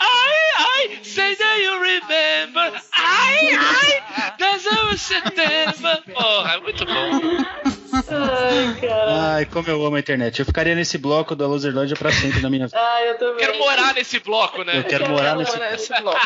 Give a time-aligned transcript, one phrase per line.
[0.58, 2.80] ai, say that you remember.
[2.96, 4.00] Ai, ai,
[4.38, 6.00] that's our September.
[6.14, 7.44] Porra, é muito bom.
[7.92, 9.34] Ai, cara.
[9.34, 10.38] Ai, como eu amo a internet.
[10.38, 12.78] Eu ficaria nesse bloco da Luzerlândia pra sempre na minha vida.
[12.78, 13.38] Ai, eu também.
[13.38, 14.78] Quero morar nesse bloco, né?
[14.78, 16.20] Eu quero morar nesse nesse bloco.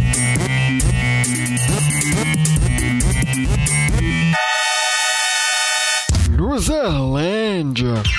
[6.56, 8.15] Luzerlândia.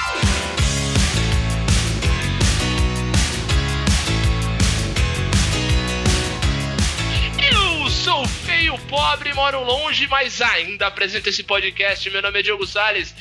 [9.09, 12.09] Pobre, moro longe, mas ainda apresento esse podcast.
[12.09, 13.15] Meu nome é Diogo Salles.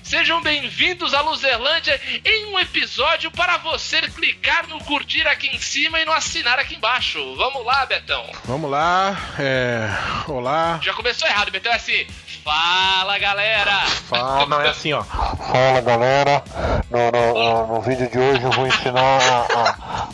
[0.00, 5.98] Sejam bem-vindos à Luzerlândia em um episódio para você clicar no curtir aqui em cima
[6.00, 7.18] e no assinar aqui embaixo.
[7.36, 8.24] Vamos lá, Betão.
[8.44, 9.88] Vamos lá, é.
[10.28, 10.78] Olá.
[10.80, 12.06] Já começou errado, Betão é assim.
[12.44, 13.80] Fala, galera.
[14.08, 15.02] Fala, não é assim, ó.
[15.02, 16.42] Fala galera,
[16.90, 19.46] no, no- no- no vídeo de hoje eu vou ensinar a,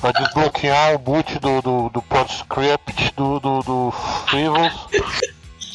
[0.04, 3.90] a- a desbloquear o boot do, do, do PodScript do, do, do
[4.28, 4.74] Frivolous.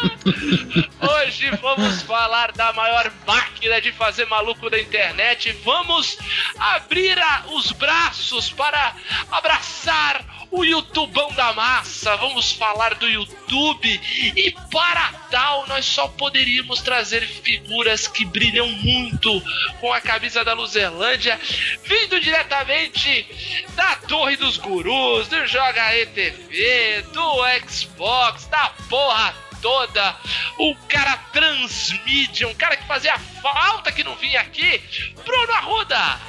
[1.00, 5.52] Hoje vamos falar da maior máquina de fazer maluco da internet.
[5.64, 6.18] Vamos
[6.58, 8.94] abrir a- os braços para
[9.30, 12.16] abraçar o YouTubão da massa.
[12.16, 14.00] Vamos falar do YouTube.
[14.36, 19.42] E para tal, nós só poderíamos trazer figuras que brilham muito
[19.80, 21.38] com a camisa da Luzerlândia,
[21.84, 23.26] vindo diretamente
[23.74, 29.34] da Torre dos Gurus, do Joga ETV, do Xbox, da porra
[29.66, 30.16] toda.
[30.60, 34.80] O cara transmídia, um cara que fazia falta que não vinha aqui.
[35.24, 36.20] Bruno Arruda!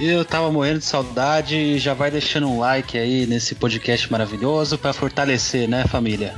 [0.00, 4.76] Eu tava morrendo de saudade e já vai deixando um like aí nesse podcast maravilhoso
[4.76, 6.34] pra fortalecer, né, família?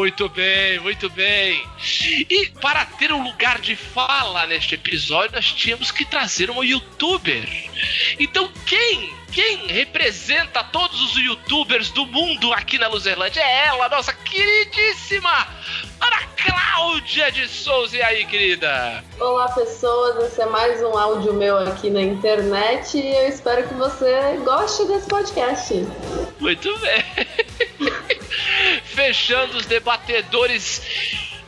[0.00, 1.62] Muito bem, muito bem.
[2.30, 7.46] E para ter um lugar de fala neste episódio, nós tínhamos que trazer um youtuber.
[8.18, 14.14] Então, quem, quem representa todos os youtubers do mundo aqui na Luzerlândia é ela, nossa
[14.14, 15.46] queridíssima
[16.00, 17.98] Ana Cláudia de Souza.
[17.98, 19.04] E aí, querida?
[19.20, 20.16] Olá, pessoas.
[20.24, 24.86] Esse é mais um áudio meu aqui na internet e eu espero que você goste
[24.86, 25.74] desse podcast.
[26.40, 27.04] Muito bem.
[28.84, 30.82] Fechando os debatedores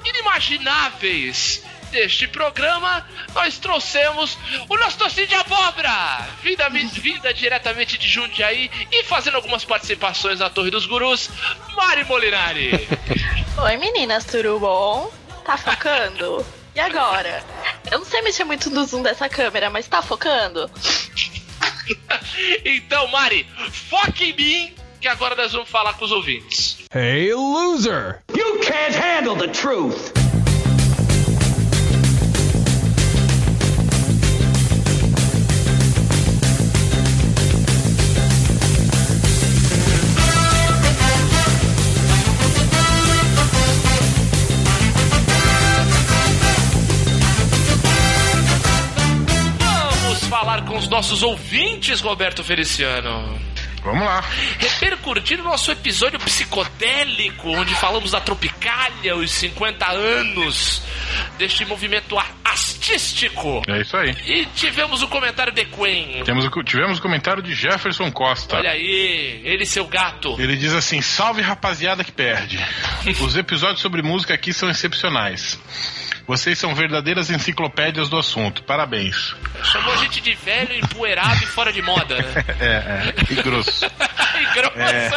[0.04, 4.38] inimagináveis deste programa, nós trouxemos
[4.68, 10.48] o nosso tocinho de abóbora, vinda, vinda diretamente de Jundiaí e fazendo algumas participações na
[10.48, 11.28] Torre dos Gurus,
[11.76, 12.88] Mari Molinari.
[13.62, 15.12] Oi meninas, tudo bom?
[15.44, 16.44] Tá focando?
[16.74, 17.44] E agora?
[17.90, 20.70] Eu não sei mexer muito no zoom dessa câmera, mas tá focando?
[22.64, 23.46] então, Mari,
[23.90, 26.78] foque em mim, que agora nós vamos falar com os ouvintes.
[26.94, 28.20] Hey, loser!
[28.32, 30.12] You can't handle the truth.
[50.00, 53.51] Vamos falar com os nossos ouvintes, Roberto Feliciano.
[53.84, 54.22] Vamos lá.
[54.58, 60.82] repercutir o nosso episódio psicodélico, onde falamos da Tropicália, os 50 anos
[61.36, 63.62] deste movimento ar- artístico.
[63.68, 64.10] É isso aí.
[64.26, 66.22] E tivemos o comentário de Queen.
[66.24, 68.56] Temos, o- tivemos o comentário de Jefferson Costa.
[68.56, 70.36] Olha aí, ele e seu gato.
[70.40, 72.58] Ele diz assim: salve rapaziada que perde.
[73.20, 75.58] Os episódios sobre música aqui são excepcionais.
[76.26, 78.62] Vocês são verdadeiras enciclopédias do assunto.
[78.62, 79.34] Parabéns.
[79.64, 82.44] Chamou a gente de velho, empoeirado e fora de moda, né?
[82.60, 83.14] É, é.
[83.30, 83.86] E grosso.
[84.40, 85.10] E grosso, é.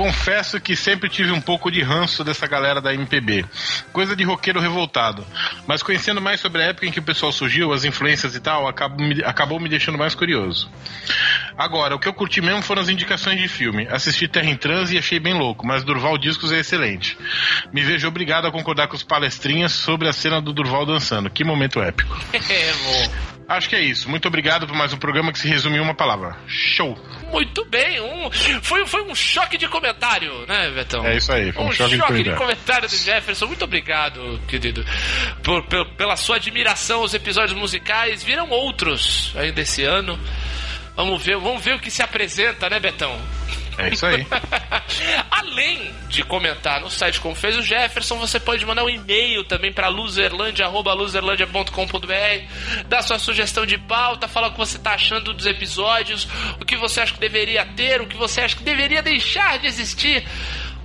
[0.00, 3.44] Confesso que sempre tive um pouco de ranço dessa galera da MPB.
[3.92, 5.26] Coisa de roqueiro revoltado.
[5.66, 8.66] Mas conhecendo mais sobre a época em que o pessoal surgiu, as influências e tal,
[8.66, 10.70] acabou me, acabou me deixando mais curioso.
[11.54, 13.86] Agora, o que eu curti mesmo foram as indicações de filme.
[13.90, 17.18] Assisti Terra em Trans e achei bem louco, mas Durval Discos é excelente.
[17.70, 21.28] Me vejo obrigado a concordar com os palestrinhas sobre a cena do Durval dançando.
[21.28, 22.18] Que momento épico.
[22.50, 23.39] É, bom.
[23.50, 24.08] Acho que é isso.
[24.08, 26.36] Muito obrigado por mais um programa que se resume em uma palavra.
[26.46, 26.96] Show!
[27.32, 28.30] Muito bem, um,
[28.62, 31.04] foi, foi um choque de comentário, né, Betão?
[31.04, 32.36] É isso aí, foi um choque de comentário.
[32.36, 33.46] comentário do Jefferson.
[33.46, 34.84] Muito obrigado, querido,
[35.42, 38.22] por, por- pela sua admiração aos episódios musicais.
[38.22, 40.18] Viram outros ainda esse ano.
[40.94, 43.18] Vamos ver, vamos ver o que se apresenta, né, Betão?
[43.80, 44.26] É isso aí.
[45.30, 49.72] Além de comentar no site como fez o Jefferson, você pode mandar um e-mail também
[49.72, 56.28] para loserlandia.loserlandia.com.br, dar sua sugestão de pauta, falar o que você está achando dos episódios,
[56.60, 59.66] o que você acha que deveria ter, o que você acha que deveria deixar de
[59.66, 60.24] existir.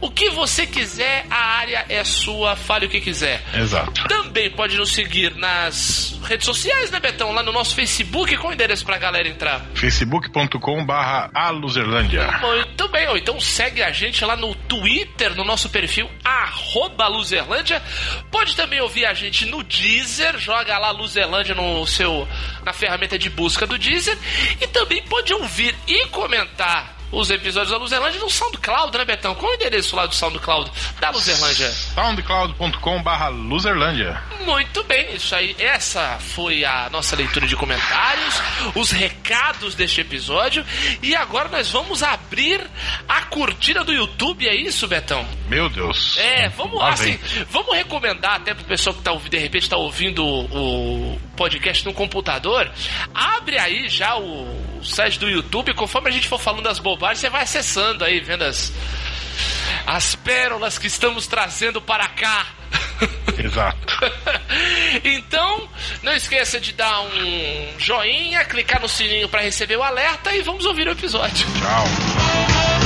[0.05, 3.43] O que você quiser, a área é sua, fale o que quiser.
[3.55, 4.07] Exato.
[4.07, 7.31] Também pode nos seguir nas redes sociais, né, Betão?
[7.31, 9.65] Lá no nosso Facebook, qual o endereço pra galera entrar?
[9.73, 12.31] facebook.com barra aluzerlândia.
[12.39, 17.81] Muito bem, ou então segue a gente lá no Twitter, no nosso perfil, arroba Luzerlândia.
[18.29, 22.27] Pode também ouvir a gente no Deezer, joga lá Luzerlândia no seu,
[22.63, 24.15] na ferramenta de busca do Deezer.
[24.61, 29.33] E também pode ouvir e comentar os episódios da Luzerlândia no SoundCloud, né, Betão?
[29.35, 31.69] Qual é o endereço lá do SoundCloud da Luzerlândia?
[31.69, 34.21] soundcloud.com barra luzerlândia.
[34.45, 35.55] Muito bem, isso aí.
[35.57, 38.41] Essa foi a nossa leitura de comentários,
[38.75, 40.63] os recados deste episódio.
[41.01, 42.61] E agora nós vamos abrir
[43.07, 45.25] a cortina do YouTube, é isso, Betão?
[45.47, 46.17] Meu Deus.
[46.17, 47.17] É, vamos Lá assim,
[47.49, 51.93] vamos recomendar até pro pessoal que tá ouvindo, de repente tá ouvindo o podcast no
[51.93, 52.71] computador,
[53.13, 57.29] abre aí já o site do YouTube, conforme a gente for falando das bobagens, você
[57.29, 58.71] vai acessando aí, vendo as
[59.85, 62.47] as pérolas que estamos trazendo para cá.
[63.37, 63.99] Exato.
[65.03, 65.69] então,
[66.01, 70.65] não esqueça de dar um joinha, clicar no sininho para receber o alerta e vamos
[70.65, 71.45] ouvir o episódio.
[71.59, 72.84] Tchau.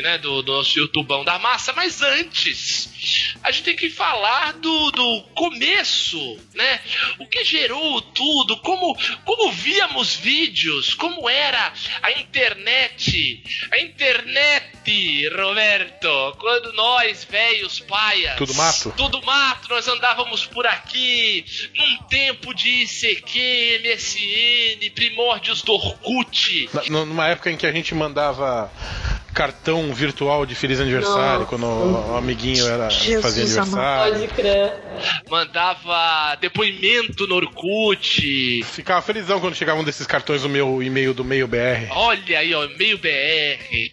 [0.00, 0.18] YouTube, né?
[0.18, 2.90] Do, do nosso YouTubão da massa, mas antes
[3.42, 6.80] a gente tem que falar do, do começo, né?
[7.18, 13.42] O que gerou tudo, como, como víamos vídeos, como era a internet.
[13.72, 18.36] A internet, Roberto, quando nós, velhos paias.
[18.36, 18.92] Tudo mato?
[18.96, 21.44] Tudo mato, nós andávamos por aqui
[21.76, 26.68] num tempo de ICQ, MSN, primórdios do Orkut.
[26.72, 28.70] Na- numa época em que a gente mandava
[29.34, 31.46] cartão virtual de feliz aniversário, Nossa.
[31.46, 34.12] quando o, amiguinho era, Jesus fazia aniversário.
[34.14, 34.72] Pode crer.
[35.30, 38.62] mandava depoimento no Orkut.
[38.64, 41.88] Ficava felizão quando chegavam desses cartões no meu e-mail do Meio BR.
[41.90, 43.90] Olha aí, ó, meio BR.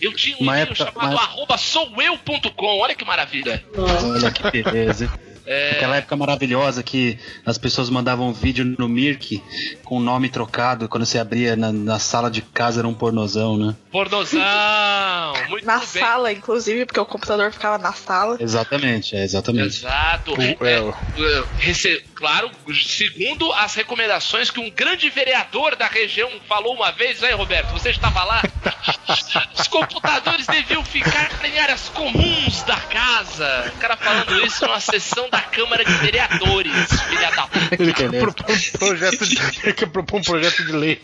[0.00, 2.78] Eu tinha um e-mail época- chamado uma- arroba soueu.com.
[2.80, 3.64] Olha que maravilha.
[3.76, 4.06] Nossa.
[4.06, 5.10] Olha que beleza.
[5.46, 9.42] Aquela época maravilhosa que as pessoas mandavam vídeo no Mirk
[9.84, 10.88] com o nome trocado.
[10.88, 13.74] Quando você abria na, na sala de casa era um pornozão, né?
[13.92, 14.40] Pornozão.
[15.48, 15.86] Muito Na bem.
[15.86, 18.36] sala, inclusive, porque o computador ficava na sala.
[18.40, 19.66] Exatamente, é exatamente.
[19.78, 20.32] Exato.
[20.32, 26.74] O- É, é, é, claro, segundo as recomendações que um grande vereador da região falou
[26.74, 27.72] uma vez, né, Roberto?
[27.72, 28.42] Você estava lá?
[29.58, 33.72] Os computadores deviam ficar em áreas comuns da casa.
[33.74, 36.72] O cara falando isso numa sessão da Câmara de Vereadores,
[37.08, 37.76] filha da puta.
[37.76, 41.02] Ele quer propor um projeto de, ele quer propor um projeto de lei.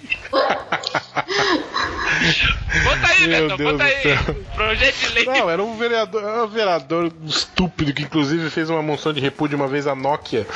[2.84, 4.02] Bota aí, Meu Beto, Deus bota do aí.
[4.02, 4.18] céu.
[4.54, 5.24] Projeto de lei.
[5.24, 9.56] Não, era um vereador, era um vereador estúpido que inclusive fez uma moção de repúdio
[9.56, 10.46] uma vez à Nokia,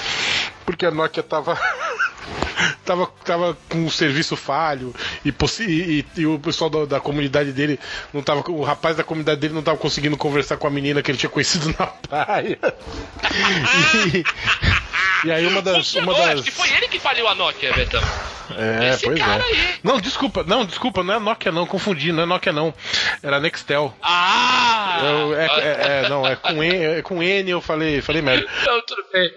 [0.64, 1.58] porque a Nokia tava
[2.84, 4.94] tava, tava com um serviço falho
[5.24, 7.78] e, e- e o pessoal da, da comunidade dele
[8.12, 11.10] não tava o rapaz da comunidade dele não tava conseguindo conversar com a menina que
[11.10, 12.58] ele tinha conhecido na praia.
[14.14, 14.24] E,
[15.26, 17.72] e aí uma das Funcionou, uma acho das que foi ele que faliu a Nokia,
[17.72, 18.02] Betão.
[18.56, 19.22] é, Esse pois é.
[19.22, 19.74] aí.
[19.82, 22.74] Não, desculpa, não, desculpa, não é Nokia não, confundi, não é Nokia não.
[23.22, 23.94] Era Nextel.
[24.02, 25.00] Ah!
[25.02, 28.46] Eu- é, é- é, não, é com, N, é com N eu falei, falei merda.
[28.62, 29.30] Então, tudo bem.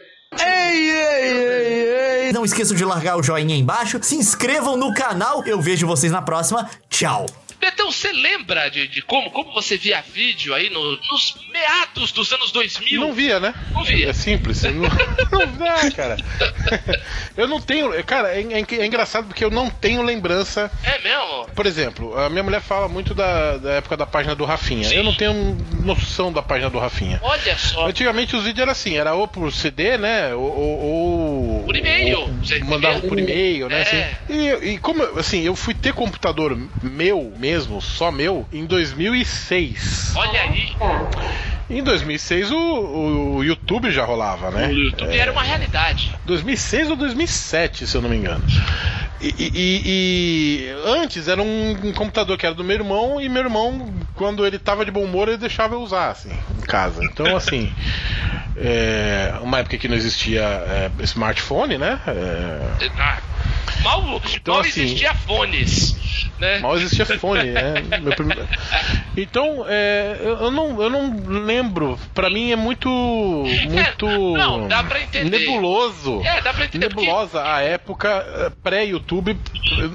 [2.33, 5.43] Não esqueçam de largar o joinha aí embaixo, se inscrevam no canal.
[5.45, 6.69] Eu vejo vocês na próxima.
[6.89, 7.25] Tchau.
[7.59, 12.31] Betão, você lembra de, de como, como você via vídeo aí no- nos meados dos
[12.31, 13.01] anos 2000?
[13.01, 13.53] Não via, né?
[13.71, 14.09] Não via.
[14.09, 14.61] É simples.
[14.63, 14.71] Não,
[15.31, 16.17] não dá, cara.
[17.35, 17.91] Eu não tenho.
[18.03, 20.71] Cara, é, é- é engraçado porque eu não tenho lembrança.
[20.83, 21.47] É mesmo?
[21.55, 24.91] Por exemplo, a minha mulher fala muito da, da época da página do Rafinha.
[24.91, 27.19] Eu não tenho noção da página do Rafinha.
[27.23, 27.87] Olha só.
[27.87, 30.33] Antigamente os vídeos eram assim, era ou por CD, né?
[30.33, 30.41] Ou.
[30.43, 32.27] ou- Por e-mail.
[32.65, 33.79] Mandava por e-mail, né?
[33.79, 33.81] É.
[33.81, 34.33] assim.
[34.33, 40.13] E, e como, assim, eu fui ter computador meu mesmo, só meu, em 2006.
[40.17, 40.75] Olha aí.
[41.69, 44.67] Em 2006 o, o YouTube já rolava, né?
[44.67, 46.11] O YouTube era uma realidade.
[46.25, 48.43] 2006 ou 2007, se eu não me engano.
[49.19, 53.43] E, e- e- antes era um, um computador que era do meu irmão e meu
[53.43, 57.03] irmão, quando ele tava de bom humor, ele deixava eu usar, assim, em casa.
[57.03, 57.73] Então, assim,
[58.57, 61.99] é, uma época que não existia é, smartphone, né?
[62.07, 63.17] É, Ah,
[63.83, 65.95] Mal, Então, mal assim- existia fones.
[66.39, 66.59] Né?
[66.59, 67.81] Mal existia fone, é.
[67.99, 68.13] Meu.
[69.15, 71.99] Então, é, eu, não, eu não lembro.
[72.13, 72.87] Pra mim é muito.
[73.67, 74.05] Muito.
[74.37, 75.39] não, dá pra entender.
[75.39, 76.21] Nebuloso.
[76.23, 79.35] É, dá pra entender porque- Nebulosa a época eh, pré-YouTube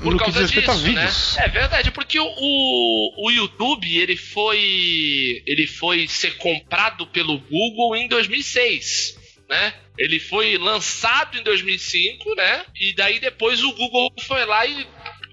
[0.02, 1.36] por no que diz respeito a disso, vídeos.
[1.36, 1.44] né?
[1.44, 7.96] É verdade, porque o, o, o YouTube ele foi ele foi ser comprado pelo Google
[7.96, 9.18] em 2006,
[9.48, 9.74] né?
[9.98, 12.62] Ele foi lançado em 2005, né?
[12.80, 14.86] E daí depois o Google foi lá e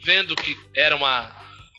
[0.10, 1.32] vendo que era uma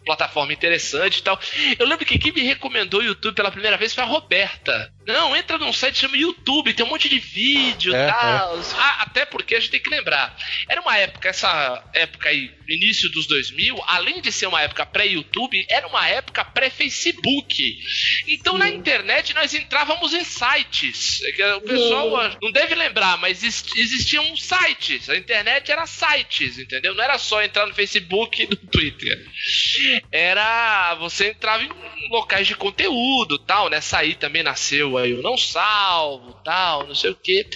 [0.04, 1.38] plataforma interessante e tal.
[1.76, 4.94] Eu lembro que quem me recomendou o YouTube pela primeira vez foi a Roberta.
[5.06, 8.60] Não, entra num site chama YouTube, tem um monte de vídeo e É, tal.
[8.78, 10.36] Ah, até porque a gente tem que lembrar.
[10.68, 15.64] Era uma época, essa época aí, início dos 2000, além de ser uma época pré-YouTube,
[15.68, 17.78] era uma época pré-Facebook.
[18.28, 21.20] Então na internet nós entrávamos em sites.
[21.38, 25.08] É O pessoal não deve lembrar, mas exist- existiam sites.
[25.10, 26.94] A internet era sites, entendeu?
[26.94, 29.26] Não era só entrar no Facebook e no Twitter.
[30.12, 30.94] Era.
[30.96, 31.70] Você entrava em
[32.10, 33.80] locais de conteúdo tal, né?
[33.80, 37.46] Sair também nasceu aí o Não Salvo tal, não sei o quê.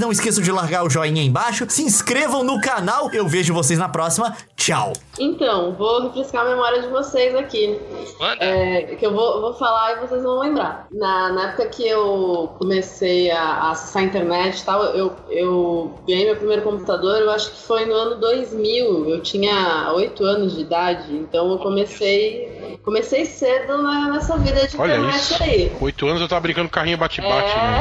[0.00, 3.10] Não esqueçam de largar o joinha aí embaixo, se inscrevam no canal.
[3.12, 4.36] Eu vejo vocês na próxima.
[4.56, 4.92] Tchau.
[5.18, 7.78] Então, vou refrescar a memória de vocês aqui.
[8.18, 8.42] Manda.
[8.44, 10.86] É, que eu vou, vou falar e vocês vão lembrar.
[10.92, 15.94] Na, na época que eu comecei a, a acessar a internet e tal, eu, eu
[16.06, 19.10] ganhei meu primeiro computador, eu acho que foi no ano 2000.
[19.10, 24.76] Eu tinha 8 anos de idade, então eu comecei, comecei cedo na- nessa vida de
[24.78, 25.76] Olha internet isso.
[25.80, 27.50] Oito anos eu tava brincando com carrinho bate-bate.
[27.52, 27.56] É.
[27.56, 27.80] né?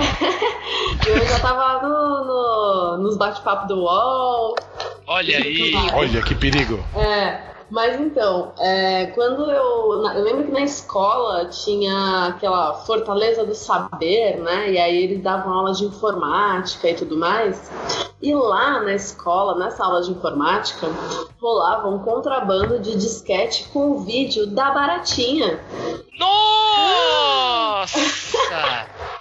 [1.08, 4.56] eu já tava no, no- nos bate-papos do UOL,
[5.08, 5.74] Olha aí.
[5.94, 6.84] Olha que perigo.
[6.96, 10.04] É, mas então, é, quando eu.
[10.14, 14.72] Eu lembro que na escola tinha aquela Fortaleza do Saber, né?
[14.72, 17.72] E aí eles davam aulas de informática e tudo mais.
[18.22, 20.88] E lá na escola, nessa aula de informática,
[21.40, 25.60] rolava um contrabando de disquete com o vídeo da Baratinha.
[26.18, 28.00] Nossa!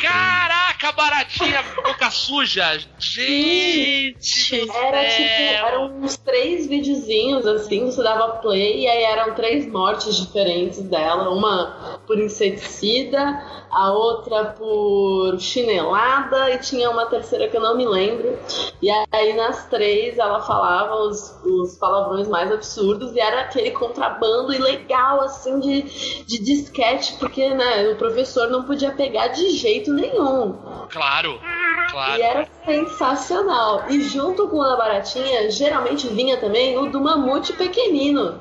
[0.00, 2.78] Caraca, baratinha, boca suja.
[2.98, 5.26] Gente, Era céu.
[5.26, 10.82] tipo, eram uns três videozinhos assim, você dava play e aí eram três mortes diferentes
[10.82, 13.18] dela, uma por inseticida,
[13.70, 18.38] a outra por chinelada e tinha uma terceira que eu não me lembro.
[18.82, 24.52] E aí nas três ela falava os, os palavrões mais absurdos e era aquele contrabando
[24.52, 25.82] ilegal assim de,
[26.24, 30.52] de disquete, porque né, o professor não podia pegar de jeito nenhum.
[30.90, 31.40] Claro,
[31.90, 32.18] claro.
[32.18, 33.84] E era sensacional.
[33.88, 38.38] E junto com o da Baratinha, geralmente vinha também o do mamute pequenino.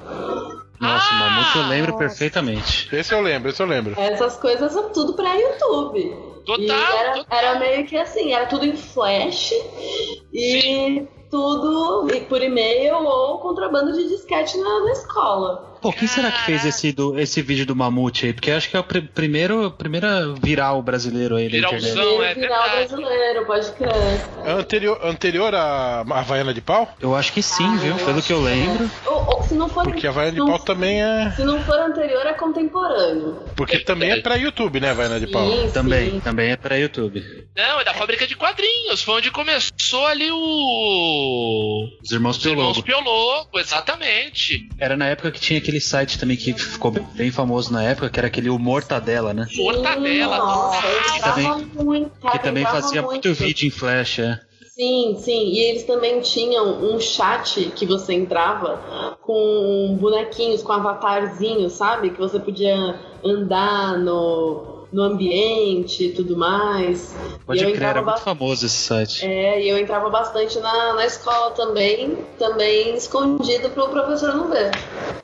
[0.80, 1.30] Nossa, o Ah!
[1.30, 2.96] Mamute eu lembro perfeitamente.
[2.96, 3.94] Esse eu lembro, esse eu lembro.
[4.00, 6.30] Essas coisas são tudo pra YouTube.
[6.46, 7.38] Total, e era, total.
[7.38, 9.54] era meio que assim, era tudo em flash
[10.34, 15.69] e tudo e por e-mail ou contrabando de disquete na, na escola.
[15.82, 18.34] Pô, quem será que fez esse, do, esse vídeo do Mamute aí?
[18.34, 21.92] Porque eu acho que é o pr primeiro, primeira viral brasileiro aí da internet.
[21.94, 22.24] Viralzão.
[22.24, 23.92] É viral brasileiro, pode crer.
[24.46, 26.94] Anterior, anterior à Havaiana de Pau?
[27.00, 27.96] Eu acho que sim, viu?
[27.96, 28.90] Pelo que eu lembro.
[29.06, 31.32] Ou, ou se não for Porque a Havaiana de não- Pau também é.
[31.36, 33.40] Se não for anterior, é contemporâneo.
[33.56, 35.50] Porque também é pra YouTube, né, Havaiana de Pau?
[35.50, 36.20] Sim, Também, sim.
[36.20, 37.24] também é pra YouTube.
[37.56, 39.02] Não, é da fábrica de quadrinhos.
[39.02, 41.88] Foi onde começou ali o.
[42.04, 42.84] Os irmãos Os irmãos Piologo.
[42.84, 44.68] Piologo, exatamente.
[44.80, 48.20] Era na época que tinha aquele site também que ficou bem famoso na época, que
[48.20, 49.48] era aquele O Mortadela, né?
[49.56, 50.78] Mortadela, Nossa,
[51.16, 54.40] entrava também- muito, Que também fazia muito vídeo em flash, é.
[54.74, 55.50] Sim, sim.
[55.50, 62.12] E eles também tinham um chat que você entrava com bonequinhos, com avatarzinhos, sabe?
[62.12, 62.76] Que você podia
[63.24, 67.14] andar no, no ambiente e tudo mais.
[67.46, 69.26] Pode e eu crer, era entrava muito ba- famoso esse site.
[69.26, 74.72] É, e eu entrava bastante na, na escola também, também escondido pro professor não ver.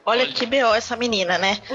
[0.05, 1.59] Olha que BO essa menina, né?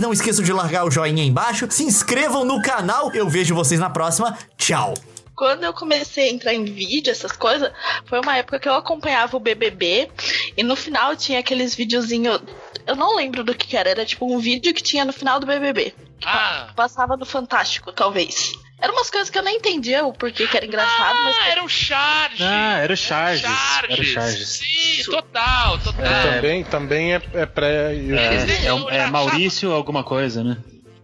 [0.00, 3.10] Não esqueçam de largar o joinha aí embaixo, se inscrevam no canal.
[3.12, 4.36] Eu vejo vocês na próxima.
[4.56, 4.94] Tchau.
[5.38, 7.70] Quando eu comecei a entrar em vídeo, essas coisas,
[8.06, 10.10] foi uma época que eu acompanhava o BBB
[10.56, 12.40] e no final tinha aqueles videozinhos.
[12.84, 15.46] Eu não lembro do que era, era tipo um vídeo que tinha no final do
[15.46, 15.94] BBB.
[16.24, 18.52] Ah, Passava no Fantástico, talvez.
[18.80, 21.36] Eram umas coisas que eu não entendia o porquê que era engraçado, mas.
[21.36, 22.42] ah, era o Charge.
[22.42, 23.42] Ah, era o Charges.
[23.42, 23.90] Charges.
[23.90, 24.48] Era o Charges.
[24.48, 26.04] Sim, total, total.
[26.04, 26.34] É.
[26.34, 27.94] Também, também é, é.
[27.94, 30.56] Eles É, é, é Maurício alguma coisa, né?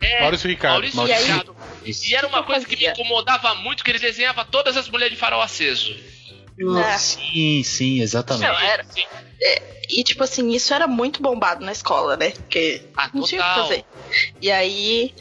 [0.05, 0.75] É, Maurício Ricardo.
[0.75, 1.57] Maurício Maurício Ricardo.
[1.85, 2.11] Isso.
[2.11, 5.21] E era uma coisa que me incomodava muito, que ele desenhava todas as mulheres de
[5.21, 5.95] farol aceso.
[6.59, 6.99] É.
[6.99, 8.47] Sim, sim, exatamente.
[8.49, 8.87] Não, era-
[9.43, 12.31] é, e tipo assim, isso era muito bombado na escola, né?
[12.31, 13.85] Porque Ah, não tinha o que fazer.
[14.41, 15.13] E aí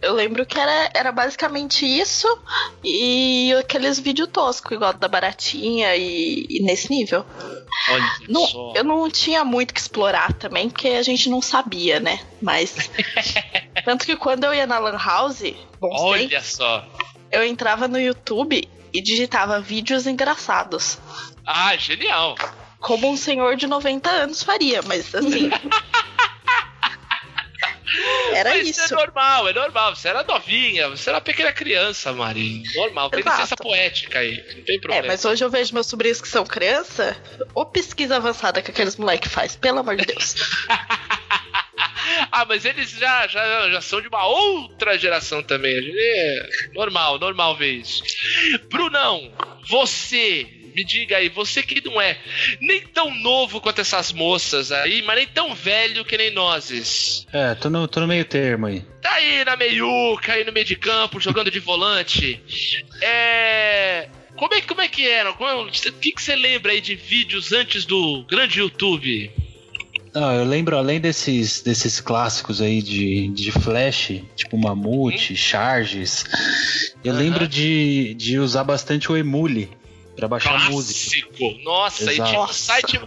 [0.00, 2.26] eu lembro que era, era basicamente isso
[2.84, 7.26] e aqueles vídeos toscos, igual da baratinha e, e nesse nível.
[7.90, 8.72] Olha Não- só.
[8.76, 12.20] eu não tinha muito que explorar também, porque a gente não sabia, né?
[12.40, 12.74] Mas.
[13.84, 15.42] tanto que quando eu ia na Lan House,
[15.80, 16.86] bom sei, Olha só.
[17.32, 20.98] eu entrava no YouTube e digitava vídeos engraçados.
[21.46, 22.36] Ah, genial.
[22.80, 25.50] Como um senhor de 90 anos faria, mas assim.
[28.34, 28.92] Era Mas isso.
[28.94, 29.96] é normal, é normal.
[29.96, 32.62] Você era novinha, você era uma pequena criança, Mari.
[32.74, 33.36] Normal, tem Exato.
[33.36, 34.36] licença poética aí.
[34.56, 35.06] Não tem É, problema.
[35.08, 37.16] mas hoje eu vejo meus sobrinhos que são criança,
[37.54, 40.34] ou pesquisa avançada que aqueles moleque faz, pelo amor de Deus.
[42.32, 45.72] Ah, mas eles já, já, já são de uma outra geração também.
[45.72, 48.02] É normal, normal ver isso.
[48.70, 49.32] Brunão,
[49.68, 52.18] você, me diga aí, você que não é
[52.60, 57.26] nem tão novo quanto essas moças aí, mas nem tão velho que nem nozes.
[57.32, 58.84] É, tô no, tô no meio termo aí.
[59.00, 62.42] Tá aí na meiuca, aí no meio de campo, jogando de volante.
[63.00, 64.08] É.
[64.36, 65.30] Como é, como é que era?
[65.32, 69.32] O que, que você lembra aí de vídeos antes do grande YouTube?
[70.20, 76.24] Não, eu lembro, além desses, desses clássicos aí de, de Flash, tipo Mamute, Charges,
[77.04, 77.22] eu Aham.
[77.22, 79.70] lembro de, de usar bastante o Emule
[80.16, 80.98] pra baixar música.
[80.98, 81.62] Clássico!
[81.62, 82.30] Nossa, e Exato.
[82.30, 83.00] tinha um site.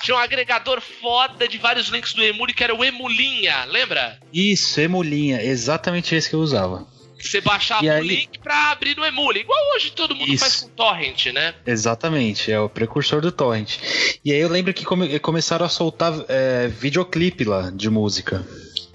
[0.00, 4.18] Tinha um agregador foda de vários links do Emule que era o Emulinha, lembra?
[4.32, 6.86] Isso, Emulinha, exatamente esse que eu usava.
[7.18, 9.40] Você baixava o aí- link pra abrir no Emule.
[9.40, 10.44] Igual hoje todo mundo Isso.
[10.44, 11.54] faz com torrent, né?
[11.66, 13.78] Exatamente, é o precursor do torrent.
[14.24, 18.46] E aí eu lembro que come- começaram a soltar é, videoclipe lá de música.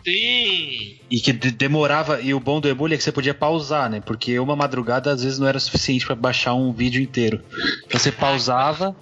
[0.04, 0.98] Sim.
[1.12, 4.02] E que de- demorava, e o bom do Emule é que você podia pausar, né?
[4.04, 7.44] Porque uma madrugada às vezes não era suficiente pra baixar um vídeo inteiro.
[7.86, 8.96] Então você pausava,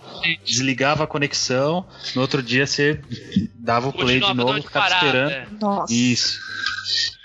[0.43, 1.85] desligava a conexão,
[2.15, 2.99] no outro dia você
[3.55, 5.31] dava o play de Continuava de novo, ficava esperando.
[5.31, 5.47] é.
[5.61, 5.93] Nossa.
[5.93, 6.39] Isso.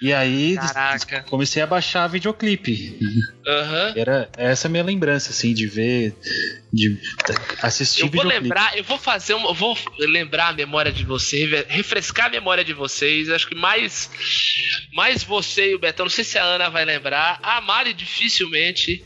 [0.04, 1.24] E aí Caraca.
[1.30, 2.98] comecei a baixar videoclipe.
[3.46, 3.92] Aham.
[3.96, 6.14] Era essa é a minha lembrança, assim, de ver,
[6.72, 6.98] de
[7.62, 8.42] assistir Eu vou videoclipe.
[8.42, 12.64] lembrar, eu vou fazer um, eu vou lembrar a memória de vocês, refrescar a memória
[12.64, 13.28] de vocês.
[13.30, 14.10] Acho que mais,
[14.92, 19.02] mais você e o Betão, não sei se a Ana vai lembrar, a Mari dificilmente,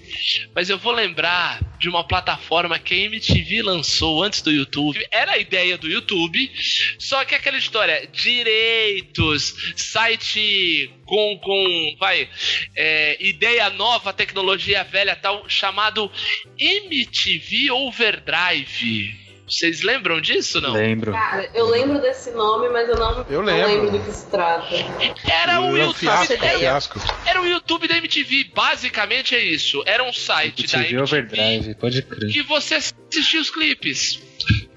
[0.54, 5.04] mas eu vou lembrar de uma plataforma que a MTV lançou antes do YouTube.
[5.10, 6.50] Era a ideia do YouTube,
[6.98, 12.28] só que aquela história, direitos, site com, com vai,
[12.76, 16.10] é, ideia nova, tecnologia velha tal, chamado
[16.58, 19.26] MTV Overdrive.
[19.48, 20.74] Vocês lembram disso, não?
[20.74, 21.12] Lembro.
[21.12, 23.66] Cara, eu lembro desse nome, mas eu não, Eu não lembro.
[23.66, 24.68] lembro do que se trata.
[25.26, 27.00] Era o um YouTube fiasco, da, fiasco.
[27.24, 29.82] era o YouTube da MTV, basicamente é isso.
[29.86, 32.30] Era um site da TV MTV Overdrive, pode crer.
[32.30, 34.20] que você assistia os clipes.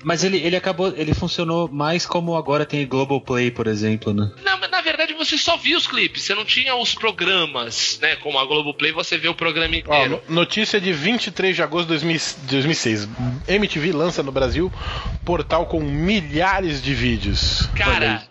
[0.03, 4.31] Mas ele, ele acabou, ele funcionou mais como agora tem Globoplay, por exemplo, né?
[4.43, 8.15] Na, na verdade, você só via os clipes, você não tinha os programas, né?
[8.17, 10.21] Como a Globoplay, você vê o programa Ó, inteiro.
[10.27, 13.07] no- notícia de 23 de agosto de 2000 2006.
[13.47, 14.71] MTV lança no Brasil
[15.23, 17.67] portal com milhares de vídeos.
[17.75, 18.23] Cara,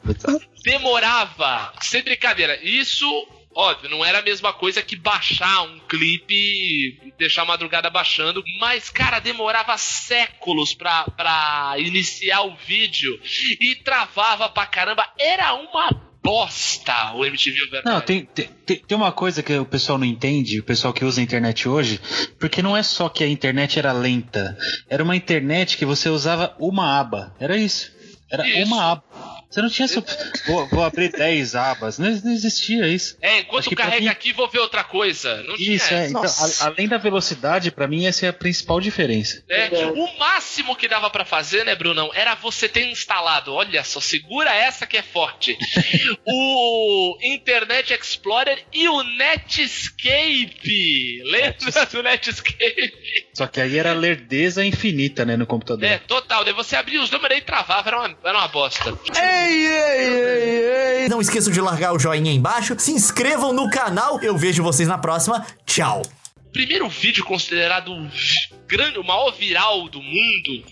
[0.64, 2.59] demorava, sem brincadeira.
[2.62, 3.06] Isso,
[3.55, 8.43] óbvio, não era a mesma coisa que baixar um clipe e deixar a madrugada baixando,
[8.59, 13.21] mas, cara, demorava séculos pra, pra iniciar o vídeo
[13.61, 15.07] e travava pra caramba.
[15.19, 17.85] Era uma bosta o MTV Overdrive.
[17.85, 21.21] Não, tem, tem, tem uma coisa que o pessoal não entende, o pessoal que usa
[21.21, 22.01] a internet hoje,
[22.39, 24.57] porque não é só que a internet era lenta,
[24.89, 27.99] era uma internet que você usava uma aba, era isso.
[28.31, 28.67] Era Isso.
[28.69, 29.03] uma aba.
[29.51, 29.89] Você não tinha.
[29.89, 30.05] Su...
[30.47, 31.99] Vou, vou abrir 10 abas.
[31.99, 33.17] Não, não existia isso.
[33.21, 35.43] É, enquanto carrega mim- aqui, vou ver outra coisa.
[35.43, 36.05] Não tinha Isso, é.
[36.05, 36.11] essa.
[36.11, 39.43] Então, a- além da velocidade, pra mim, essa é a principal diferença.
[39.49, 44.01] É, o máximo que dava pra fazer, né, Brunão, era você ter instalado, olha só,
[44.01, 45.59] segura essa que é forte,
[46.25, 51.23] o Internet Explorer e o Netscape.
[51.25, 52.95] Lembra do Netscape?
[53.35, 55.85] Só que aí era lerdeza infinita, né, no computador.
[55.85, 56.45] É, total.
[56.45, 58.93] Daí você abria os números e travava, era uma, era uma bosta.
[61.09, 64.20] Não esqueçam de largar o joinha aí embaixo, se inscrevam no canal.
[64.22, 65.44] Eu vejo vocês na próxima.
[65.66, 66.03] Tchau.
[66.53, 68.11] Primeiro vídeo considerado o
[68.66, 70.64] grande, o maior viral do mundo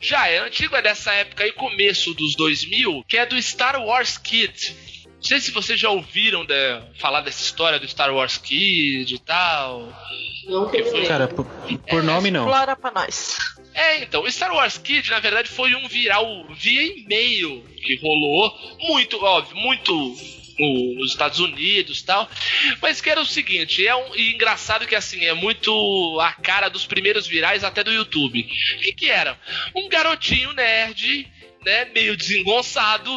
[0.00, 4.16] já é antigo, é dessa época aí, começo dos 2000, que é do Star Wars
[4.16, 4.74] Kid.
[5.20, 6.54] Não sei se vocês já ouviram de-
[6.98, 9.92] falar dessa história do Star Wars Kid e tal.
[10.46, 11.06] Não que lembro.
[11.06, 11.44] Cara, por,
[11.88, 12.44] por nome não.
[12.46, 13.36] Explora pra nós.
[13.74, 18.52] É, então, o Star Wars Kid, na verdade, foi um viral via e-mail que rolou.
[18.80, 19.92] Muito, óbvio, muito
[20.58, 22.28] no- nos Estados Unidos tal.
[22.80, 26.68] Mas que era o seguinte, é um e engraçado que assim, é muito a cara
[26.70, 28.40] dos primeiros virais até do YouTube.
[28.40, 29.38] O que, que era?
[29.76, 31.28] Um garotinho nerd,
[31.64, 33.16] né, meio desengonçado.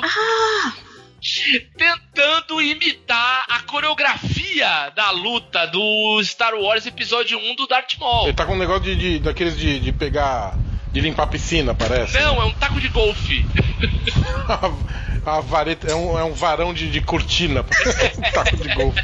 [1.77, 8.25] Tentando imitar a coreografia da luta do Star Wars Episódio 1 do Darth Maul.
[8.25, 10.57] Ele tá com um negócio de, de- daqueles de, de pegar.
[10.91, 12.19] de limpar a piscina, parece.
[12.19, 13.45] Não, é um taco de golfe.
[15.25, 17.63] a vareta, é, um, é um varão de, de cortina.
[17.63, 19.01] parece um taco de golfe.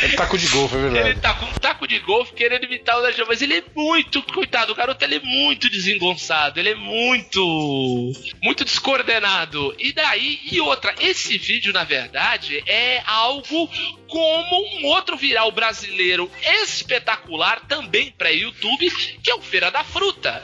[0.00, 1.20] É taco de golfe, é Ele verdade.
[1.20, 4.72] tá com um taco de golfe querendo imitar o Maul, mas ele é muito, coitado,
[4.72, 8.12] o garoto ele é muito desengonçado, ele é muito,
[8.42, 9.74] muito descoordenado.
[9.78, 13.68] E daí, e outra, esse vídeo, na verdade, é algo
[14.06, 16.30] como um outro viral brasileiro
[16.62, 18.88] espetacular, também pra YouTube,
[19.22, 20.42] que é o Feira da Fruta.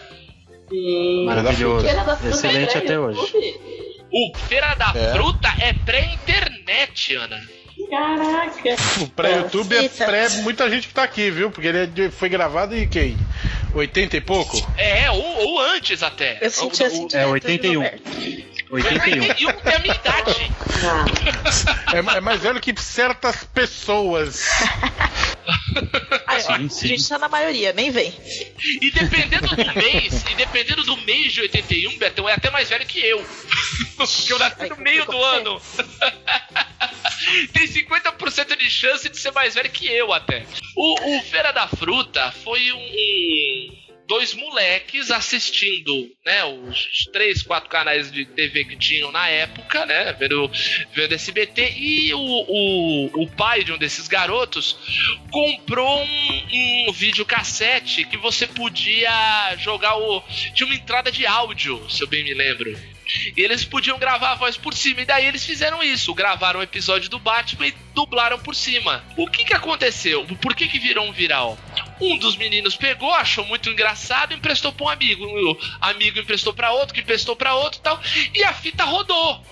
[0.68, 1.26] Sim.
[1.26, 1.86] Maravilhoso.
[1.86, 3.20] Feira da Fruta Excelente é até hoje.
[4.16, 5.12] O Feira da É.
[5.12, 7.42] Fruta é pré-internet, Ana.
[7.90, 8.76] Caraca.
[9.02, 11.50] O pré-YouTube é pré muita gente que tá aqui, viu?
[11.50, 13.16] Porque ele é foi gravado em quem?
[13.74, 14.56] 80 e pouco?
[14.76, 16.38] É, ou, ou antes até.
[16.40, 17.08] Eu senti assim.
[17.12, 17.82] É 81.
[18.74, 19.22] 81.
[19.22, 20.52] 81 é a minha idade.
[20.84, 24.44] Ah, É, é mais velho que certas pessoas.
[26.26, 26.88] Ai, ó, Sim, A sim.
[26.88, 28.12] gente tá na maioria, nem vem.
[28.80, 32.86] E dependendo do mês, e dependendo do mês de 81, Betão é até mais velho
[32.86, 33.24] que eu.
[33.96, 35.60] Porque eu nasci no meio do ano.
[37.52, 40.44] Tem 50% de chance de ser mais velho que eu até.
[40.76, 43.83] O, o Feira da Fruta foi um.
[44.06, 46.44] Dois moleques assistindo, né?
[46.44, 50.12] Os três, quatro canais de TV que tinham na época, né?
[50.12, 50.50] Vendo,
[50.94, 51.72] vendo SBT.
[51.76, 54.76] E o, o, o pai de um desses garotos
[55.30, 60.20] comprou um, um videocassete que você podia jogar o.
[60.54, 62.93] Tinha uma entrada de áudio, se eu bem me lembro.
[63.36, 65.00] E eles podiam gravar a voz por cima.
[65.00, 66.14] E daí eles fizeram isso.
[66.14, 69.04] Gravaram um episódio do Batman e dublaram por cima.
[69.16, 70.24] O que que aconteceu?
[70.40, 71.58] Por que que virou um viral?
[72.00, 75.24] Um dos meninos pegou, achou muito engraçado e emprestou pra um amigo.
[75.24, 78.00] O amigo emprestou pra outro, que emprestou pra outro e tal.
[78.34, 79.44] E a fita rodou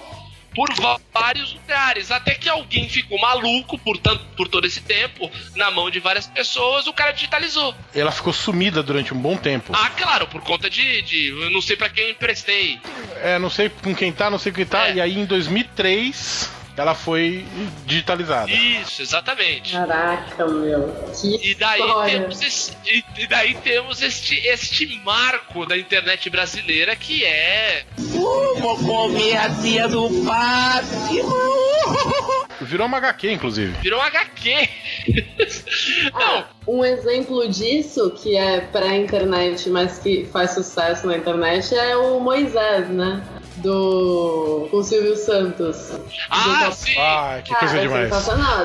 [0.54, 0.68] por
[1.12, 5.90] vários lugares, até que alguém ficou maluco por, tanto, por todo esse tempo, na mão
[5.90, 7.74] de várias pessoas, o cara digitalizou.
[7.94, 9.72] Ela ficou sumida durante um bom tempo.
[9.74, 12.80] Ah, claro, por conta de, de eu não sei pra quem emprestei.
[13.22, 14.88] É, não sei com quem tá, não sei com quem tá.
[14.88, 14.94] É.
[14.94, 17.44] E aí em 2003 ela foi
[17.86, 18.50] digitalizada.
[18.50, 19.72] Isso, exatamente.
[19.72, 20.88] caraca, meu.
[21.20, 22.20] Que E daí história.
[22.20, 28.76] temos esse, e, e daí temos este, este marco da internet brasileira que é Vou
[28.78, 31.32] comer a tia do Fátima.
[32.62, 33.72] Virou uma HQ, inclusive.
[33.82, 34.68] virou um HQ.
[36.12, 41.96] Não, Ah, um exemplo disso, que é pré-internet, mas que faz sucesso na internet, é
[41.96, 43.20] o Moisés, né?
[43.56, 44.68] Do.
[44.70, 45.92] com o Silvio Santos.
[46.30, 46.98] ah, Do sim.
[46.98, 48.10] Ai, que coisa é demais.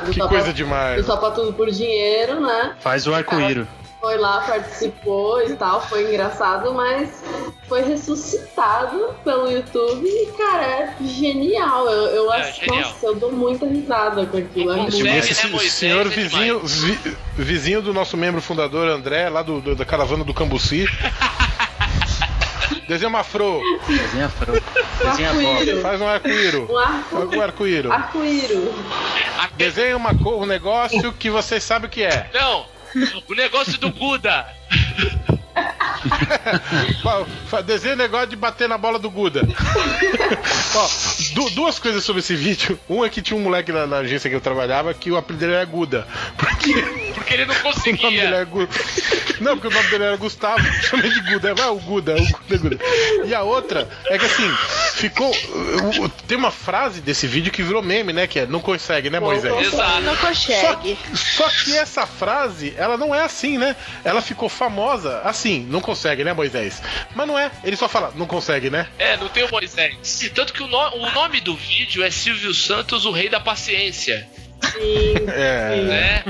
[0.09, 1.01] Que Topa- coisa demais.
[1.01, 2.75] Do Topa Tudo por Dinheiro, né?
[2.79, 3.67] Faz o arco-íro.
[3.99, 7.23] Foi lá, participou e tal, foi engraçado, mas
[7.67, 11.87] foi ressuscitado pelo YouTube e, cara, é genial.
[11.89, 12.81] Eu, eu É, acho, genial.
[12.89, 14.71] nossa, eu dou muita risada com aquilo.
[14.71, 15.73] É consegue, Esse né, Moisés?
[15.73, 20.23] senhor É vizinho, vi- vizinho do nosso membro fundador André, lá do, do- da caravana
[20.23, 20.85] do Cambuci.
[22.87, 24.53] Desenha uma fro, Desenha fro.
[25.03, 25.81] Desenha arco-íro.
[25.81, 26.67] faz um arco-íro.
[26.71, 27.91] Um arco- Um arco-íro.
[27.91, 28.73] arco-íro.
[29.57, 32.29] Desenha uma, um negócio que vocês sabem o que é.
[32.33, 32.65] Não,
[33.27, 34.45] o negócio do Guda.
[37.91, 39.41] Um negócio de bater na bola do Guda.
[40.75, 40.87] Ó,
[41.33, 42.79] du- duas coisas sobre esse vídeo.
[42.89, 45.45] Um é que tinha um moleque na, na agência que eu trabalhava que o apelido
[45.45, 46.07] dele era Guda.
[46.37, 46.73] Porque
[47.17, 48.23] Porque ele não o nome dele conseguia.
[48.23, 48.69] era Guda.
[49.41, 51.53] Não, porque o nome dele era Gustavo, chamei de Guda.
[51.55, 52.77] Vai, o Guda, o Guda, Guda.
[53.25, 54.49] E a outra é que assim,
[54.93, 55.31] ficou.
[56.27, 58.27] Tem uma frase desse vídeo que virou meme, né?
[58.27, 59.73] Que é não consegue, né, Moisés?
[59.73, 60.01] Exato.
[60.01, 60.97] Não Só, consegue.
[61.13, 63.75] só que essa frase, ela não é assim, né?
[64.03, 66.81] Ela ficou famosa assim, não consegue, né, Moisés?
[67.15, 68.87] Mas não é, ele só fala, não consegue, né?
[68.99, 70.31] É, não tem o Moisés.
[70.33, 74.27] Tanto que o, no- o nome do vídeo é Silvio Santos, o Rei da Paciência.
[74.59, 75.75] Sim, É.
[75.75, 75.81] sim.
[75.85, 76.23] Né?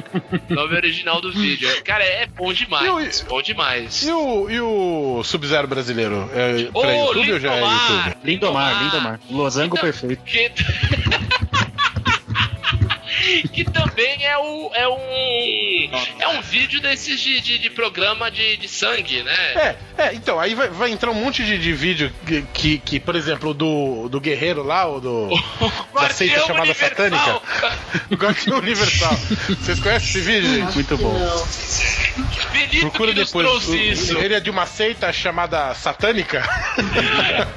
[0.49, 1.69] nome original do vídeo.
[1.84, 3.21] Cara, é bom demais.
[3.21, 4.03] E Bom demais.
[4.03, 6.30] E o, e o Sub-Zero brasileiro?
[6.34, 8.06] É Ô, pra YouTube ou já é Lindomar!
[8.08, 8.17] YouTube?
[8.25, 9.19] Lindomar, Lindomar.
[9.32, 10.21] Losango Então- perfeito.
[10.23, 10.51] Que...
[13.53, 14.97] que também é, o, é um
[16.19, 19.33] é um vídeo desses de, de, de programa de, de sangue, né?
[19.55, 22.99] É, é, então, aí vai, vai entrar um monte de, de vídeo que, que, que,
[22.99, 25.29] por exemplo, do, do Guerreiro lá, ou do.
[25.93, 26.89] da seita Guardião chamada Universal.
[26.89, 27.41] Satânica.
[28.15, 29.13] Guardião Universal.
[29.49, 30.73] Vocês conhecem esse vídeo, gente?
[30.75, 31.17] Muito bom.
[32.51, 33.47] Benito Procura que nos depois.
[33.47, 34.17] trouxe O- isso.
[34.17, 36.43] Ele é de uma seita chamada satânica?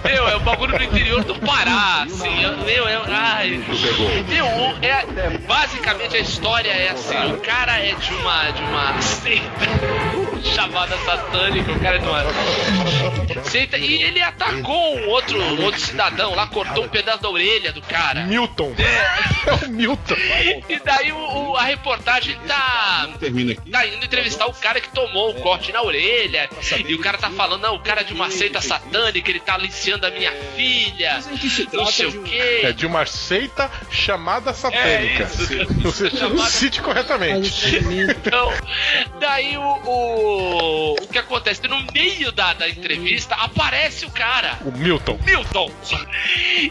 [0.04, 2.42] Meu, é o bagulho do interior do Pará, assim.
[2.42, 3.00] eu- Meu, é.
[3.08, 3.64] Ai.
[4.28, 5.04] Meu, o- é,
[5.60, 9.44] basicamente a história é assim: o cara é de uma, de uma seita
[10.54, 15.80] chamada satânica, o cara é de uma seita, e ele atacou um outro, um outro
[15.80, 18.22] cidadão lá, cortou um pedaço da orelha do cara.
[18.24, 18.74] Milton.
[18.78, 20.16] É o Milton.
[20.68, 23.08] E daí o, o- a reportagem tá,
[23.70, 26.48] tá indo entrevistar o cara que tomou o corte na orelha.
[26.88, 29.54] E o cara tá falando, não, o cara é de uma seita satânica, ele tá
[29.54, 31.20] aliciando a minha filha.
[31.72, 32.72] Não sei o É quê.
[32.72, 35.24] de uma seita chamada satânica.
[35.24, 35.49] É isso.
[36.48, 37.78] Cite corretamente.
[38.10, 38.52] Então,
[39.18, 41.66] daí o, o, o que acontece?
[41.68, 44.58] No meio da, da entrevista aparece o cara.
[44.64, 45.18] O Milton.
[45.24, 45.70] Milton!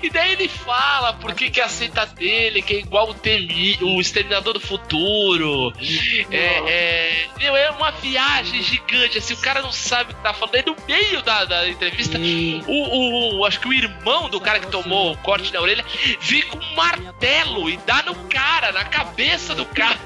[0.02, 3.78] E daí ele fala por que, que a seita dele, que é igual o, Temi,
[3.82, 5.74] o Exterminador do Futuro.
[6.32, 10.34] É, é, meu, é uma viagem gigante, assim, o cara não sabe o que tá
[10.34, 10.56] falando.
[10.56, 12.18] Aí no meio da, da entrevista,
[12.68, 15.84] o, o- acho que o irmão do cara que tomou o corte na orelha
[16.22, 19.98] vem com um martelo e dá no cara, na cabeça do cara.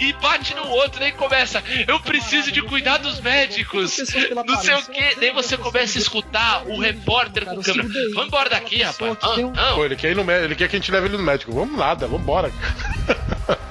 [0.00, 3.96] E bate no outro, daí começa, eu preciso de cuidar dos médicos.
[4.46, 5.20] Não sei o que.
[5.20, 7.88] Daí você começa a escutar o repórter com câmera.
[8.14, 9.16] Vamos embora daqui, rapaz.
[9.22, 9.74] Ah, não.
[9.74, 11.52] Pô, ele quer, ir no ele quer que a gente leve ele no médico.
[11.52, 12.52] Vamos nada, vambora.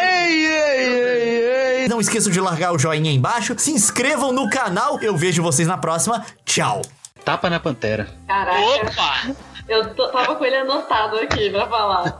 [0.00, 1.88] Ei, ei, ei, ei.
[1.88, 5.00] Não esqueçam de largar o joinha aí embaixo, se inscrevam no canal.
[5.00, 6.24] Eu vejo vocês na próxima.
[6.44, 6.82] Tchau.
[7.24, 8.08] Tapa na pantera.
[8.26, 9.36] Caraca, Opa!
[9.68, 12.16] Eu tava com ele anotado aqui pra falar.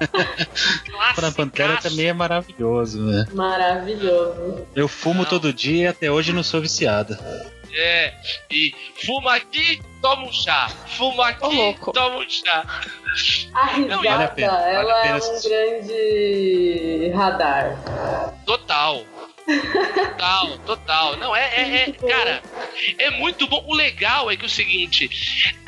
[1.21, 3.27] Na pantera também é maravilhoso, né?
[3.33, 4.67] Maravilhoso.
[4.75, 7.19] Eu fumo todo dia e até hoje não sou viciada.
[7.71, 8.15] É,
[8.51, 10.69] e fuma aqui, toma um chá.
[10.97, 11.93] Fuma aqui, louco.
[11.93, 12.65] toma um chá.
[13.55, 15.49] A Não, risada, vale a pena, vale ela a pena é um assistir.
[15.49, 18.35] grande radar.
[18.47, 19.03] Total.
[19.49, 21.17] Total, total.
[21.17, 22.43] Não, é, é, é- cara,
[22.99, 23.65] é muito bom.
[23.67, 25.09] O legal é que é o seguinte,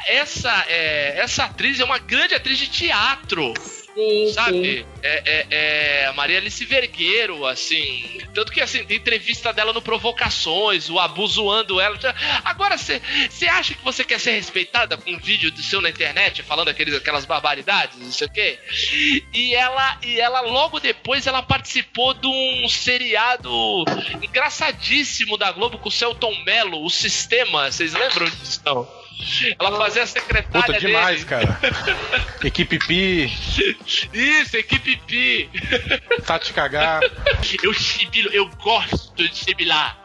[0.06, 3.54] essa, é, essa atriz é uma grande atriz de teatro.
[3.94, 4.32] Sim, sim.
[4.32, 4.86] Sabe?
[5.02, 8.20] É, é, é a Maria Alice Vergueiro, assim.
[8.34, 11.98] Tanto que, assim, tem entrevista dela no Provocações, o Abu zoando ela.
[12.44, 13.00] Agora, você
[13.48, 16.94] acha que você quer ser respeitada com um vídeo do seu na internet, falando aqueles,
[16.94, 18.58] aquelas barbaridades, não sei o quê?
[19.34, 23.50] E ela, e ela, logo depois, ela participou de um seriado
[24.22, 27.70] engraçadíssimo da Globo com o Celton Mello, O Sistema.
[27.70, 28.60] Vocês lembram disso?
[28.64, 28.99] Não.
[29.58, 31.46] Ela fazia a secretária Puta, demais, dele.
[31.46, 31.60] cara.
[32.44, 33.24] Equipe Pi,
[34.12, 35.50] Isso, equipe Pi.
[36.24, 37.00] Tati Cagar.
[37.62, 39.99] Eu sibilo, eu gosto de sibilar.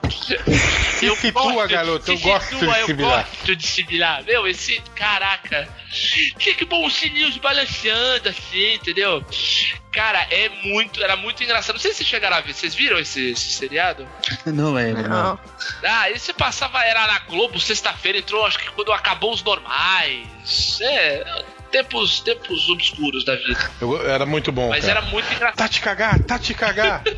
[1.02, 3.28] Eu situa, gosto de- garoto, eu se gosto situa, de eu sibilar.
[3.30, 4.24] gosto de sibilar.
[4.24, 4.82] Meu, esse.
[4.96, 5.68] Caraca.
[6.40, 9.24] Fica bom os sininhos balanceando assim, entendeu?
[9.92, 11.04] Cara, é muito.
[11.04, 11.76] Era muito engraçado.
[11.76, 12.54] Não sei se vocês chegaram a ver.
[12.54, 14.08] Vocês viram esse, esse seriado?
[14.46, 15.24] Não lembro, não.
[15.34, 15.40] Não.
[15.84, 20.80] Ah, esse passava, era na Globo, sexta-feira, entrou, acho que quando acabou os normais.
[20.82, 21.44] É.
[21.72, 23.72] Tempos, tempos obscuros da vida.
[23.82, 24.70] Eu- era muito bom.
[24.70, 25.00] Mas cara.
[25.00, 25.58] era muito engraçado.
[25.58, 27.04] Tati Cagar, Tati Cagar.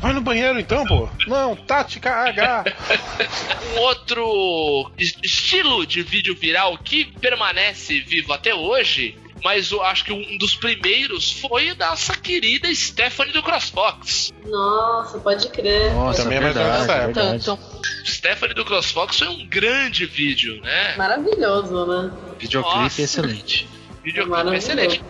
[0.00, 1.08] Vai no banheiro então, pô.
[1.26, 2.64] Não, Tati Cagar.
[3.76, 10.04] um outro es- estilo de vídeo viral que permanece vivo até hoje, mas eu acho
[10.04, 14.32] que um dos primeiros foi da nossa querida Stephanie do CrossFox.
[14.46, 15.92] Nossa, pode crer.
[15.92, 17.20] Nossa, Também é verdade, nessa época.
[17.22, 17.44] verdade.
[17.44, 17.80] Tanto.
[18.06, 20.96] Stephanie do CrossFox foi um grande vídeo, né?
[20.96, 22.10] Maravilhoso, né?
[22.38, 23.68] Videoclipe excelente.
[24.02, 25.02] Videoclipe excelente.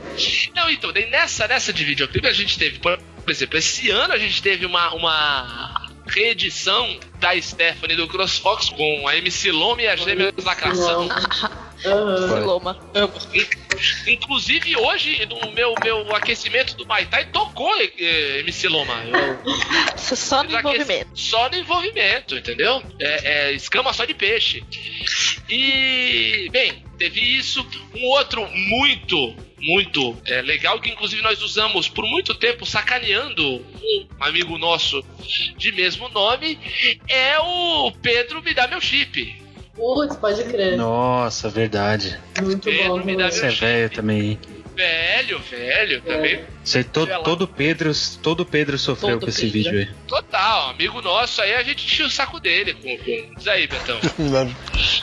[0.54, 2.98] Não, então, nessa, nessa de videoclipe a gente teve, por
[3.28, 9.16] exemplo, esse ano a gente teve uma, uma reedição da Stephanie do CrossFox com a
[9.16, 11.08] MC Lome e as Gêmeas Lacração.
[11.84, 12.40] Aham.
[12.44, 12.78] Loma.
[14.06, 18.94] Inclusive, hoje, no meu, meu aquecimento do Muay Thai, tocou eh, MC Loma.
[19.04, 19.38] Eu-
[19.96, 21.10] Só no envolvimento.
[21.14, 22.82] Só no envolvimento, entendeu?
[22.98, 24.62] É, é escama só de peixe.
[25.48, 27.66] E, bem, teve isso.
[27.94, 34.06] Um outro muito, muito é, legal, que inclusive nós usamos por muito tempo sacaneando um
[34.20, 35.04] amigo nosso
[35.56, 36.58] de mesmo nome,
[37.08, 39.40] é o Pedro Me Dá Meu Chip.
[39.74, 40.76] Putz, pode crer.
[40.76, 42.18] Nossa, verdade.
[42.42, 43.04] Muito Pedro, bom.
[43.04, 44.38] me dá Você é velho também.
[44.74, 47.90] Velho, velho, também Você, todo, todo Pedro,
[48.22, 49.52] todo Pedro sofreu Todo com esse Pedro.
[49.72, 49.88] vídeo aí.
[50.06, 53.98] Total, amigo nosso, aí a gente enchia o saco dele com, com diz aí, Betão.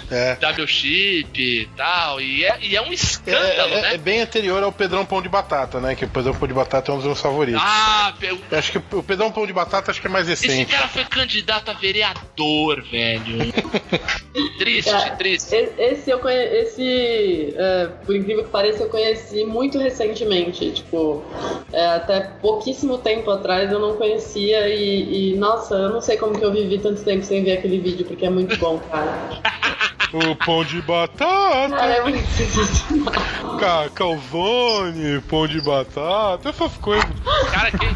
[0.10, 0.38] É.
[0.56, 2.20] Meu chip e tal.
[2.22, 3.94] E é, e é um É, escândalo, é- né?
[3.96, 5.96] é bem anterior ao Pedrão Pão de Batata, né?
[5.96, 7.62] Que o Pedrão Pão de Batata é um dos meus favoritos.
[7.64, 10.48] Ah, pe- Eu Acho que o Pedrão Pão de Batata acho que é mais esse
[10.48, 10.72] recente.
[10.72, 13.54] cara foi candidato a vereador, velho.
[14.58, 15.54] triste, Cara, triste.
[15.78, 20.72] Esse eu conheci, esse, é, por incrível que pareça, eu conheci muito recentemente.
[20.72, 21.24] Tipo,
[21.72, 26.38] é, até pouquíssimo tempo atrás eu não conhecia e, e, nossa, eu não sei como
[26.38, 29.42] que eu vivi tanto tempo sem ver aquele vídeo, porque é muito bom, cara.
[30.14, 31.76] O pão de batata.
[31.76, 32.18] Cara, é muito
[33.60, 37.06] Ca calzone, pão de batata, essas coisas.
[37.52, 37.90] Cara, quem,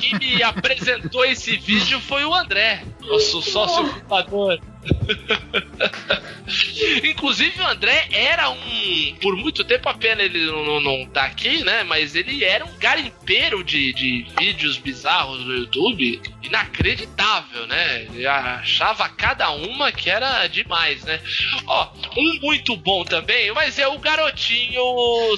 [0.00, 4.60] quem me apresentou esse vídeo foi o André, nosso sócio fundador.
[7.04, 9.14] Inclusive o André era um.
[9.20, 11.82] Por muito tempo a pena ele não, não, não tá aqui, né?
[11.82, 16.20] Mas ele era um garimpeiro de, de vídeos bizarros no YouTube.
[16.42, 18.04] Inacreditável, né?
[18.04, 21.20] Ele achava cada uma que era demais, né?
[21.66, 24.82] Ó, um muito bom também, mas é o garotinho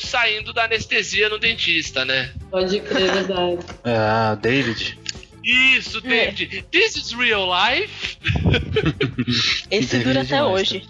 [0.01, 2.33] saindo da anestesia no dentista, né?
[2.51, 3.59] Pode crer, é verdade.
[4.03, 5.00] Ah, David.
[5.43, 6.67] Isso, David.
[6.71, 8.19] This is real life.
[9.71, 10.87] Esse dura até hoje.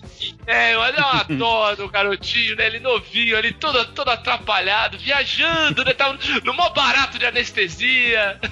[0.46, 2.66] É, olha eu adoro o garotinho, né?
[2.66, 5.92] Ele novinho ali, todo, todo atrapalhado, viajando, né?
[5.92, 8.40] Tava no maior barato de anestesia.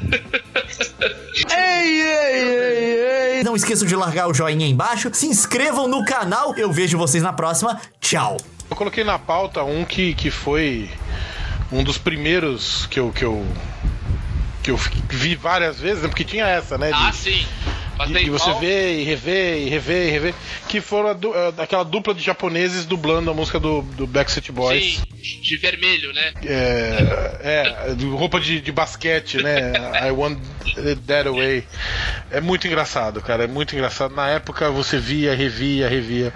[1.51, 3.45] Ei, ei, ei, ei.
[3.45, 6.55] Não esqueçam de largar o joinha aí embaixo, se inscrevam no canal.
[6.57, 7.81] Eu vejo vocês na próxima.
[8.01, 8.37] Tchau.
[8.69, 10.91] Eu coloquei na pauta um que, que foi
[11.71, 13.47] um dos primeiros que eu, que eu
[14.77, 16.09] que eu vi várias vezes, né?
[16.09, 16.89] porque tinha essa, né?
[16.89, 17.47] de- Ah, sim.
[17.99, 20.35] Mas E, você vê e revê e revê e revê.
[20.69, 24.99] Que foram du- aquela dupla de japoneses dublando a música do, do Backstreet Boys.
[25.21, 26.33] Sim, de vermelho, né?
[26.45, 29.73] É, é, de roupa de, de basquete, né?
[30.07, 30.39] I want
[30.77, 31.65] it that away.
[32.31, 33.43] É muito engraçado, cara.
[33.43, 34.15] É muito engraçado.
[34.15, 36.33] Na época você via, revia, revia.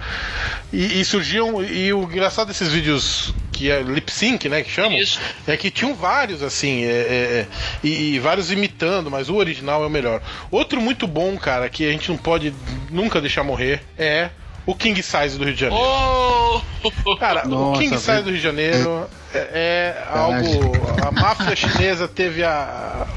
[0.73, 1.63] E, e surgiam.
[1.63, 4.61] E o engraçado desses vídeos que é lip sync, né?
[4.61, 4.97] Que chamam.
[4.97, 5.21] Isso.
[5.47, 7.47] É que tinham vários, assim, é, é, é,
[7.81, 10.21] e, e vários imitando, mas o original é o melhor.
[10.51, 12.53] Outro muito bom, cara, que a gente não pode
[12.91, 14.31] nunca deixar morrer é
[14.65, 15.81] o King Size do Rio de Janeiro.
[15.81, 17.15] Oh!
[17.15, 20.73] Cara, o Nossa, King Size do Rio de Janeiro é, é algo.
[21.01, 23.07] A máfia chinesa teve a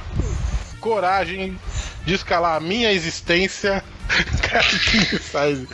[0.80, 1.58] coragem
[2.06, 3.84] de escalar a minha existência.
[4.48, 5.68] Cara, King Size.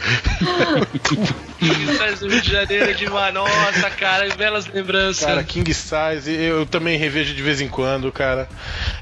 [1.59, 3.35] King Size do Rio de Janeiro é demais.
[3.35, 5.25] Nossa, cara, belas lembranças.
[5.27, 8.49] Cara, King Size, eu também revejo de vez em quando, cara.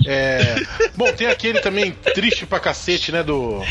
[0.04, 0.56] É...
[0.96, 3.22] Bom, tem aquele também triste pra cacete, né?
[3.22, 3.62] Do.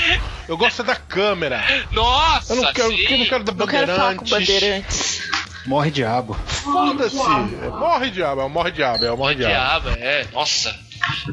[0.47, 1.61] Eu gosto é da câmera.
[1.91, 3.05] Nossa, Eu não quero, sim.
[3.09, 4.55] eu não quero da Não quero falar com Bandeirantes.
[4.55, 5.29] bandeirantes.
[5.65, 6.33] Morre diabo.
[6.47, 7.15] Foda-se.
[7.17, 9.53] Morre diabo, é o morre diabo, é o morre diabo.
[9.53, 10.25] Diabo, é.
[10.33, 10.73] Nossa.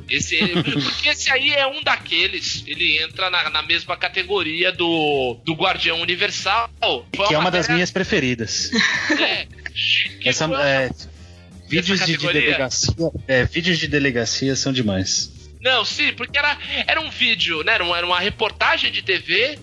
[0.09, 2.63] Esse, porque esse aí é um daqueles.
[2.67, 6.71] Ele entra na, na mesma categoria do, do Guardião Universal.
[7.13, 8.71] Que é uma das minhas preferidas.
[9.19, 9.47] É,
[10.25, 10.91] Essa, é,
[11.69, 12.41] vídeos de, categoria?
[12.41, 12.95] delegacia.
[13.27, 15.33] É, vídeos de delegacia são demais.
[15.61, 17.75] Não, sim, porque era, era um vídeo, né?
[17.75, 19.59] Era uma, era uma reportagem de TV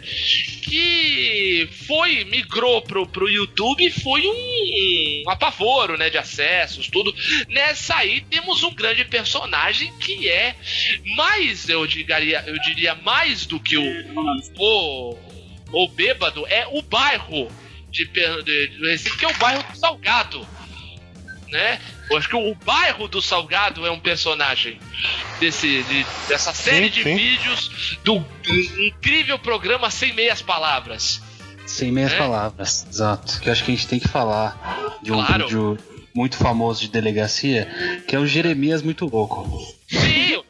[0.64, 6.10] que foi, migrou pro, pro YouTube e foi um, um apavoro, né?
[6.10, 7.14] De acessos, tudo.
[7.48, 10.56] Nessa aí temos um grande personagem que é
[11.16, 13.84] mais, eu diria, eu diria mais do que o,
[14.58, 15.18] o,
[15.72, 17.48] o bêbado, é o bairro
[17.94, 20.46] de, de, do Recife, que é o bairro do Salgado.
[21.50, 21.80] Né?
[22.14, 24.78] Eu acho que o bairro do Salgado é um personagem
[25.40, 27.16] desse, de- dessa série Sim, de sim.
[27.16, 28.24] vídeos do
[28.88, 31.22] incrível programa Sem Meias Palavras.
[31.66, 32.18] Sem meias É?
[32.18, 33.40] palavras, exato.
[33.42, 35.44] Que eu acho que a gente tem que falar de um Claro.
[35.46, 35.78] vídeo
[36.14, 37.68] muito famoso de delegacia,
[38.08, 39.50] que é o Jeremias Muito Louco.
[39.88, 40.44] Sim,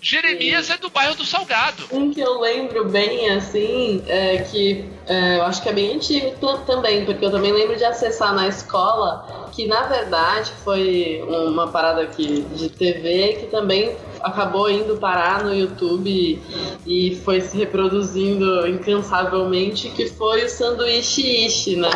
[0.00, 1.84] Jeremias é do bairro do Salgado.
[1.92, 6.36] Um que eu lembro bem, assim, é que é, eu acho que é bem antigo
[6.66, 12.02] também, porque eu também lembro de acessar na escola, que na verdade foi uma parada
[12.02, 16.40] aqui de TV que também acabou indo parar no YouTube
[16.86, 21.90] e foi se reproduzindo incansavelmente, que foi o sanduíche ishi, né?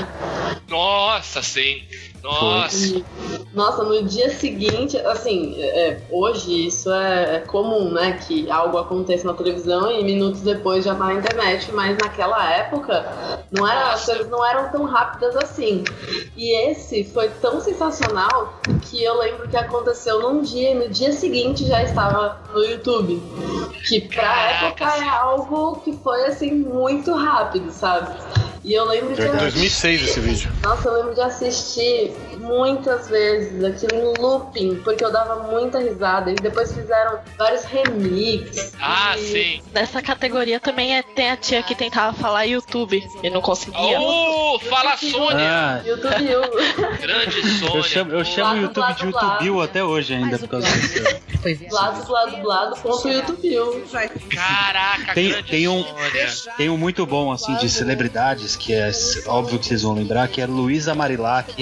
[0.68, 1.82] Nossa, sim.
[2.22, 2.76] Nossa.
[2.76, 3.04] E,
[3.52, 8.12] nossa, no dia seguinte, assim, é, hoje isso é, é comum, né?
[8.26, 13.04] Que algo aconteça na televisão e minutos depois já tá na internet, mas naquela época
[13.50, 15.82] não era, as coisas não eram tão rápidas assim.
[16.36, 21.12] E esse foi tão sensacional que eu lembro que aconteceu num dia e no dia
[21.12, 22.11] seguinte já estava
[22.52, 23.22] no YouTube.
[23.86, 28.16] Que pra Caraca, época é algo que foi assim muito rápido, sabe?
[28.64, 30.52] E eu lembro de 2006 esse vídeo.
[30.62, 36.30] nossa, eu lembro de assistir muitas vezes aquilo em looping, porque eu dava muita risada.
[36.30, 38.72] E depois fizeram vários remixes.
[38.80, 39.20] Ah, e...
[39.20, 39.62] sim.
[39.72, 44.00] Nessa categoria também é, tem a tia que tentava falar YouTube e não conseguia.
[44.00, 45.38] Oh, fala Sônia!
[45.38, 46.98] Ah, YouTube.
[47.00, 47.76] Grande Sônia.
[47.76, 49.44] eu chamo, eu chamo o YouTube de lado.
[49.44, 51.02] YouTube até hoje ainda por causa disso.
[51.72, 53.84] Lado, dublado, dublado, ponto YouTube.
[54.32, 56.56] Caraca, Tem, grande tem um Sônia.
[56.56, 58.90] tem um muito bom assim de celebridades que é
[59.26, 61.54] óbvio que vocês vão lembrar, que é Luísa Marilac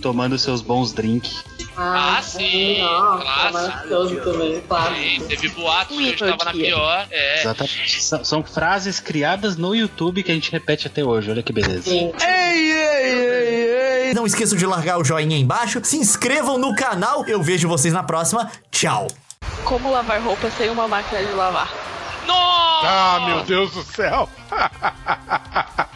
[0.00, 1.44] tomando seus bons drinks.
[1.76, 3.52] Ah, sim, Nossa, clássico.
[3.52, 4.62] maravilhoso também,
[5.18, 7.06] Sim, teve boatos que eu estava na pior.
[7.10, 7.40] É.
[7.40, 8.02] Exatamente.
[8.02, 11.30] São, são frases criadas no YouTube que a gente repete até hoje.
[11.30, 11.90] Olha que beleza.
[11.90, 12.12] Sim.
[14.14, 17.24] Não esqueçam de largar o joinha aí embaixo, se inscrevam no canal.
[17.26, 18.50] Eu vejo vocês na próxima.
[18.70, 19.06] Tchau.
[19.64, 21.72] Como lavar roupa sem uma máquina de lavar?
[22.26, 22.86] Nossa!
[22.86, 24.28] Ah, meu Deus do céu!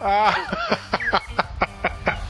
[0.00, 0.34] Ah.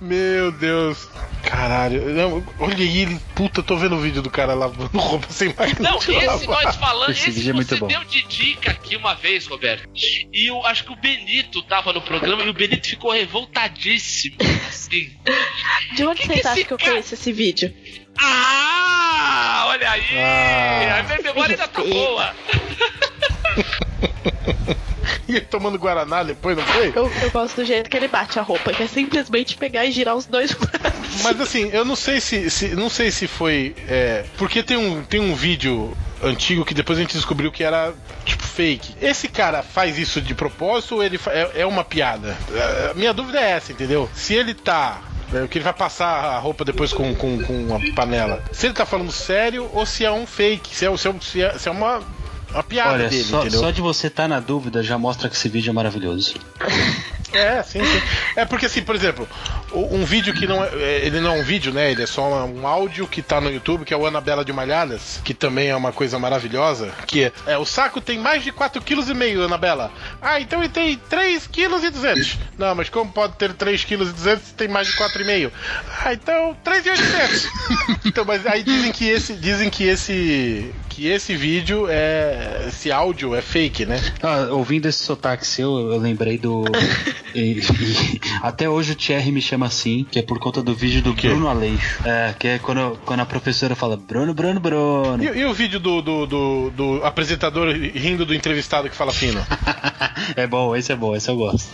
[0.00, 1.08] Meu Deus.
[1.42, 2.12] Caralho.
[2.14, 3.20] Não, olha aí, ele.
[3.34, 6.64] Puta, tô vendo o vídeo do cara lavando roupa sem máquina Não, de esse lavar.
[6.64, 7.86] nós falando, Esse esse, vídeo é muito você bom.
[7.86, 9.88] deu de dica aqui uma vez, Roberto.
[9.94, 14.36] E eu acho que o Benito tava no programa e o Benito ficou revoltadíssimo.
[14.68, 15.10] Assim.
[15.94, 17.72] De onde Que vocês que acham esse que eu cara- conheço esse vídeo?
[18.20, 19.64] Ah!
[19.68, 20.02] Olha aí!
[20.18, 20.98] Ah.
[20.98, 22.34] A minha memória ainda tá boa.
[25.28, 26.88] E tomando Guaraná depois, não foi?
[26.94, 29.92] Eu, eu gosto do jeito que ele bate a roupa, que é simplesmente pegar e
[29.92, 30.56] girar os dois.
[31.22, 35.02] Mas assim, eu não sei se, se- não sei se foi é, porque tem um
[35.02, 37.92] tem um vídeo antigo que depois a gente descobriu que era
[38.24, 38.94] tipo fake.
[39.02, 42.36] Esse cara faz isso de propósito ou ele é, é uma piada?
[42.52, 44.08] É, A minha dúvida é essa, entendeu?
[44.14, 45.00] Se ele tá
[45.32, 48.42] é, que ele vai passar a roupa depois com, com, com uma panela.
[48.50, 51.42] Se ele tá falando sério ou se é um fake, se é, se é, se
[51.42, 52.00] é, se é uma,
[52.50, 53.60] uma piada Olha, dele, só, entendeu?
[53.60, 56.34] só de você estar na dúvida já mostra que esse vídeo é maravilhoso.
[57.32, 58.02] É, sim, sim.
[58.36, 59.28] É porque assim, por exemplo,
[59.72, 60.68] um vídeo que não é.
[60.74, 61.90] é, Ele não é um vídeo, né?
[61.90, 65.20] Ele é só um áudio que tá no YouTube, que é o Anabela de Malhadas,
[65.24, 66.90] que também é uma coisa maravilhosa.
[67.06, 69.92] Que é, é, o saco tem mais de 4,5 kg, Anabela.
[70.22, 72.38] Ah, então ele tem 3,2 kg.
[72.56, 75.50] Não, mas como pode ter 3,2 kg se tem mais de 4,5?
[76.02, 77.48] Ah, então 3,800.
[78.06, 79.34] então, mas aí dizem que esse.
[79.34, 80.72] Dizem que esse.
[80.88, 82.37] Que esse vídeo é.
[82.68, 84.00] Esse áudio é fake, né?
[84.22, 86.64] Ah, ouvindo esse sotaque seu, eu lembrei do.
[87.34, 91.02] e- e- até hoje o Thierry me chama assim, que é por conta do vídeo
[91.02, 91.28] do quê?
[91.28, 92.00] Bruno Aleixo.
[92.04, 95.22] É, que é quando, quando a professora fala Bruno, Bruno, Bruno.
[95.22, 99.44] E, e o vídeo do, do, do, do apresentador rindo do entrevistado que fala fino?
[100.36, 101.68] é bom, esse é bom, esse eu gosto.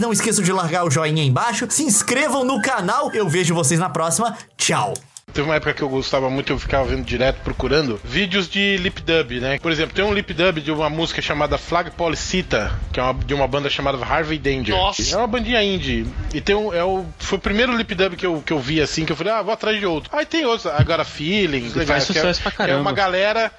[0.00, 3.10] Não esqueçam de largar o joinha aí embaixo, se inscrevam no canal.
[3.12, 4.36] Eu vejo vocês na próxima.
[4.56, 4.94] Tchau.
[5.32, 9.00] Teve uma época que eu gostava muito, eu ficava vendo direto, procurando vídeos de lip
[9.02, 9.58] dub, né?
[9.58, 13.14] Por exemplo, tem um lip dub de uma música chamada Flag Policita, que é uma,
[13.14, 14.74] de uma banda chamada Harvey Danger.
[14.74, 15.14] Nossa.
[15.14, 16.06] É uma bandinha indie.
[16.34, 18.80] E tem um, é o, foi o primeiro lip dub que eu, que eu vi
[18.80, 20.10] assim, que eu falei, ah, vou atrás de outro.
[20.16, 22.80] Aí tem outros, agora Feelings, E faz que é- sucesso pra É caramba.
[22.80, 23.52] uma galera,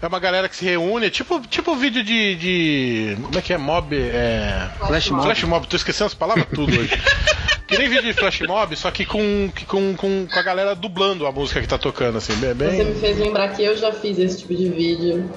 [0.00, 3.16] é uma galera que se reúne, é tipo, tipo vídeo de, de.
[3.22, 3.58] Como é que é?
[3.58, 3.94] Mob.
[3.96, 4.68] É.
[4.86, 5.22] Flash mob.
[5.24, 6.90] Flash mob, tô esquecendo as palavras tudo hoje.
[7.66, 10.74] Que nem vídeo de flash mob, só que com, que com, com, com a galera
[10.74, 12.54] dublando a música que tá tocando, assim, bem.
[12.54, 15.28] Você me fez lembrar que eu já fiz esse tipo de vídeo.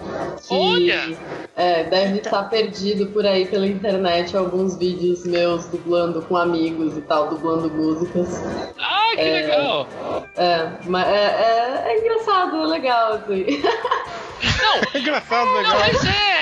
[0.47, 1.17] Que, Olha!
[1.55, 7.01] É, deve estar perdido por aí pela internet alguns vídeos meus dublando com amigos e
[7.01, 8.41] tal, dublando músicas.
[8.79, 9.33] Ah, que É.
[9.41, 9.87] legal.
[10.37, 13.45] É, mas é, é, é engraçado, é legal, assim.
[14.93, 15.73] É engraçado, legal.
[15.73, 16.39] Não, mas é.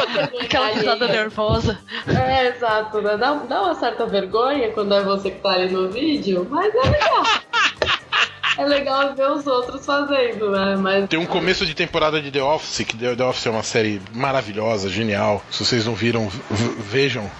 [0.00, 1.78] Outra, Aquela risada nervosa.
[2.08, 3.16] É, exato, né?
[3.16, 6.90] Dá, dá uma certa vergonha quando é você que tá ali no vídeo, mas é
[6.90, 7.22] legal.
[8.58, 10.76] É legal ver os outros fazendo, né?
[10.78, 14.00] Mas Tem um começo de temporada de The Office, que The Office é uma série
[14.14, 15.44] maravilhosa, genial.
[15.50, 16.30] Se vocês não viram,
[16.90, 17.30] vejam.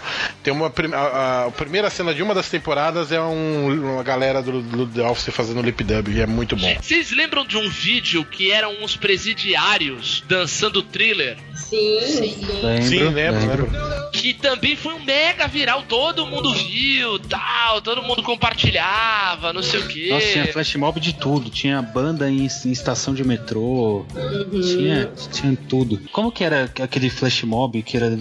[0.43, 4.03] Tem uma prim- a, a- a primeira cena de uma das temporadas é um- uma
[4.03, 6.77] galera do, do The Office fazendo lip dub, e é muito bom.
[6.81, 11.37] Vocês lembram de um vídeo que eram uns presidiários dançando thriller?
[11.55, 12.47] sim, sim.
[12.63, 13.41] Lembro, Sim, lembro,
[13.71, 14.11] lembro.
[14.13, 19.81] Que também foi um mega viral, todo mundo viu, tal, todo mundo compartilhava, não sei
[19.81, 20.09] o quê.
[20.11, 21.51] Nossa, tinha flash mob de tudo.
[21.51, 24.05] Tinha banda em, em estação de metrô.
[24.51, 26.01] Tinha, tinha tudo.
[26.13, 28.17] Como que era aquele flash mob que era.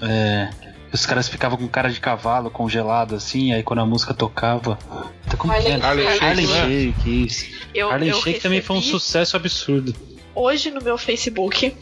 [0.00, 0.50] É,
[0.92, 4.78] os caras ficavam com cara de cavalo congelado assim, aí quando a música tocava.
[5.26, 5.86] Então, como Harlem era?
[5.86, 6.92] Harlem Shake, Harlem né?
[6.92, 7.46] Shake, isso.
[7.74, 9.94] Eu, Harlem eu Shake também foi um recebi sucesso absurdo.
[10.34, 11.74] hoje no meu Facebook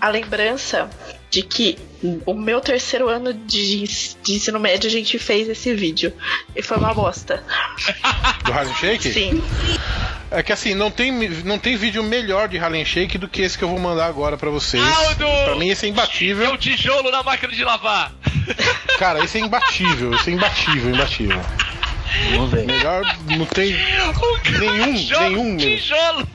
[0.00, 0.88] a lembrança
[1.30, 1.78] de que
[2.26, 3.84] o meu terceiro ano de,
[4.22, 6.12] de ensino médio a gente fez esse vídeo.
[6.54, 7.42] E foi uma bosta.
[8.44, 9.12] Do Harlem Shake?
[9.12, 9.42] Sim.
[10.30, 11.10] É que assim, não tem,
[11.44, 14.36] não tem vídeo melhor de Harlem Shake do que esse que eu vou mandar agora
[14.36, 14.82] pra vocês.
[14.82, 16.52] Ah, o do- Pra mim esse é É imbatível.
[16.52, 18.12] o tijolo na máquina de lavar.
[18.98, 21.40] Cara, esse é imbatível, esse é imbatível, imbatível.
[22.32, 22.64] Vamos ver.
[22.64, 23.02] Melhor
[23.36, 23.72] não tem
[24.58, 26.28] nenhum, nenhum, Tijolo.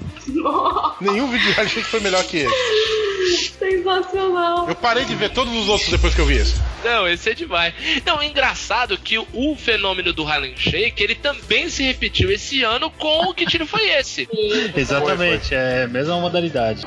[1.01, 3.53] Nenhum vídeo de Shake foi melhor que esse.
[3.57, 4.67] Sensacional.
[4.67, 6.55] Eu parei de ver todos os outros depois que eu vi esse.
[6.83, 7.73] Não, esse é demais.
[8.05, 12.91] Não, é engraçado que o fenômeno do Harlem Shake, ele também se repetiu esse ano
[12.91, 14.27] com o que tiro foi esse.
[14.75, 16.85] Exatamente, é a mesma modalidade.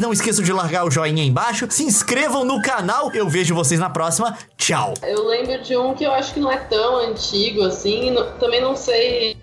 [0.00, 1.66] Não esqueçam de largar o joinha aí embaixo.
[1.70, 3.12] Se inscrevam no canal.
[3.14, 4.36] Eu vejo vocês na próxima.
[4.56, 4.94] Tchau.
[5.02, 8.14] Eu lembro de um que eu acho que não é tão antigo assim.
[8.38, 9.36] também não sei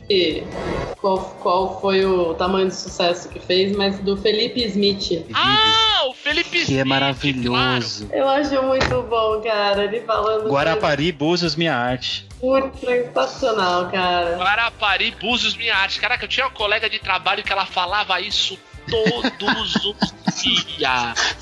[1.00, 5.26] qual, qual foi o tamanho de sucesso que fez, mas do Felipe Smith.
[5.34, 8.10] Ah, o Felipe Que é Smith, maravilhoso.
[8.12, 9.86] Eu acho muito bom, cara.
[9.86, 10.50] Ele falando.
[10.50, 12.28] Guarapari, Búzios, minha arte.
[12.40, 14.38] Putz, sensacional, cara.
[14.38, 16.00] Guarapari, Búzios, minha arte.
[16.00, 18.58] Caraca, eu tinha uma colega de trabalho que ela falava isso
[18.90, 21.36] todos os dias.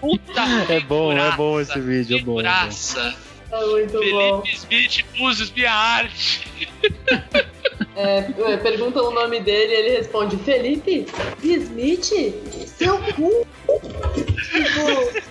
[0.00, 2.40] Puta É bom, é bom esse vídeo, é bom.
[2.40, 2.48] É bom.
[2.48, 3.16] figuraça.
[3.50, 4.42] É muito bom.
[4.42, 6.68] Felipe Smith, Búzios, minha arte.
[8.00, 11.04] É, pergunta o nome dele e ele responde: Felipe
[11.42, 12.12] Smith?
[12.64, 13.44] Seu cu?
[13.68, 15.28] Tipo.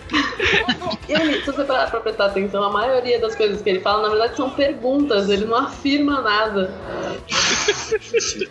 [1.10, 4.10] ele, se você parar pra prestar atenção, a maioria das coisas que ele fala, na
[4.10, 6.72] verdade, são perguntas, ele não afirma nada.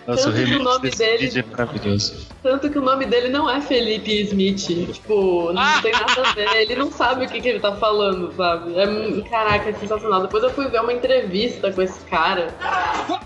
[0.06, 2.26] Nossa, o Tanto que o nome desse dele- vídeo é maravilhoso.
[2.42, 4.66] Tanto que o nome dele não é Felipe Smith.
[4.92, 6.56] Tipo, não tem nada a ver.
[6.62, 8.74] Ele não sabe o que, que ele tá falando, sabe?
[8.78, 8.86] É,
[9.28, 10.22] caraca, é sensacional.
[10.22, 12.48] Depois eu fui ver uma entrevista com esse cara.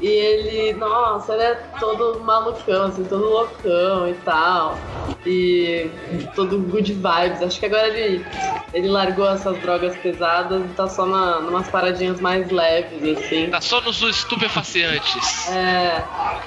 [0.01, 4.79] E ele, nossa, ele é todo malucão, assim, todo loucão e tal.
[5.27, 5.91] E
[6.35, 7.43] todo good vibes.
[7.43, 8.25] Acho que agora ele,
[8.73, 13.51] ele largou essas drogas pesadas e tá só na, numas paradinhas mais leves, assim.
[13.51, 15.49] Tá só nos estupefacientes.
[15.51, 16.03] É,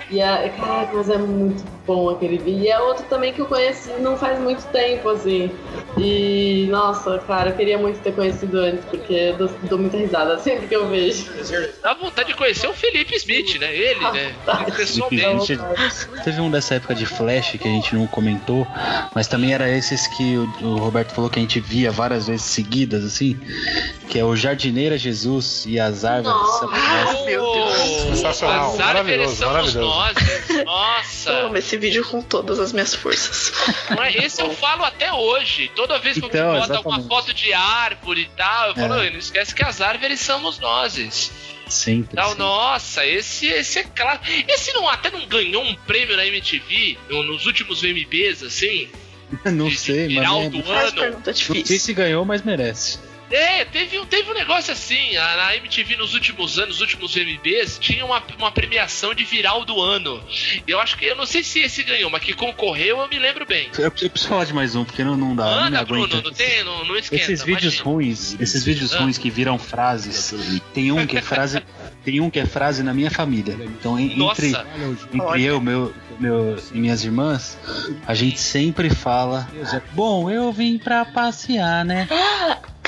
[0.10, 2.64] e é, cara, mas é muito bom aquele vídeo.
[2.64, 5.52] E é outro também que eu conheci não faz muito tempo, assim.
[5.98, 10.40] E, nossa, cara, eu queria muito ter conhecido antes, porque eu dou, dou muita risada
[10.40, 11.32] sempre que eu vejo.
[11.82, 13.74] Dá vontade de conhecer o Felipe Smith, né?
[13.76, 14.34] Ele, né?
[14.76, 15.56] Pessoalmente.
[15.56, 18.66] Gente, teve um dessa época de Flash que a gente não comentou,
[19.14, 22.46] mas também era esses que o, o Roberto falou que a gente via várias vezes
[22.46, 23.40] seguidas, assim,
[24.10, 26.36] que é o Jardineira Jesus e as árvores.
[26.36, 26.68] Nossa.
[26.68, 27.26] sabe?
[27.26, 27.73] Meu Deus.
[28.34, 30.56] Sensacional, As maravilhoso, árvores somos maravilhoso.
[30.56, 30.66] nós.
[30.66, 31.30] Nossa.
[31.32, 33.52] Eu amo esse vídeo com todas as minhas forças.
[33.96, 35.72] Mas esse eu falo até hoje.
[35.76, 39.10] Toda vez que Então, alguém bota alguma foto de árvore e tal, eu falo, É.
[39.10, 41.32] não esquece que as árvores somos nós.
[41.70, 42.10] Sempre.
[42.14, 42.38] Então, assim.
[42.38, 44.20] nossa, esse, esse é claro.
[44.48, 48.90] Esse não até não ganhou um prêmio na MTV no- nos últimos VMBs, assim?
[49.46, 50.08] não de sei, mas.
[50.10, 51.22] viral é- do ano.
[51.26, 51.80] Não sei difícil.
[51.80, 53.00] se ganhou, mas merece.
[53.36, 57.16] É, teve, um- teve um negócio assim, a- na MTV nos últimos anos, nos últimos
[57.16, 60.22] VMBs, tinha uma, uma premiação de viral do ano.
[60.68, 63.44] Eu acho que, eu não sei se esse ganhou, mas que concorreu eu me lembro
[63.46, 63.70] bem.
[63.78, 65.46] Eu, eu preciso falar de mais um, porque não, não dá.
[65.46, 66.08] não me Anda, aguenta.
[66.08, 67.24] Bruno, não tem, não, não esquenta.
[67.24, 67.84] Esses vídeos imagina.
[67.86, 69.00] ruins, esses vídeos Ah.
[69.00, 70.34] ruins que viram frases,
[70.74, 71.64] tem um que é frase,
[72.06, 73.58] tem um que é frase na minha família.
[73.60, 74.54] Então en- entre,
[75.12, 77.58] entre eu, meu, meu e minhas irmãs,
[78.06, 79.50] a gente sempre fala:
[79.94, 82.08] "Bom, eu vim pra passear, né?"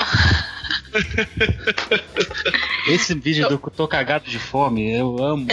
[2.88, 5.48] Esse vídeo do tô cagado de fome, eu amo.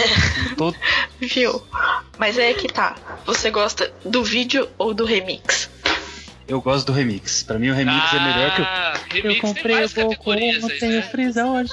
[0.57, 0.77] todo-
[1.19, 1.61] Viu?
[2.17, 2.95] Mas é que tá.
[3.25, 5.69] Você gosta do vídeo ou do remix?
[6.47, 7.43] Eu gosto do remix.
[7.43, 10.35] Pra mim o remix é melhor que o Ah, remix eu tem comprei o Goku,
[10.35, 11.01] tenho né?
[11.03, 11.71] freeza hoje.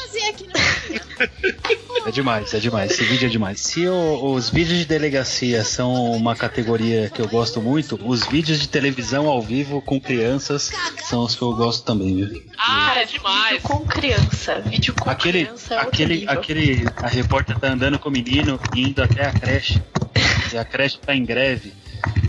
[2.07, 2.91] É demais, é demais.
[2.93, 3.61] Esse vídeo é demais.
[3.61, 8.59] Se o- os vídeos de delegacia são uma categoria que eu gosto muito, os vídeos
[8.61, 10.71] de televisão ao vivo com crianças
[11.05, 12.43] são os que eu gosto também, viu?
[12.59, 13.51] Ah, é demais.
[13.53, 14.61] Vídeo com criança.
[14.61, 19.03] Vídeo com Aquele, criança é aquele, aquele, a repórter tá andando com o menino indo
[19.03, 19.81] até a creche
[20.53, 21.73] e a creche tá em greve.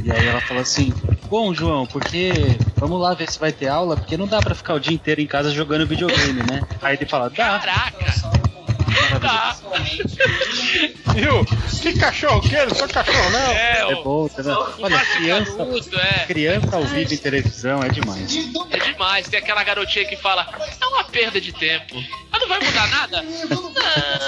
[0.04, 0.94] E aí ela fala assim:
[1.32, 4.74] Bom, João, porque vamos lá ver se vai ter aula, porque não dá pra ficar
[4.74, 6.62] o dia inteiro em casa jogando videogame, né?
[6.82, 7.58] Aí ele fala: Dá.
[7.58, 8.51] Caraca.
[9.22, 9.58] Tá.
[11.14, 11.46] Viu?
[11.82, 12.74] Que cachorro que ele?
[12.76, 13.52] Só cachorro, não.
[13.52, 14.74] É, É bom, tá vendo?
[14.80, 16.26] Olha, criança, Canudo, é.
[16.26, 18.36] criança ao vivo em televisão é demais.
[18.72, 19.28] É demais.
[19.28, 20.48] Tem aquela garotinha que fala,
[20.80, 21.96] é uma perda de tempo.
[22.32, 23.22] Mas não vai mudar nada?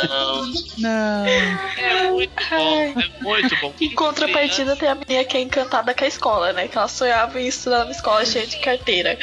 [0.03, 0.45] Não.
[0.77, 1.25] Não.
[1.27, 3.01] É muito bom.
[3.01, 3.73] É muito bom.
[3.79, 6.67] Em contrapartida, tem a menina que é encantada com a escola, né?
[6.67, 9.17] Que ela sonhava em estudar numa escola cheia de carteira.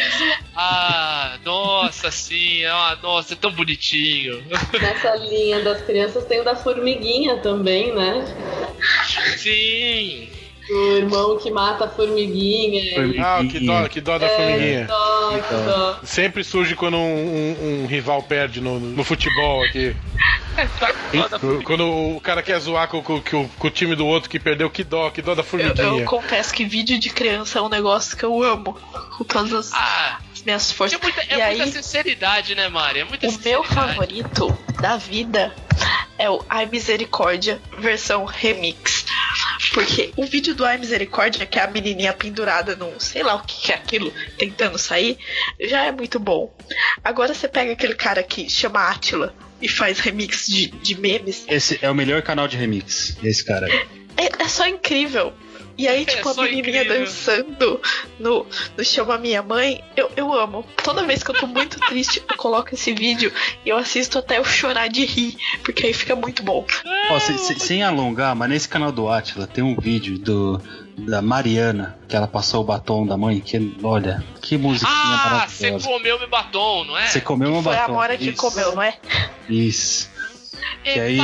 [0.57, 2.65] Ah, nossa, sim.
[2.65, 4.43] Ah, nossa, é tão bonitinho.
[4.81, 5.30] Nessa linha
[5.65, 8.25] das crianças tem o da formiguinha também, né?
[9.37, 10.29] Sim.
[10.71, 12.95] O irmão que mata a formiguinha.
[12.95, 13.25] Formiguinha.
[13.27, 14.85] Ah, que dó, que dó da É, formiguinha.
[14.87, 15.99] dó, que dó.
[16.05, 19.95] Sempre surge quando um, um- um rival perde no, no futebol aqui.
[21.65, 24.69] Quando o cara quer zoar com, com- com- com o time do outro que perdeu,
[24.69, 26.03] que dó, que dó da Eu, formiguinha.
[26.03, 28.77] eu confesso que vídeo de criança é um negócio que eu amo.
[29.17, 31.01] Com todas as Ah, minhas é forças.
[31.01, 33.01] muita, é e aí, muita sinceridade, né, Mari?
[33.01, 35.55] É muita o meu favorito da vida
[36.21, 39.07] é o Ai Misericórdia versão remix.
[39.73, 43.43] Porque o vídeo do Ai Misericórdia, que é a menininha pendurada num sei lá o
[43.43, 45.17] que é aquilo, tentando sair,
[45.59, 46.55] já é muito bom.
[47.03, 51.45] Agora você pega aquele cara que chama Atila e faz remix de, de memes.
[51.49, 53.67] Esse é o melhor canal de remix, esse cara.
[53.67, 53.89] aí.
[54.17, 55.33] É, é só incrível.
[55.81, 56.99] E aí, É tipo, a menininha incrível.
[57.01, 57.81] dançando
[58.19, 60.65] no, no Chama Minha Mãe, eu, eu amo.
[60.85, 63.33] Toda vez que eu tô muito triste, eu coloco esse vídeo
[63.65, 66.67] e eu assisto até eu chorar de rir, porque aí fica muito bom.
[67.11, 70.61] Ó, se- se- sem alongar, mas nesse canal do Atila tem um vídeo do
[70.99, 75.71] da Mariana, que ela passou o batom da mãe, que olha, que musiquinha Ah, você
[75.71, 75.89] maravilhosa.
[75.89, 77.07] comeu meu batom, não é?
[77.07, 77.93] Você comeu uma Foi a batom.
[77.93, 78.99] Amora que Isso, comeu, não é?
[79.49, 80.10] Isso.
[80.85, 81.21] É que aí-.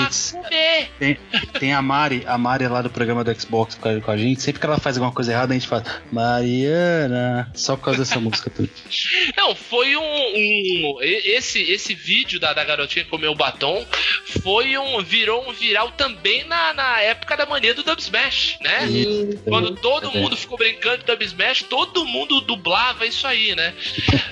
[0.99, 1.19] Tem,
[1.59, 4.43] tem a Mari, a Mari lá do programa do Xbox com a, com a gente.
[4.43, 7.51] Sempre que ela faz alguma coisa errada, a gente fala Mariana.
[7.55, 8.69] Só por causa dessa música tudo.
[9.37, 10.03] Não, foi um.
[10.03, 13.85] um- e- esse, esse vídeo da, da garotinha que comeu o batom
[14.43, 15.03] foi um.
[15.03, 18.87] virou um viral também na, na época da mania do Dub Smash, né?
[18.89, 20.21] E- Quando todo É.
[20.21, 23.75] mundo ficou brincando de Dub Smash, todo mundo dublava isso aí, né?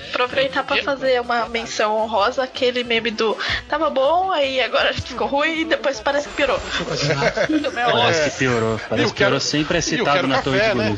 [0.09, 3.37] Aproveitar pra fazer uma menção honrosa, aquele meme do
[3.67, 6.57] tava bom, aí agora ficou ruim e depois parece que piorou.
[6.57, 8.79] É Parece que piorou.
[8.89, 10.95] Parece que piorou sempre é citado na Torre café, de né?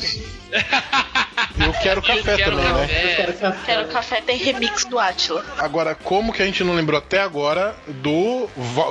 [1.59, 2.87] Eu quero café Eu quero também, né?
[2.87, 3.15] café.
[3.15, 3.57] Quero café.
[3.65, 5.43] Quero café, tem remix do Atila.
[5.57, 8.47] Agora, como que a gente não lembrou até agora do.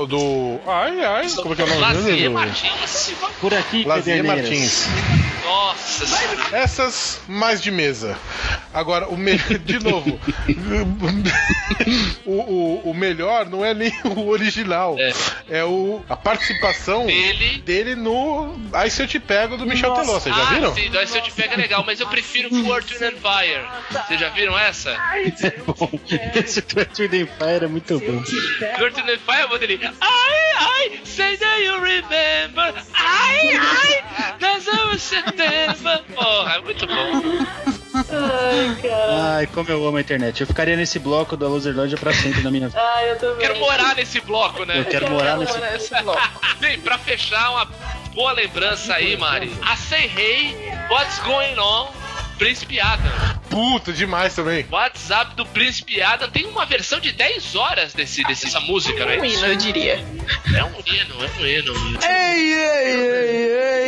[0.08, 0.60] do.
[0.66, 2.28] Ai, ai, como é que é o nome Lazier dele?
[2.28, 3.14] Martins.
[3.40, 4.24] Por aqui, Lazier.
[4.24, 4.86] Martins.
[5.44, 6.04] Nossa.
[6.52, 8.18] Essas mais de mesa.
[8.74, 9.38] Agora, o me...
[9.64, 10.18] de novo,
[12.26, 15.12] o, o, o melhor não é nem o original, É.
[15.58, 17.58] é, o, a participação Ele.
[17.62, 20.14] dele no Aí Se Eu Te Pego do Michel Teló.
[20.18, 20.74] Vocês já ah, viram?
[20.74, 23.66] sim, do Se Eu Te Pego é legal, mas eu prefiro Fortune and Fire.
[23.90, 24.96] Vocês já viram essa?
[25.66, 25.90] Bom,
[26.34, 28.22] esse the Empire é muito bom.
[28.78, 29.80] Fortune and Fire, quando ele.
[30.00, 32.74] Ai, ai, say that you remember.
[32.94, 36.02] Ai, ai, that's our September.
[36.14, 37.46] Porra, é muito bom.
[37.94, 39.36] Ai, cara.
[39.36, 40.40] Ai, como eu amo a internet.
[40.40, 42.80] Eu ficaria nesse bloco da Loserlândia pra sempre na minha vida.
[42.80, 43.38] Ai, eu também.
[43.38, 44.80] Quero morar nesse bloco, né?
[44.80, 45.56] Eu quero morar nesse.
[45.56, 46.40] Agora esse bloco.
[46.60, 47.66] Bem, pra fechar, uma
[48.16, 49.52] boa lembrança aí, Mari.
[49.62, 50.56] A Say Hey,
[50.88, 51.92] What's Going On,
[52.38, 53.10] Príncipe Adam.
[53.50, 54.66] Puta, demais também.
[54.70, 59.18] WhatsApp do Príncipe Adam tem uma versão de 10 horas desse, dessa música, né?
[59.18, 59.94] Um hino, eu diria.
[60.54, 61.96] É um hino, é um hino.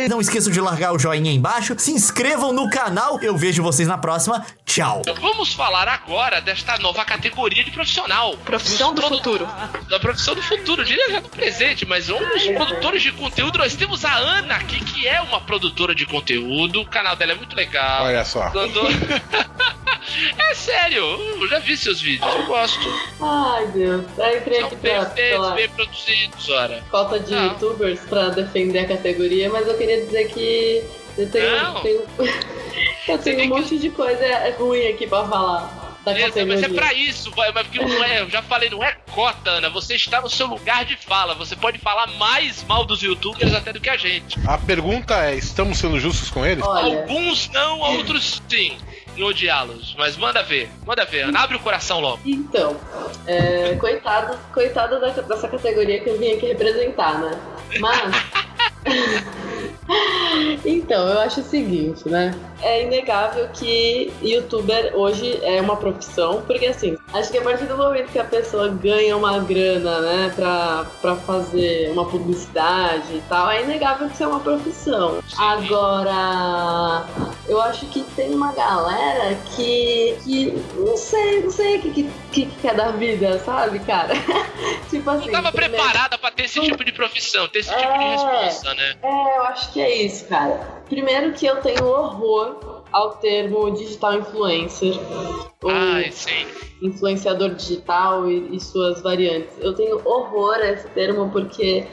[0.09, 3.19] Não esqueçam de largar o joinha aí embaixo, se inscrevam no canal.
[3.21, 4.43] Eu vejo vocês na próxima.
[4.65, 5.01] Tchau.
[5.21, 8.35] Vamos falar agora desta nova categoria de profissional.
[8.37, 9.47] Profissão do produ- futuro.
[9.87, 13.59] Da profissão do futuro, eu diria já do presente, mas um dos produtores de conteúdo,
[13.59, 16.81] nós temos a Ana aqui, que é uma produtora de conteúdo.
[16.81, 18.05] O canal dela é muito legal.
[18.05, 18.38] Olha só.
[18.51, 18.81] Quando-
[20.39, 22.79] é sério, eu já vi seus vídeos, eu gosto.
[23.21, 24.05] Ai, Deus.
[24.17, 26.83] Eu entrei São aqui pra, perfeitos, pela bem produzidos, ora.
[26.89, 27.43] cota de Não.
[27.45, 30.83] youtubers pra defender a categoria, mas eu queria dizer que
[31.17, 31.81] eu tenho, Não.
[31.81, 32.01] tenho-
[33.07, 34.25] eu tenho um que- monte de coisa
[34.57, 35.78] ruim aqui pra falar
[36.13, 36.45] da categoria.
[36.45, 39.49] mas é pra isso, vai, mas porque não é, eu já falei, não é cota,
[39.51, 39.69] Ana.
[39.69, 41.33] Você está no seu lugar de fala.
[41.35, 44.39] Você pode falar mais mal dos youtubers até do que a gente.
[44.47, 46.63] A pergunta é: estamos sendo justos com eles?
[46.65, 48.77] Olha, Alguns não, outros sim.
[49.17, 49.95] Em odiá-los.
[49.97, 51.41] Mas manda ver, manda ver, Ana.
[51.41, 52.21] Abre o coração logo.
[52.25, 52.79] então,
[53.27, 57.37] é, coitado, coitado dessa categoria que eu vim aqui representar, né?
[57.79, 58.48] Mas.
[60.63, 62.33] Então, eu acho o seguinte, né?
[62.61, 67.75] É inegável que youtuber hoje é uma profissão, porque assim, acho que a partir do
[67.77, 73.49] momento que a pessoa ganha uma grana, né, pra, pra fazer uma publicidade e tal,
[73.49, 75.19] é inegável que isso é uma profissão.
[75.37, 77.05] Agora,
[77.47, 82.09] eu acho que tem uma galera que, que não sei, não sei o que, que,
[82.31, 84.13] que quer da vida, sabe, cara?
[84.89, 85.25] tipo assim.
[85.25, 88.49] Não tava primeiro- preparada pra ter esse tipo de profissão, ter esse tipo de É.
[88.73, 88.95] né?
[89.01, 90.57] É, eu acho que é isso, cara.
[90.87, 94.95] Primeiro que eu tenho horror ao termo digital influencer.
[95.61, 96.45] Ou Ai, sim.
[96.81, 99.53] influenciador digital e, e suas variantes.
[99.59, 101.85] Eu tenho horror a esse termo porque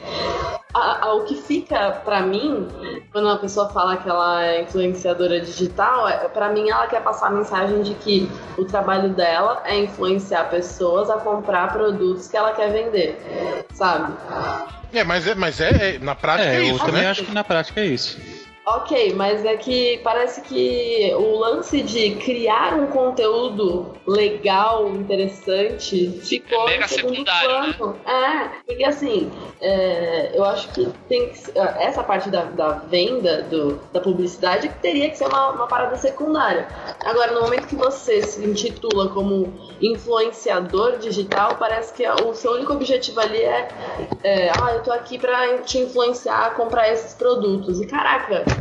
[0.73, 2.67] a- a- o que fica pra mim
[3.11, 7.27] quando uma pessoa fala que ela é influenciadora digital, é, pra mim ela quer passar
[7.27, 12.53] a mensagem de que o trabalho dela é influenciar pessoas a comprar produtos que ela
[12.53, 13.19] quer vender,
[13.73, 14.13] sabe?
[14.93, 17.09] É, mas é, mas é, é- na prática é, É, eu isso, também né?
[17.09, 18.17] acho que na prática é isso.
[18.69, 26.67] Ok, mas é que parece que o lance de criar um conteúdo legal, interessante, ficou
[26.67, 27.95] É mega em segundo secundário, plano.
[28.05, 31.39] É, porque assim, é, eu acho que tem que,
[31.79, 36.67] essa parte da, da venda, do, da publicidade, teria que ser uma, uma parada secundária.
[37.05, 42.73] Agora, no momento que você se intitula como influenciador digital, parece que o seu único
[42.73, 43.69] objetivo ali é,
[44.25, 47.79] é ah, eu tô aqui pra te influenciar a comprar esses produtos.
[47.79, 48.56] E caraca,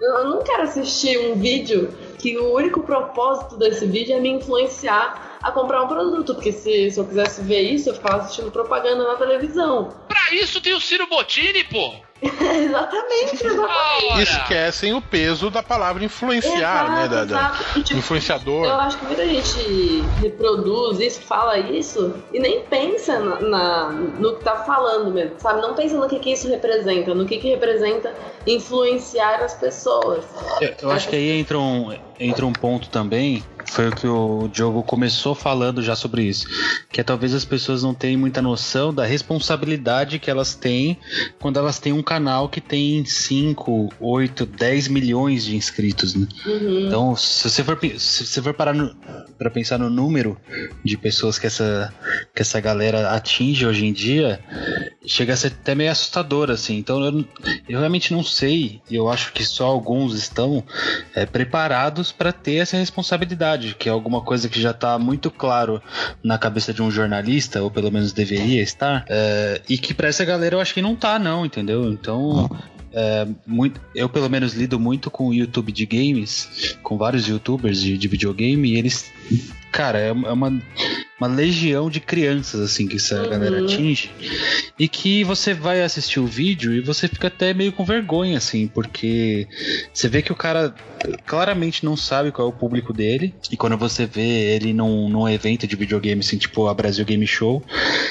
[0.00, 5.38] eu não quero assistir um vídeo que o único propósito desse vídeo é me influenciar
[5.42, 9.04] a comprar um produto, porque se, se eu quisesse ver isso, eu ficava assistindo propaganda
[9.04, 9.88] na televisão.
[10.08, 11.94] Pra isso tem o Ciro Bottini, pô.
[12.22, 14.22] exatamente, exatamente.
[14.22, 17.08] Esquecem o peso da palavra influenciar, Exato, né?
[17.08, 17.60] Da, da-.
[17.76, 18.64] E, tipo, influenciador.
[18.66, 24.36] Eu acho que muita gente reproduz isso, fala isso e nem pensa na, na- no
[24.36, 25.60] que tá falando mesmo, sabe?
[25.60, 28.12] Não pensa no que, que isso representa, no que, que representa
[28.46, 30.24] influenciar as pessoas.
[30.60, 34.48] Eu, eu acho que aí entra um, entra um ponto também, foi o que o
[34.48, 36.46] Diogo começou falando já sobre isso,
[36.90, 40.98] que é talvez as pessoas não tenham muita noção da responsabilidade que elas têm
[41.40, 46.26] quando elas têm um canal que tem 5, 8, 10 milhões de inscritos, né?
[46.46, 46.86] Uhum.
[46.86, 48.74] Então, se você for, se você for parar
[49.38, 50.36] pra pensar no número
[50.84, 51.92] de pessoas que essa,
[52.34, 54.40] que essa galera atinge hoje em dia,
[55.06, 56.76] chega a ser até meio assustador, assim.
[56.76, 57.24] Então, eu,
[57.68, 60.62] eu realmente não sei, e eu acho que só alguns estão
[61.14, 65.82] é, preparados para ter essa responsabilidade, que é alguma coisa que já tá muito claro
[66.22, 70.24] na cabeça de um jornalista, ou pelo menos deveria estar, é, e que pra essa
[70.24, 71.90] galera eu acho que não tá, não, entendeu?
[71.92, 72.48] Então.
[72.92, 77.80] é, muito, eu pelo menos lido muito com o YouTube de games, com vários youtubers
[77.80, 79.12] de, de videogame, e eles,
[79.70, 80.60] cara, é, é uma,
[81.20, 83.28] uma legião de crianças assim que essa Uhum.
[83.30, 84.10] galera atinge,
[84.78, 88.68] e que você vai assistir o vídeo e você fica até meio com vergonha, assim,
[88.68, 89.46] porque
[89.92, 90.74] você vê que o cara
[91.26, 94.20] claramente não sabe qual é o público dele, e quando você vê
[94.54, 97.62] ele num, num evento de videogame, assim, tipo a Brasil Game Show,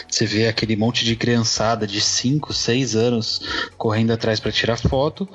[0.10, 3.42] você vê aquele monte de criançada de 5, 6 anos
[3.78, 5.28] correndo atrás pra tirar foto.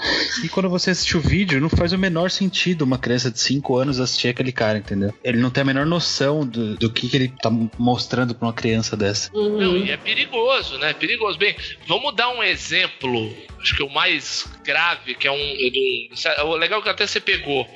[0.45, 3.77] E quando você assiste o vídeo, não faz o menor sentido uma criança de 5
[3.77, 5.13] anos assistir aquele cara, entendeu?
[5.23, 8.53] Ele não tem a menor noção do, do que, que ele tá mostrando pra uma
[8.53, 9.31] criança dessa.
[9.35, 9.59] Uhum.
[9.59, 10.93] Não, e é perigoso, né?
[10.93, 11.39] Perigoso.
[11.39, 11.55] Bem,
[11.87, 15.37] vamos dar um exemplo, acho que o mais grave, que é um.
[15.37, 16.09] de
[16.41, 17.67] um- o legal é que até você pegou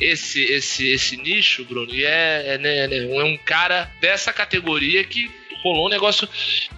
[0.00, 5.30] esse, esse, esse nicho, Bruno, e é, é, né, é um cara dessa categoria que
[5.62, 6.28] rolou um negócio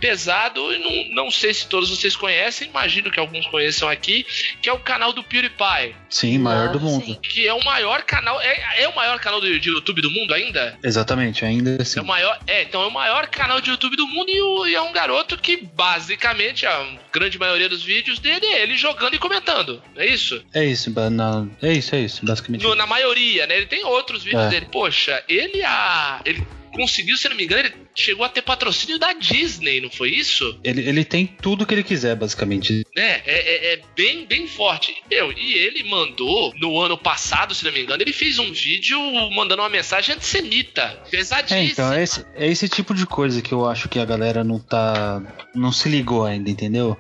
[0.01, 0.79] pesado e
[1.11, 4.25] não, não sei se todos vocês conhecem, imagino que alguns conheçam aqui,
[4.61, 7.05] que é o canal do PewDiePie, Sim, maior do Ah, mundo.
[7.05, 7.19] sim.
[7.23, 10.33] que é o maior canal, é, é o maior canal de, de YouTube do mundo
[10.35, 10.79] ainda?
[10.83, 11.99] Exatamente, ainda assim.
[11.99, 14.67] É o maior, é, então é o maior canal de YouTube do mundo e, o-
[14.67, 19.15] e é um garoto que basicamente a grande maioria dos vídeos dele é ele jogando
[19.15, 19.83] e comentando.
[19.97, 20.45] É isso?
[20.55, 22.63] É isso, na- é isso, é isso, basicamente.
[22.63, 23.57] No- na maioria, né?
[23.57, 24.49] Ele tem outros vídeos É.
[24.51, 24.67] dele.
[24.71, 29.13] Poxa, ele a ele conseguiu, se não me engano, ele chegou a ter patrocínio da
[29.13, 30.59] Disney, não foi isso?
[30.65, 32.85] Ele, ele tem tudo que ele quiser, basicamente.
[32.97, 34.95] É, é, é- é bem, bem forte.
[35.11, 38.99] Meu, e ele mandou, no ano passado, se não me engano, ele fez um vídeo
[39.31, 41.01] mandando uma mensagem antissemita.
[41.11, 41.59] Pesadíssima.
[41.61, 44.43] É, então, é esse, é esse tipo de coisa que eu acho que a galera
[44.45, 45.23] não tá.
[45.55, 46.97] não se ligou ainda, entendeu?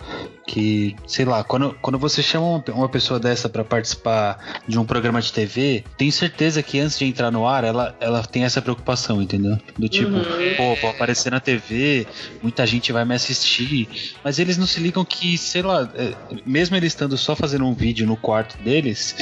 [0.47, 5.20] Que, sei lá, quando, quando você chama uma, pessoa dessa pra participar de um programa
[5.20, 9.22] de TV, tenho certeza que antes de entrar no ar, ela, ela tem essa preocupação,
[9.22, 9.59] entendeu?
[9.78, 10.55] Do tipo, Uhum.
[10.57, 12.07] pô, vou aparecer na TV,
[12.43, 14.14] muita gente vai me assistir.
[14.22, 16.14] Mas eles não se ligam que, sei lá, é,
[16.45, 19.14] mesmo ele estando só fazendo um vídeo no quarto deles,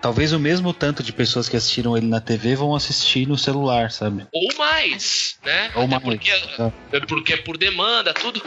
[0.00, 3.90] talvez o mesmo tanto de pessoas que assistiram ele na TV vão assistir no celular,
[3.90, 4.26] sabe?
[4.32, 5.70] Ou mais, né?
[5.74, 6.72] Ou Até mais, Porque, tá.
[7.08, 8.42] porque é por demanda, tudo.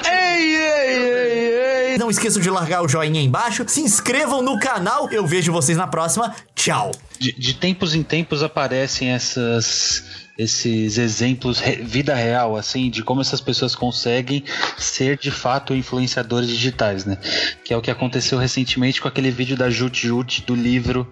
[1.97, 5.09] Não esqueçam de largar o joinha aí embaixo, se inscrevam no canal.
[5.11, 6.35] Eu vejo vocês na próxima.
[6.55, 6.91] Tchau.
[7.19, 13.19] De, de tempos em tempos aparecem essas esses exemplos re- vida real assim de como
[13.19, 14.43] essas pessoas conseguem
[14.77, 17.17] ser de fato influenciadores digitais, né?
[17.63, 21.05] Que é o que aconteceu recentemente com aquele vídeo da Jut Jut do livro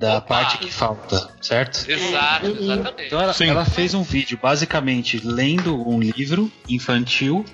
[0.00, 0.26] da Opa!
[0.28, 1.84] parte que falta, certo?
[1.88, 2.56] Exato, Uhum.
[2.72, 3.06] exatamente.
[3.06, 7.44] Então ela, ela fez um vídeo basicamente lendo um livro infantil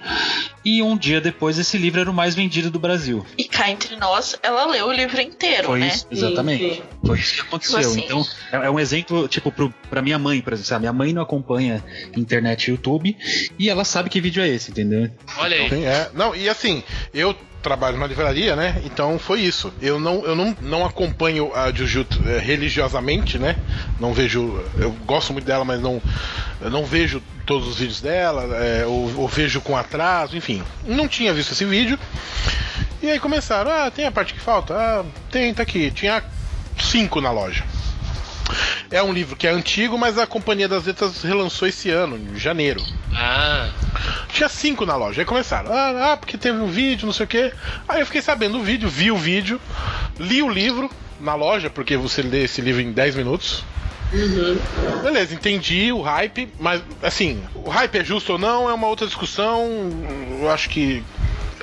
[0.64, 3.26] e um dia depois esse livro era o mais vendido do Brasil.
[3.36, 5.88] E cá entre nós, ela leu o livro inteiro, Foi né?
[5.88, 6.74] isso, exatamente.
[6.76, 7.78] Sim, Foi isso que aconteceu.
[7.80, 8.05] Tipo assim.
[8.05, 10.68] Então, é, é um exemplo, tipo, pro, pra minha mãe, por exemplo.
[10.68, 10.80] sabe?
[10.82, 11.82] Minha mãe não acompanha
[12.16, 13.16] internet e YouTube
[13.59, 15.11] e ela sabe que vídeo é esse, entendeu?
[15.38, 15.68] Olha aí.
[15.68, 16.11] Sim, é.
[16.14, 17.34] Não, e assim, eu
[17.66, 18.80] trabalho na livraria, né?
[18.84, 19.72] Então foi isso.
[19.82, 23.56] Eu não, eu não, não acompanho a Jujutsu eh, religiosamente, né?
[23.98, 24.62] Não vejo.
[24.78, 26.00] Eu gosto muito dela, mas não,
[26.60, 30.62] não vejo todos os vídeos dela, eh, ou, ou vejo com atraso, enfim.
[30.84, 31.98] Não tinha visto esse vídeo.
[33.02, 34.72] E aí começaram, ah, tem a parte que falta?
[34.72, 35.90] Ah, tem, tá aqui.
[35.90, 36.22] Tinha
[36.78, 37.64] cinco na loja.
[38.91, 42.39] É um livro que é antigo, mas a Companhia das Letras relançou esse ano, em
[42.39, 42.80] janeiro.
[43.14, 43.70] Ah,
[44.32, 45.22] Tinha cinco na loja.
[45.22, 45.72] Aí começaram.
[45.72, 47.53] Ah, ah, porque teve um vídeo, não sei o quê.
[47.89, 49.61] Aí eu fiquei sabendo do vídeo, vi o vídeo,
[50.18, 53.64] li o livro na loja, porque você lê esse livro em 10 minutos.
[55.03, 59.07] Beleza, entendi o hype, mas assim, o hype é justo ou não é uma outra
[59.07, 59.66] discussão.
[60.41, 61.03] Eu acho que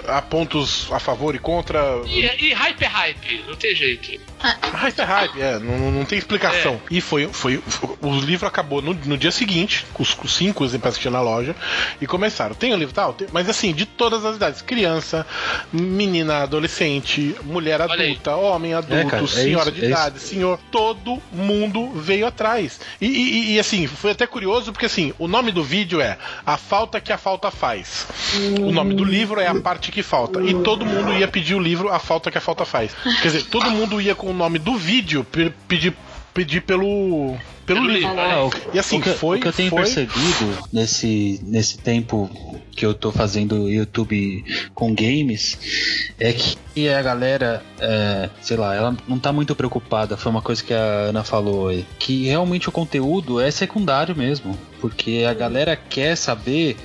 [0.07, 2.01] há pontos a favor e contra.
[2.05, 4.19] E, e hype é hype, não tem jeito.
[4.39, 6.81] Hype é hype, é, não, não tem explicação.
[6.91, 7.61] E foi, foi.
[8.01, 11.21] O livro acabou no, no dia seguinte, com os, os cinco exemplares que tinha na
[11.21, 11.55] loja,
[12.01, 12.53] e começaram.
[12.53, 13.13] Tem o livro tal?
[13.13, 15.25] Tem, mas assim, de todas as idades: criança,
[15.71, 20.59] menina, adolescente, mulher adulta, homem adulto, cara, é senhora isso, de é idade, senhor.
[20.71, 22.81] Todo mundo veio atrás.
[22.99, 26.57] E, e- e, assim, foi até curioso, porque assim, o nome do vídeo é A
[26.57, 28.07] Falta que a Falta Faz.
[28.59, 30.41] O nome do livro é A Parte que Falta.
[30.41, 32.95] E todo mundo ia pedir o livro A Falta que a Falta Faz.
[33.21, 35.93] Quer dizer, todo mundo ia com o nome do vídeo pe- pedir,
[36.34, 38.17] pedir pelo, pelo, livro.
[38.19, 41.77] É, o, E assim, o que, foi- o que eu tenho foi- percebido nesse, nesse
[41.77, 42.29] tempo
[42.71, 48.97] que eu tô fazendo YouTube com games é que a galera, é, sei lá, ela
[49.07, 50.17] não tá muito preocupada.
[50.17, 51.86] Foi uma coisa que a Ana falou aí.
[51.99, 54.57] Que realmente o conteúdo é secundário mesmo.
[54.81, 56.75] Porque a galera quer saber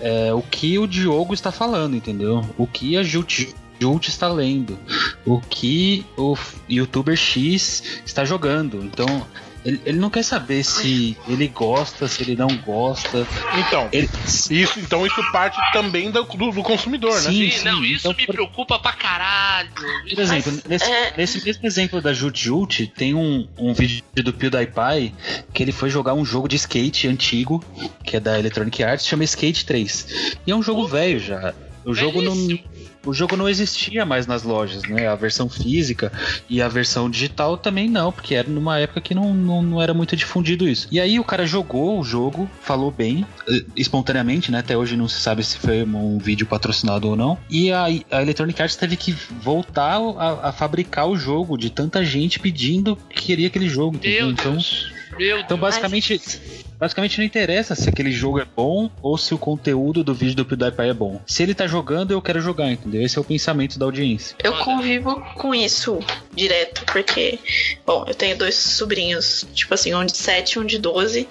[0.00, 2.44] é, o que o Diogo está falando, entendeu?
[2.58, 3.54] O que a Jut.
[3.80, 4.78] Jult está lendo,
[5.24, 6.36] o que o
[6.68, 8.82] youtuber X está jogando.
[8.84, 9.26] Então,
[9.64, 13.26] ele, ele não quer saber se ele gosta, se ele não gosta.
[13.58, 14.08] Então, Ele,
[14.50, 17.30] isso, então isso parte também do, do- do consumidor, né?
[17.30, 19.68] Sim, Sim, não, isso então, me por- preocupa pra caralho.
[20.08, 24.02] Por exemplo, Mas, nesse, é- nesse mesmo exemplo da Jut Jut, tem um, um vídeo
[24.16, 25.12] do PewDiePie
[25.52, 27.62] que ele foi jogar um jogo de skate antigo,
[28.04, 30.36] que é da Electronic Arts, chama Skate 3.
[30.46, 31.52] E é um jogo velho já.
[31.84, 32.34] O jogo não.
[33.06, 35.06] O jogo não existia mais nas lojas, né?
[35.06, 36.12] A versão física
[36.48, 39.94] e a versão digital também não, porque era numa época que não, não, não era
[39.94, 40.88] muito difundido isso.
[40.90, 44.58] E aí o cara jogou o jogo, falou bem, eh, espontaneamente, né?
[44.58, 47.38] Até hoje não se sabe se foi um vídeo patrocinado ou não.
[47.48, 52.04] E a, a Electronic Arts teve que voltar a, a fabricar o jogo de tanta
[52.04, 53.98] gente pedindo que queria aquele jogo?
[54.02, 54.92] Meu Então, Deus.
[55.18, 55.60] Meu então Deus.
[55.60, 56.20] basicamente,
[56.78, 60.44] basicamente não interessa se aquele jogo é bom ou se o conteúdo do vídeo do
[60.44, 61.20] PewDiePie é bom.
[61.26, 63.02] Se ele tá jogando, eu quero jogar, entendeu?
[63.02, 64.36] Esse é o pensamento da audiência.
[64.42, 65.98] Eu convivo com isso
[66.34, 67.38] direto, porque,
[67.84, 71.28] bom, eu tenho dois sobrinhos, tipo assim, um de 7 e um de 12,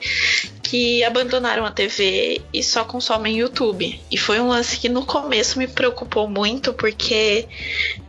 [0.62, 4.00] que abandonaram a TV e só consomem YouTube.
[4.12, 7.48] E foi um lance que no começo me preocupou muito, porque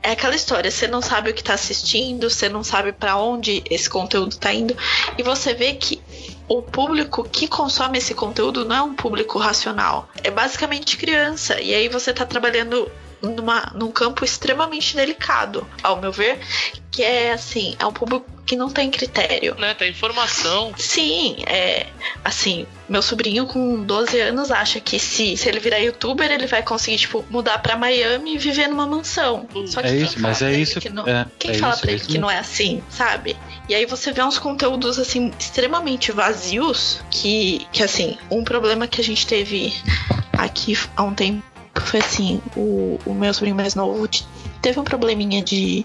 [0.03, 3.63] é aquela história, você não sabe o que tá assistindo, você não sabe pra onde
[3.71, 4.77] esse conteúdo tá indo,
[5.17, 6.01] e você vê que
[6.49, 10.09] o público que consome esse conteúdo não é um público racional.
[10.25, 11.61] É basicamente criança.
[11.61, 12.91] E aí você tá trabalhando
[13.21, 16.41] numa, num campo extremamente delicado, ao meu ver,
[16.91, 19.55] que é assim, é um público que não tem critério.
[19.59, 20.73] Né, tá informação.
[20.79, 21.87] Sim, é
[22.25, 26.63] assim, meu sobrinho com 12 anos acha que se, se ele virar youtuber, ele vai
[26.63, 29.47] conseguir, tipo, mudar pra Miami e viver numa mansão.
[29.67, 30.81] Só que É quem isso, mas fala é pra ele isso.
[30.81, 32.23] que não- é, quem é fala isso, pra é ele isso que mesmo.
[32.27, 33.37] não é assim, sabe?
[33.69, 38.99] E aí você vê uns conteúdos, assim, extremamente vazios, que, que assim, um problema que
[39.01, 39.75] a gente teve
[40.39, 41.43] aqui há um tempo
[41.83, 44.09] foi assim, o, o meu sobrinho mais novo
[44.63, 45.85] teve um probleminha de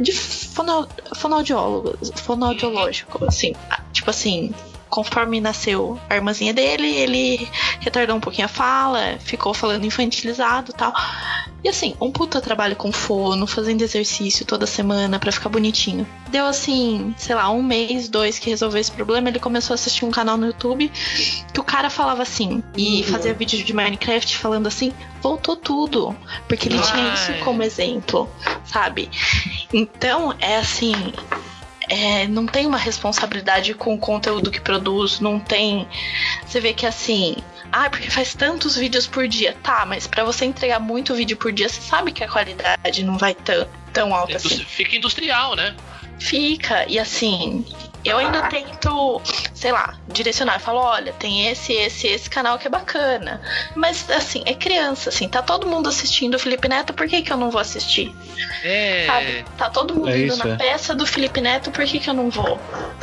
[0.00, 3.52] de fono, fonoaudiólogo, fonoaudiológico, assim,
[3.92, 4.54] tipo assim,
[4.92, 7.48] conforme nasceu a irmãzinha dele, ele
[7.80, 10.92] retardou um pouquinho a fala, ficou falando infantilizado e tal.
[11.64, 16.06] E assim, um puta trabalho com fono, fazendo exercício toda semana pra ficar bonitinho.
[16.28, 20.04] Deu assim, sei lá, um mês, dois que resolveu esse problema, ele começou a assistir
[20.04, 20.92] um canal no YouTube
[21.54, 26.14] que o cara falava assim, e fazia vídeo de Minecraft falando assim, voltou tudo.
[26.46, 27.38] Porque ele tinha isso Ai.
[27.38, 28.28] como exemplo,
[28.62, 29.08] sabe?
[29.72, 30.94] Então, é assim.
[31.88, 35.88] É, não tem uma responsabilidade com o conteúdo que produz, não tem.
[36.46, 37.36] Você vê que assim.
[37.70, 39.56] Ah, porque faz tantos vídeos por dia.
[39.62, 43.16] Tá, mas pra você entregar muito vídeo por dia, você sabe que a qualidade não
[43.16, 44.58] vai tão, tão alta assim.
[44.64, 45.74] Fica industrial, né?
[46.18, 47.64] Fica, e assim,
[48.04, 49.20] eu ainda tento,
[49.54, 50.54] sei lá, direcionar.
[50.54, 53.40] Eu falo, olha, tem esse, esse, esse canal que é bacana.
[53.74, 57.32] Mas, assim, é criança, assim, tá todo mundo assistindo o Felipe Neto, por que, que
[57.32, 58.14] eu não vou assistir?
[58.64, 59.06] É.
[59.06, 59.44] Sabe?
[59.56, 60.56] Tá todo mundo É indo isso, na é.
[60.56, 62.58] peça do Felipe Neto, por que, que eu não vou?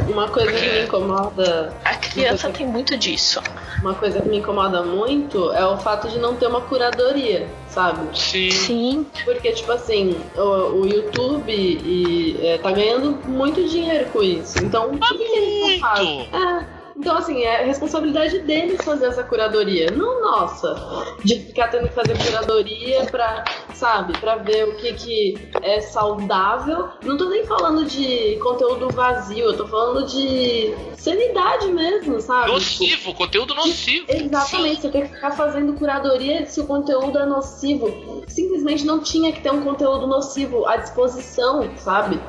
[0.08, 3.42] Uma coisa que me incomoda A criança tem muito disso.
[3.82, 7.48] Uma coisa que me incomoda muito é o fato de não ter uma curadoria,
[7.80, 8.18] sabe?
[8.20, 8.52] Sim.
[8.52, 14.62] Sim, Porque, tipo assim, o, o YouTube e, é, tá ganhando muito dinheiro com isso.
[14.62, 16.30] Então, por que, que eles não fazem?
[16.34, 20.76] É, então, assim, é responsabilidade deles fazer essa curadoria, não nossa.
[21.24, 23.46] De ficar tendo que fazer curadoria pra
[23.80, 24.18] sabe?
[24.20, 26.90] Pra ver o que, que é saudável.
[27.02, 32.52] Não tô nem falando de conteúdo vazio, eu tô falando de sanidade mesmo, sabe?
[32.52, 34.06] Nocivo, conteúdo nocivo.
[34.10, 38.24] Exatamente, você tem que ficar fazendo curadoria se o conteúdo é nocivo.
[38.28, 42.20] Simplesmente não tinha que ter um conteúdo nocivo à disposição, sabe?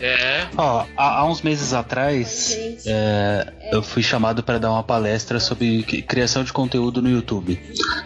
[0.00, 0.48] É.
[0.56, 2.56] Ó, há, há uns meses atrás,
[2.86, 7.58] é, eu fui chamado para dar uma palestra sobre cri- criação de conteúdo no YouTube.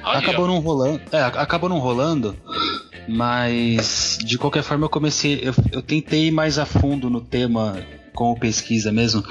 [0.03, 2.37] Olha, acabou não rolando, é, ac- acabou não rolando,
[3.09, 7.79] mas de qualquer forma eu comecei, eu, eu tentei ir mais a fundo no tema
[8.15, 9.25] com pesquisa mesmo.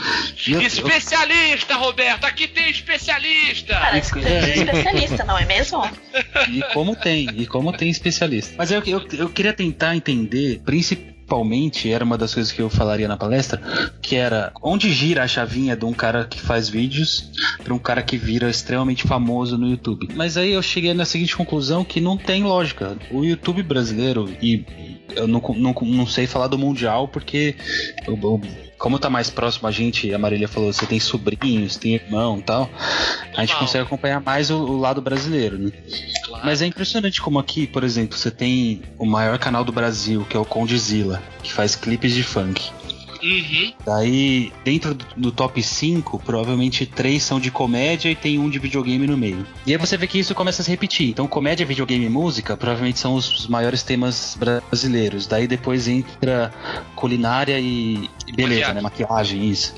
[0.46, 2.26] Eu- eu- Especialista, Roberto!
[2.26, 3.76] Aqui tem especialista!
[3.80, 4.42] Parece que É.
[4.42, 5.82] tem um especialista, não é mesmo?
[6.50, 8.54] E como tem, e como tem especialista.
[8.58, 11.13] Mas eu, eu, eu queria tentar entender, principalmente,
[11.92, 13.62] era uma das coisas que eu falaria na palestra,
[14.02, 17.32] que era onde gira a chavinha de um cara que faz vídeos
[17.64, 20.10] para um cara que vira extremamente famoso no YouTube.
[20.16, 22.98] Mas aí eu cheguei na seguinte conclusão que não tem lógica.
[23.12, 24.64] O YouTube brasileiro, e
[25.16, 27.56] eu não, não, não sei falar do mundial, porque
[28.08, 28.42] eu- eu-
[28.78, 32.42] como tá mais próximo a gente, a Marília falou, você tem sobrinhos, tem irmão e
[32.42, 32.70] tal,
[33.36, 35.72] a gente consegue acompanhar mais o, o lado brasileiro, né?
[36.44, 40.36] Mas é impressionante como aqui, por exemplo, você tem o maior canal do Brasil, que
[40.36, 42.70] é o Condzilla, que faz clipes de funk.
[43.24, 43.74] Uhum.
[43.86, 48.60] Daí, dentro do, do top 5, provavelmente três são de comédia e tem um de
[48.60, 49.48] videogame no meio.
[49.66, 51.10] E aí você vê que isso começa a se repetir.
[51.10, 55.26] Então, comédia, videogame e música provavelmente são os, maiores temas brasileiros.
[55.26, 56.52] Daí depois entra
[56.96, 58.76] culinária e, beleza, Maquiagem.
[58.76, 58.82] né?
[58.82, 59.74] Maquiagem, isso.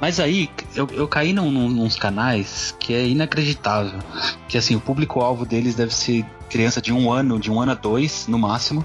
[0.00, 3.98] Mas aí, eu, eu caí num, num, nos canais que é inacreditável.
[4.48, 7.74] Que assim, o público-alvo deles deve ser criança de um ano, de um ano a
[7.74, 8.84] dois, no máximo.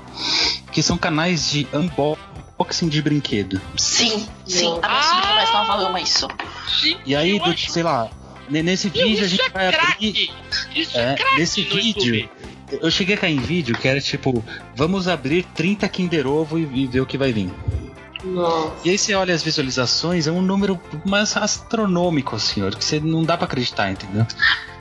[0.71, 2.34] Que são canais de unboxing
[2.89, 3.61] de brinquedo.
[3.77, 4.79] Sim, sim.
[4.81, 6.27] A minha sobrinha mais nova ama isso.
[6.81, 8.09] Gente, E aí, do, acho- sei lá,
[8.49, 10.31] ne- nesse vídeo a gente é vai abrir.
[10.75, 12.29] Isso é, É, nesse no vídeo, YouTube.
[12.81, 14.43] eu cheguei a cair em vídeo que era tipo,
[14.75, 17.51] vamos abrir 30 Kinder Ovo e, e ver o que vai vir.
[18.23, 18.73] Nossa.
[18.83, 23.23] E aí você olha as visualizações, é um número mais astronômico, senhor, que você não
[23.23, 24.25] dá pra acreditar, entendeu?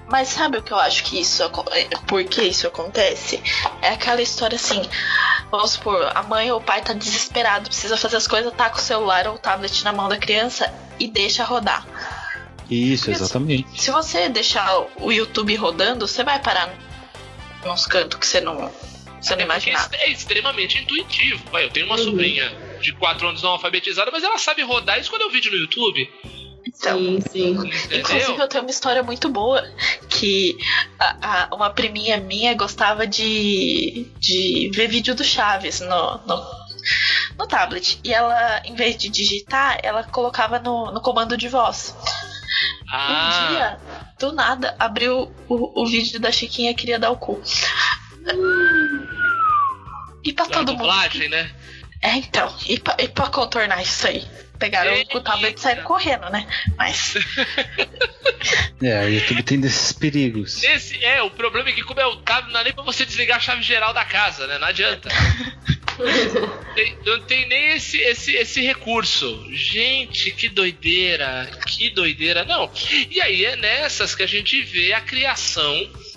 [0.08, 3.42] Mas sabe o que eu acho que isso é, por que isso acontece?
[3.80, 4.82] É aquela história assim,
[5.50, 8.76] vamos supor, a mãe ou o pai tá desesperado, precisa fazer as coisas, tá com
[8.78, 11.86] o celular ou o tablet na mão da criança e deixa rodar.
[12.70, 13.22] Isso, Isso.
[13.22, 13.80] exatamente.
[13.82, 16.72] Se você deixar o YouTube rodando, você vai parar
[17.64, 18.56] nos cantos que você não,
[19.20, 19.88] você não porque imaginava.
[19.96, 21.42] é extremamente intuitivo.
[21.50, 22.04] Vai, eu tenho uma Uhum.
[22.04, 22.50] sobrinha
[22.80, 26.10] de 4 anos não alfabetizada, mas ela sabe rodar e escolher o vídeo no YouTube.
[26.66, 27.50] Então, Sim, sim.
[27.98, 29.62] Inclusive, eu tenho uma história muito boa
[30.08, 30.56] que
[30.98, 31.16] a-
[31.50, 36.42] a- uma priminha minha gostava de, de ver vídeo do Chaves no, no,
[37.38, 38.00] no tablet.
[38.02, 41.94] E ela, em vez de digitar, ela colocava no, no comando de voz.
[41.98, 43.78] Um Ah, dia,
[44.18, 47.42] do nada, abriu o, o vídeo da Chiquinha queria dar o cu.
[50.24, 50.78] E pra da todo mundo.
[50.78, 51.50] dublagem, né?
[52.00, 52.54] É, então.
[52.66, 54.26] E pra, e pra contornar isso aí?
[54.58, 55.18] Pegaram Eita.
[55.18, 56.46] o tablet e saíram correndo, né?
[56.76, 57.14] Mas.
[58.82, 60.62] É, o YouTube tem desses perigos.
[60.62, 63.04] Esse é, o problema é que como é o tablet, não dá nem pra você
[63.06, 64.58] desligar a chave geral da casa, né?
[64.58, 65.08] Não adianta.
[66.74, 69.46] Tem- não tem nem esse, esse, esse recurso.
[69.52, 72.44] Gente, que doideira, que doideira.
[72.44, 72.68] Não.
[73.10, 75.72] E aí é nessas que a gente vê a criação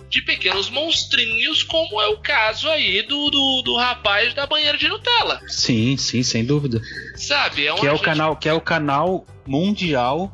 [0.09, 4.87] de pequenos monstrinhos, como é o caso aí do, do, do rapaz da banheira de
[4.87, 5.41] Nutella.
[5.47, 6.81] Sim, sim, sem dúvida.
[7.15, 7.63] Sabe?
[7.63, 10.31] Que é o gente- canal, que é o canal mundial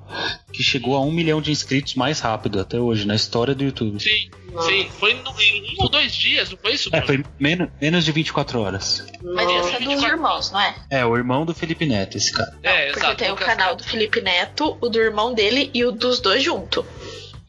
[0.51, 3.99] que chegou a um milhão de inscritos mais rápido até hoje na história do YouTube.
[4.01, 4.69] Sim, Nossa.
[4.69, 4.87] sim.
[4.99, 6.89] Foi no- em um ou dois dias, não foi isso?
[6.91, 7.23] É, Bruno?
[7.23, 9.05] foi menos, menos de 24 horas.
[9.23, 10.75] Mas esse é dos irmãos, não é?
[10.89, 12.55] É, o irmão do Felipe Neto, esse cara.
[12.61, 13.17] É, Porque exato.
[13.17, 16.85] tem o canal do Felipe Neto, o do irmão dele e o dos dois junto.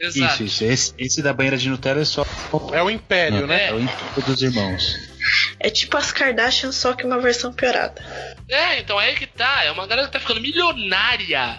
[0.00, 0.42] Exato.
[0.42, 0.64] Isso, isso.
[0.64, 2.26] Esse, esse da banheira de Nutella é só.
[2.72, 3.68] É o Império, né?
[3.68, 4.96] É, o intuito dos irmãos.
[5.58, 8.04] É tipo as Kardashian, só que uma versão piorada.
[8.48, 9.64] É, então é aí que tá.
[9.64, 11.58] É uma galera que tá ficando milionária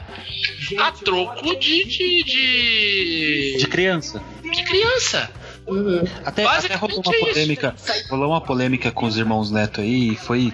[0.80, 1.84] a troco de.
[1.86, 2.24] de.
[2.24, 4.22] de, De criança.
[4.44, 5.32] de criança.
[5.68, 6.03] Uhum.
[6.24, 7.26] Até, até rolou é uma isso.
[7.26, 7.76] polêmica.
[8.09, 10.16] Rolou uma polêmica com os irmãos Neto aí.
[10.16, 10.53] Foi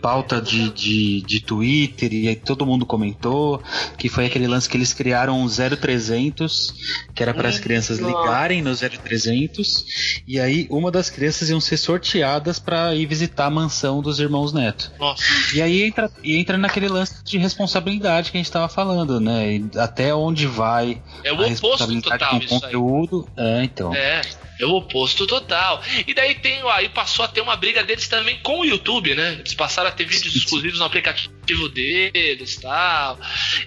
[0.00, 3.62] pauta de, de, de Twitter e aí todo mundo comentou.
[3.98, 6.74] Que foi aquele lance que eles criaram um 0300,
[7.14, 8.18] que era para as crianças Nossa.
[8.18, 10.22] ligarem no 0300.
[10.26, 14.52] E aí uma das crianças iam ser sorteadas para ir visitar a mansão dos irmãos
[14.52, 14.90] Neto.
[14.98, 15.22] Nossa.
[15.54, 19.56] E aí entra, e entra naquele lance de responsabilidade que a gente tava falando, né?
[19.56, 23.28] E até onde vai É o a oposto responsabilidade total com o conteúdo.
[23.36, 23.94] É, então.
[23.94, 24.22] É.
[24.58, 25.82] É o oposto total.
[26.06, 29.36] E daí tem, aí passou a ter uma briga deles também com o YouTube, né?
[29.38, 33.18] Eles passaram a ter vídeos exclusivos no aplicativo deles tal.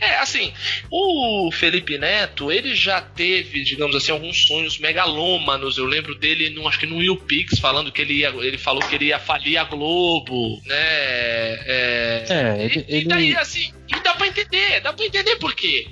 [0.02, 0.52] É, assim,
[0.92, 5.78] o Felipe Neto, ele já teve, digamos assim, alguns sonhos megalômanos.
[5.78, 8.96] Eu lembro dele, num, acho que no Pix, falando que ele ia, ele falou que
[8.96, 10.76] ele ia falir a Globo, né?
[10.76, 15.36] É, É, ele- e, e daí, ele- assim, e dá pra entender, dá pra entender
[15.38, 15.88] por quê.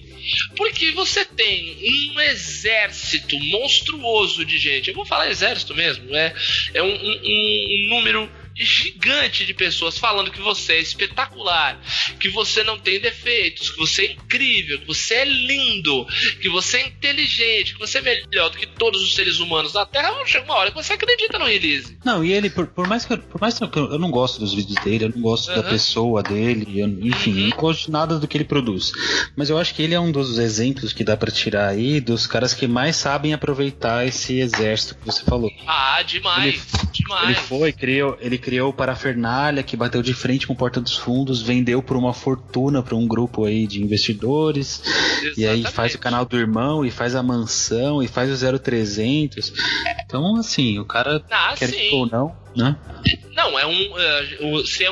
[0.55, 1.77] Porque você tem
[2.15, 4.89] um exército monstruoso de gente.
[4.89, 6.33] Eu vou falar exército mesmo, é,
[6.73, 11.79] é um, um- um número gigante de pessoas falando que você é espetacular,
[12.19, 16.05] que você não tem defeitos, que você é incrível, que você é lindo,
[16.41, 19.85] que você é inteligente, que você é melhor do que todos os seres humanos da
[19.85, 20.13] Terra.
[20.25, 21.97] Chega uma hora que você acredita no release.
[22.03, 24.39] Não, e ele, por, por mais que eu, por mais que eu, eu não gosto
[24.39, 25.69] dos vídeos dele, eu não gosto da Aham.
[25.69, 28.91] pessoa dele, eu- enfim, eu não gosto de nada do que ele produz.
[29.35, 32.25] Mas eu acho que ele é um dos exemplos que dá pra tirar aí dos
[32.27, 35.51] caras que mais sabem aproveitar esse exército que você falou.
[35.65, 37.23] Ah, demais, Ele- demais.
[37.25, 41.41] Ele foi, criou, ele criou o Parafernália, que bateu de frente com Porta dos Fundos,
[41.41, 44.81] vendeu por uma fortuna para um grupo aí de investidores,
[45.35, 45.71] e aí Exatamente.
[45.71, 49.51] faz o canal do irmão, e faz a mansão, e faz o 0300.
[50.05, 51.89] Então, assim, o cara, Ah, quer sim.
[51.91, 52.75] ou não, né?
[53.35, 54.37] Não, é um, é,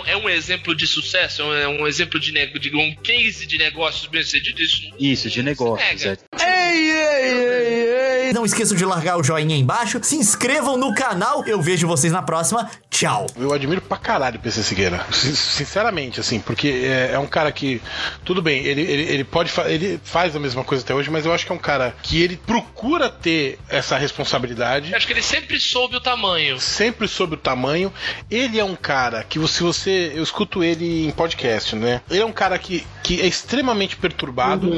[0.07, 3.57] é, é um exemplo de sucesso, é um exemplo de, nego- de um case de
[3.57, 4.61] negócios bem sucedido.
[4.61, 6.19] Isso, Isso, de não se negócios, nega.
[6.39, 8.31] é.
[8.33, 11.43] Não esqueçam de largar o joinha aí embaixo, se inscrevam no canal.
[11.47, 12.69] Eu vejo vocês na próxima.
[12.89, 13.25] Tchau.
[13.37, 15.05] Eu admiro pra caralho o PC Siqueira.
[15.11, 17.81] Sin- Sinceramente, assim, porque é, é um cara que.
[18.23, 21.25] Tudo bem, ele, ele, ele pode fa- ele faz a mesma coisa até hoje, mas
[21.25, 24.93] eu acho que é um cara que ele procura ter essa responsabilidade.
[24.93, 26.59] Acho que ele sempre soube o tamanho.
[26.59, 27.93] Sempre sob o tamanho.
[28.29, 30.11] Ele é um cara que, se você.
[30.15, 32.01] Eu escuto ele em podcast, né?
[32.09, 34.71] Ele é um cara que, que é extremamente perturbado.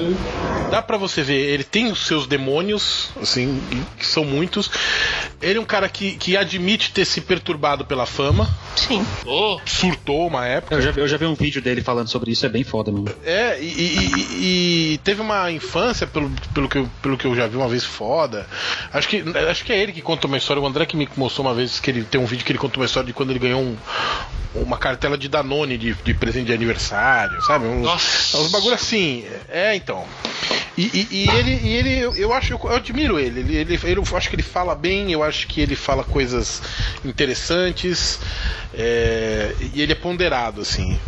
[0.70, 3.62] Dá pra você ver, ele tem os seus demônios, assim,
[3.98, 4.70] que são muitos.
[5.42, 8.50] Ele é um cara que, que admite ter se perturbado pela fama.
[8.76, 9.06] Sim.
[9.26, 10.76] Oh, Surtou uma época.
[10.76, 12.92] Eu já, vi- eu já vi um vídeo dele falando sobre isso, é bem foda
[12.92, 13.08] mesmo.
[13.24, 17.36] É, e, e- e- e teve uma infância, pelo, pelo, que eu, pelo que eu
[17.36, 18.46] já vi uma vez, foda.
[18.92, 20.62] Acho que, acho que é ele que conta uma história.
[20.62, 22.80] O André que me mostrou uma vez que ele tem um vídeo que ele conta
[22.80, 23.78] uma história de quando ele ganhou um-
[24.56, 27.66] uma cartela de Danone de, de presente de aniversário, sabe?
[27.68, 28.38] Uns, Nossa.
[28.40, 29.24] uns bagulho assim.
[29.50, 30.06] É, então.
[30.78, 33.40] E, e- e ele, e ele eu, eu acho, eu, admiro ele.
[33.42, 33.80] Ele, ele.
[33.84, 36.62] ele- Eu acho que ele fala bem, eu acho que ele fala coisas
[37.04, 38.20] interessantes.
[38.80, 41.00] é, e ele é ponderado, assim.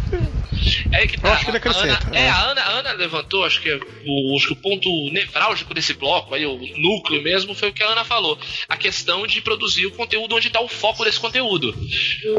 [0.91, 1.27] é que tá.
[1.27, 2.29] Eu acho que ele a Ana, acrescenta, é, é.
[2.29, 6.33] a Ana, a Ana levantou, acho que, o, acho que o ponto nevrálgico desse bloco,
[6.33, 8.39] aí, o núcleo mesmo, foi o que a Ana falou.
[8.67, 11.38] A questão de produzir o conteúdo onde está o foco desse conteúdo.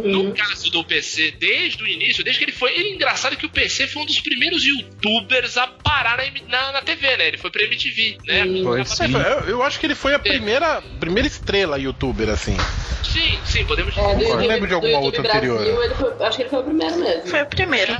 [0.04, 2.72] No caso do PC, desde o início, desde que ele foi.
[2.74, 6.72] Ele é engraçado que o PC foi um dos primeiros youtubers a parar na, na,
[6.72, 7.28] na TV, né?
[7.28, 8.44] Ele foi pra MTV, né?
[8.62, 9.12] Foi, É, sim.
[9.14, 12.56] Eu, eu acho que ele foi a primeira, primeira estrela youtuber, assim.
[13.02, 14.28] Sim, sim, podemos É, do dizer.
[14.30, 15.96] YouTube, lembro de alguma outra Brasil, anterior.
[15.96, 17.26] foi- acho que ele foi o primeiro mesmo.
[17.26, 17.92] Foi o primeiro.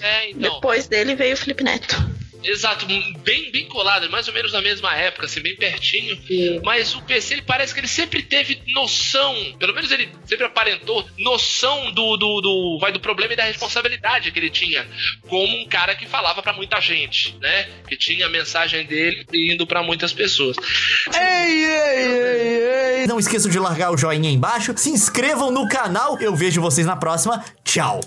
[0.00, 0.54] É, então.
[0.54, 1.96] Depois dele veio o Felipe Neto.
[2.44, 6.16] Exato, bem, bem colado, mais ou menos na mesma época, assim, bem pertinho.
[6.26, 6.60] Sim.
[6.62, 11.06] Mas o PC, ele parece que ele sempre teve noção, pelo menos ele sempre aparentou,
[11.18, 14.86] noção do, do, do, vai, do problema e da responsabilidade que ele tinha,
[15.28, 17.68] como um cara que falava pra muita gente, né?
[17.88, 20.56] Que tinha a mensagem dele indo pra muitas pessoas.
[23.08, 26.18] Não esqueçam de largar o joinha aí embaixo, se inscrevam no canal.
[26.20, 27.44] Eu vejo vocês na próxima.
[27.64, 28.00] Tchau.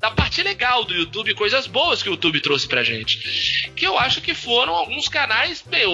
[0.00, 3.72] Da parte legal do YouTube, coisas boas que o YouTube trouxe pra gente.
[3.78, 5.90] Que eu acho que foram alguns canais, bem, o,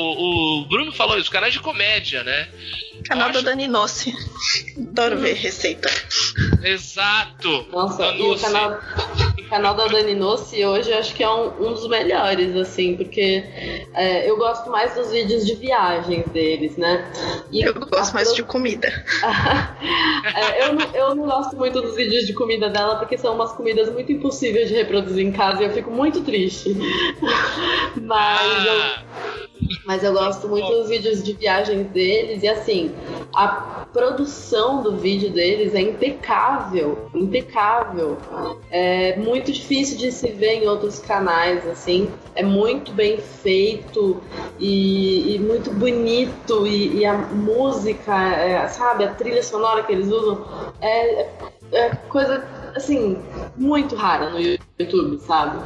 [0.62, 2.49] o Bruno falou isso, canais de comédia, né?
[3.07, 4.14] Canal acho- Dani Nossi.
[4.78, 5.91] Adoro ver receita.
[6.62, 7.66] Exato.
[7.70, 8.80] Nossa, e o canal,
[9.39, 12.97] o canal da Dani Nossi hoje eu acho que é um, um dos melhores, assim,
[12.97, 13.45] porque
[13.95, 17.12] é, eu gosto mais dos vídeos de viagens deles, né?
[17.53, 18.89] E Eu gosto mais de comida.
[20.37, 23.53] É, eu, não, eu não gosto muito dos vídeos de comida dela porque são umas
[23.53, 26.74] comidas muito impossíveis de reproduzir em casa e eu fico muito triste.
[28.02, 29.04] Mas eu, Ah,
[29.86, 32.94] mas eu gosto muito dos vídeos de viagens deles e assim,
[33.34, 33.48] a
[33.92, 38.16] produção do vídeo deles é impecável, impecável.
[38.70, 42.10] É muito difícil de se ver em outros canais, assim.
[42.34, 44.20] É muito bem feito
[44.58, 50.08] e, e muito bonito e, e a música, é, sabe, a trilha sonora que eles
[50.10, 50.44] usam
[50.80, 51.28] é-
[51.72, 53.16] é coisa assim
[53.56, 55.58] muito rara no YouTube, sabe?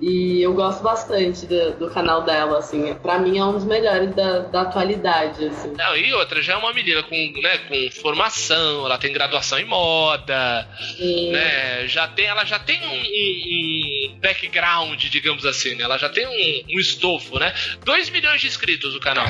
[0.00, 2.94] E eu gosto bastante do, do canal dela, assim.
[2.94, 5.72] Pra mim é um dos melhores da, da atualidade, assim.
[5.76, 9.64] Não, e outra, já é uma menina com, né, com formação, ela tem graduação em
[9.64, 11.86] moda, E- né?
[11.88, 15.84] Já tem, ela já tem um, um- um background, digamos assim, né?
[15.84, 17.52] Ela já tem um, um estofo, né?
[17.84, 19.26] 2 milhões de inscritos o canal.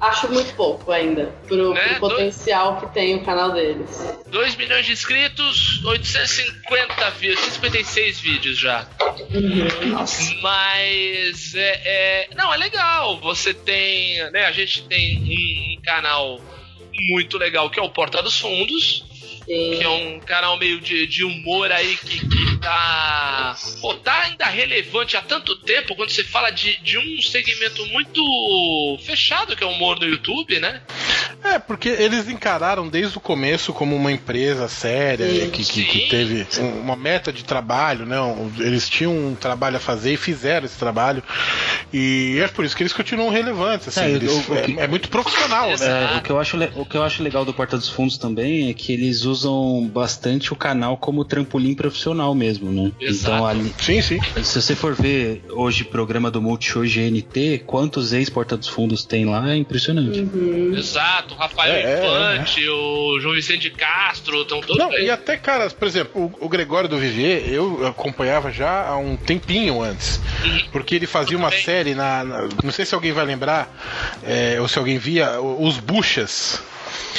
[0.00, 1.88] Acho muito pouco ainda, pro, Né?
[1.94, 3.88] pro potencial que tem o canal deles.
[4.28, 8.86] 2 milhões de inscritos, 850 vídeos, 856 vídeos já.
[10.40, 13.18] Mas é, é- Não, é legal.
[13.20, 14.18] Você tem.
[14.30, 16.40] Né, a gente tem um canal
[17.10, 19.04] muito legal que é o Porta dos Fundos.
[19.48, 23.56] Que é um canal meio de, de humor aí que, que tá.
[23.80, 28.98] Pô, tá ainda relevante há tanto tempo quando você fala de, de um segmento muito
[29.02, 30.82] fechado que é o humor no YouTube, né?
[31.42, 35.50] É, porque eles encararam desde o começo como uma empresa séria, Sim.
[35.50, 38.16] que, que, que teve um- uma meta de trabalho, né?
[38.58, 41.22] Eles tinham um trabalho a fazer e fizeram esse trabalho.
[41.92, 43.88] E é por isso que eles continuam relevantes.
[43.88, 46.12] Assim, É, eles- o- o- é, é muito profissional, né?
[46.14, 48.68] É, o, que eu acho, o que eu acho legal do Porta dos Fundos também
[48.68, 49.37] é que eles usam
[49.92, 52.92] bastante o canal como trampolim profissional mesmo, né?
[53.00, 53.34] Exato.
[53.36, 54.18] Então, ali, Sim, sim.
[54.42, 59.52] se você for ver hoje programa do Multishow GNT, quantos ex-Porta dos Fundos tem lá
[59.52, 60.20] é impressionante.
[60.20, 60.74] Uhum.
[60.76, 65.06] Exato, o Rafael É, é, Infante, o João Vicente Castro, estão todos Não, aí.
[65.06, 69.16] e até, cara, por exemplo, o, o Gregório do Vivier, eu acompanhava já há um
[69.16, 70.20] tempinho antes.
[70.72, 71.62] Porque ele fazia uma bem.
[71.62, 73.74] série na, na- Não sei se alguém vai lembrar,
[74.22, 76.62] é, ou se alguém via, o- Os Buchas.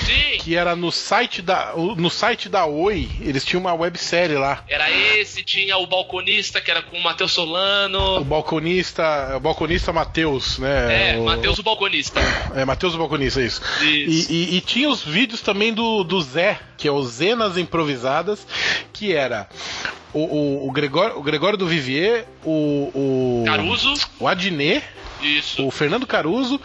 [0.05, 1.73] Sim, Que era no site da.
[1.75, 4.63] o- No site da Oi, eles tinham uma websérie lá.
[4.67, 8.23] era esse, tinha o balconista, que era com o Matheus O Solano.
[8.23, 9.35] balconista.
[9.35, 11.13] O balconista Matheus, né?
[11.15, 12.19] É, o, Matheus o balconista.
[12.55, 13.61] É, Matheus o balconista, isso.
[13.81, 14.31] Isso.
[14.31, 18.45] E, e- e tinha os vídeos também do, do Zé, que é o Zenas Improvisadas,
[18.93, 19.47] que era
[20.13, 22.91] o, o, o Gregório, o Gregório do Vivier, o.
[22.93, 24.83] o Caruso, O Adnet,
[25.21, 25.65] isso.
[25.65, 26.59] o Fernando Caruso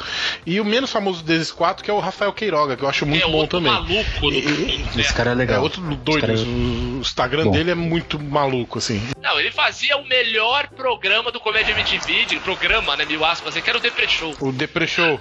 [0.46, 3.24] e o menos famoso desses quatro, que é o Rafael Queiroga, que eu acho muito
[3.24, 3.72] é bom outro também.
[3.72, 5.62] maluco do, E- do Esse cara é É legal.
[5.62, 6.20] outro doido.
[6.20, 7.50] Cara é- O Instagram Bom.
[7.50, 9.00] dele é muito maluco, assim.
[9.22, 13.68] Não, ele fazia o melhor programa do Comédia MTV, de programa, né, mil aspas, que
[13.68, 14.34] era o Depre Show.
[14.40, 15.20] O Depre Show.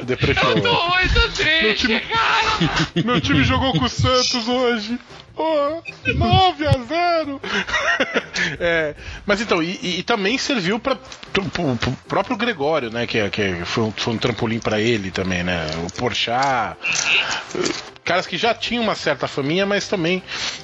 [0.00, 0.50] O Depre Show.
[0.50, 2.44] Eu tô muito triste, time- cara.
[3.04, 4.98] Meu time jogou com o Santos hoje.
[5.36, 5.82] Oh,
[6.16, 7.40] 9 a 0
[8.60, 8.94] É,
[9.26, 13.06] mas então, e, e- também serviu para o próprio Gregório, né?
[13.06, 15.66] Que, que foi, um, foi um trampolim para ele também, né?
[15.86, 16.76] O Porchat.
[18.04, 20.22] Caras que já tinham uma certa faminha, mas também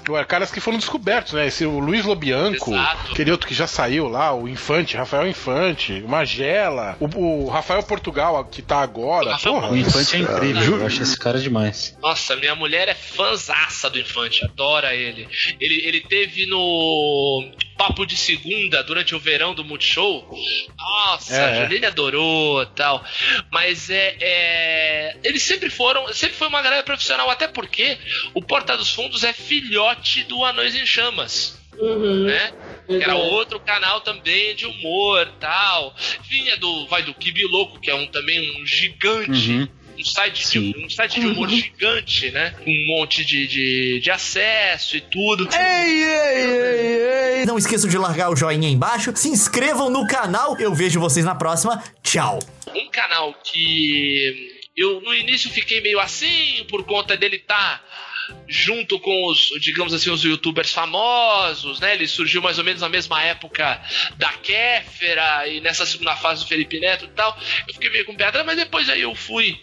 [0.08, 1.46] ué, caras que foram descobertos, né?
[1.46, 3.12] Esse, o Luiz Lobianco, Exato.
[3.12, 7.82] aquele outro que já saiu lá, o Infante, Rafael Infante, o Magela, o, o Rafael
[7.82, 9.32] Portugal, que tá agora.
[9.32, 10.80] Rafael Porra, O Infante é incrível, Juro.
[10.82, 11.96] eu acho esse cara demais.
[12.02, 15.26] Nossa, minha mulher é fãzaça do Infante, adora ele.
[15.58, 17.50] Ele, ele teve no
[17.80, 20.28] Papo de Segunda, durante o verão do Multishow.
[20.76, 21.62] Nossa, É, a é.
[21.62, 23.02] Juline adorou tal.
[23.50, 26.12] Mas é, é, Eles sempre foram.
[26.12, 27.96] Sempre foi uma galera profissional, até porque
[28.34, 31.58] o Porta dos Fundos é filhote do Anões em Chamas.
[31.78, 32.24] Uhum.
[32.24, 32.52] Né?
[32.86, 35.96] Que era outro canal também de humor tal.
[36.28, 39.52] Vinha do Vai do Kibi Louco, que é um também um gigante.
[39.52, 39.68] Uhum.
[40.00, 42.54] Um site, de, um site de humor gigante, né?
[42.64, 45.46] Com um monte de, de, de acesso e tudo.
[47.46, 50.56] Não esqueçam de largar o joinha aí embaixo, se inscrevam no canal.
[50.58, 51.82] Eu vejo vocês na próxima.
[52.02, 52.38] Tchau.
[52.74, 57.84] Um canal que eu no início fiquei meio assim, por conta dele estar
[58.48, 61.94] junto com os, digamos assim, os youtubers famosos, né?
[61.94, 63.80] Ele surgiu mais ou menos na mesma época
[64.16, 67.36] da Kéfera e nessa segunda fase do Felipe Neto e tal.
[67.68, 69.58] Eu fiquei meio com pedra, mas depois aí eu fui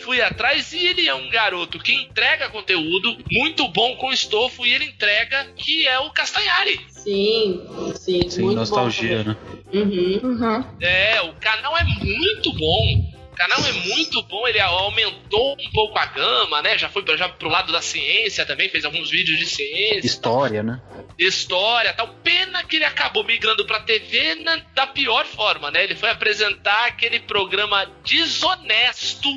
[0.00, 4.72] fui atrás e ele é um garoto que entrega conteúdo muito bom com estofo e
[4.72, 6.80] ele entrega que é o Castanhari.
[6.88, 7.62] Sim,
[7.94, 9.36] sim, Sem muito nostalgia, bom né?
[9.72, 10.20] Uhum.
[10.22, 10.64] Uhum.
[10.80, 13.15] É, o canal é muito bom.
[13.36, 16.78] O canal é muito bom, ele aumentou um pouco a gama, né?
[16.78, 20.80] Já foi já pro lado da ciência também, fez alguns vídeos de ciência, História, né?
[21.18, 22.08] história tal.
[22.24, 25.84] Pena que ele acabou migrando pra TV na- da pior forma, né?
[25.84, 29.28] Ele foi apresentar aquele programa desonesto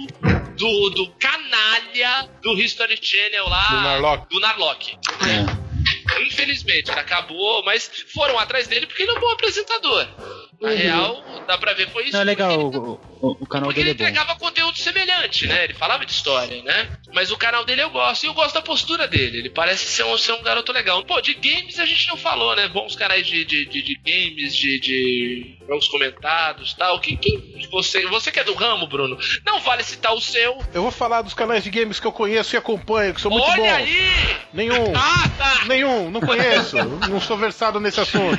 [0.57, 3.67] do, do canalha do History Channel lá.
[3.67, 4.29] Do Narlock.
[4.29, 4.97] Do Narlock.
[5.27, 5.59] É.
[6.21, 10.07] Infelizmente, ele acabou, mas foram atrás dele porque ele é um bom apresentador.
[10.61, 10.75] Na Uhum.
[10.75, 12.13] real, dá pra ver, foi isso.
[12.13, 14.03] Não, é legal, porque ele- o, o- o canal porque dele ele é bom.
[14.09, 15.63] entregava conteúdo semelhante, né?
[15.63, 16.89] Ele falava de história, né?
[17.13, 18.23] Mas o canal dele eu gosto.
[18.23, 19.37] E eu gosto da postura dele.
[19.37, 21.01] Ele parece ser um, ser um garoto legal.
[21.05, 22.67] Pô, de games a gente não falou, né?
[22.67, 26.99] Bons canais de, de, de, de games, de, de jogos comentados tal.
[26.99, 27.41] Quem, quem
[27.71, 30.61] você, você que é do ramo, Bruno, não vale citar o seu.
[30.73, 33.45] Eu vou falar dos canais de games que eu conheço e acompanho, que são muito
[33.49, 33.71] Olha bons.
[33.71, 34.37] aí!
[34.53, 34.93] Nenhum.
[34.93, 35.65] Ah, tá!
[35.67, 36.75] Nenhum, não conheço.
[37.09, 38.37] não sou versado nesse assunto.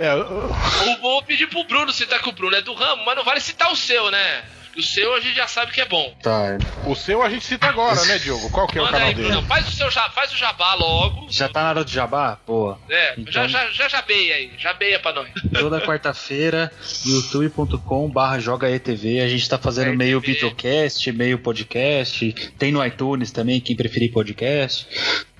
[0.00, 0.50] É, eu-
[0.86, 3.38] Eu vou pedir pro Bruno citar que o Bruno é do ramo, mas não vale
[3.40, 4.42] citar o seu, né?
[4.78, 6.14] O seu a gente já sabe que é bom.
[6.22, 6.56] Tá.
[6.86, 8.48] O seu a gente cita agora, né, Diogo?
[8.50, 9.28] Qual que é o Manda canal aí, dele?
[9.28, 9.46] Bruno.
[9.48, 11.26] Faz o seu faz o jabá logo.
[11.28, 12.38] Já tá na hora do jabá?
[12.46, 12.78] Boa.
[12.88, 14.52] É, Então- já, já, já jabeia aí.
[14.56, 15.28] Jabeia pra nós.
[15.58, 16.72] Toda quarta-feira,
[17.04, 19.20] youtube.com barra jogaetv.
[19.20, 20.32] A gente tá fazendo Joga meio ETV.
[20.34, 22.32] videocast, meio podcast.
[22.56, 24.86] Tem no iTunes também, quem preferir podcast.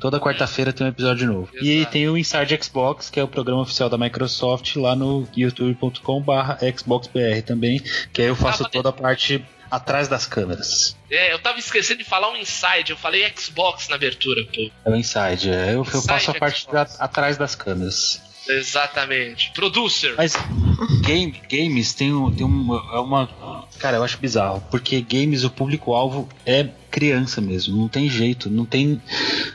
[0.01, 1.51] Toda quarta-feira tem um episódio novo.
[1.61, 1.93] E Exato.
[1.93, 6.59] tem o Inside Xbox, que é o programa oficial da Microsoft, lá no youtube.com barra
[6.77, 7.81] xboxbr também.
[8.13, 10.97] Que aí eu faço toda a parte atrás das câmeras.
[11.11, 12.91] É, eu tava esquecendo de falar um inside.
[12.91, 14.71] Eu falei Xbox na abertura, pô.
[14.85, 15.69] É o Inside, é.
[15.69, 18.21] Eu, eu Inside faço a parte da- atrás das câmeras.
[18.59, 19.51] Exatamente.
[19.53, 20.15] Producer.
[20.17, 20.35] Mas
[21.03, 23.69] game, games tem, um, tem uma, é uma.
[23.79, 24.63] Cara, eu acho bizarro.
[24.71, 27.77] Porque games, o público-alvo é criança mesmo.
[27.77, 28.51] Não tem jeito.
[28.51, 29.01] Não tem.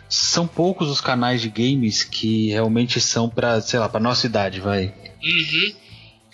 [0.09, 4.59] São poucos os canais de games que realmente são pra, sei lá, pra nossa idade,
[4.59, 4.93] vai.
[5.23, 5.73] Uhum.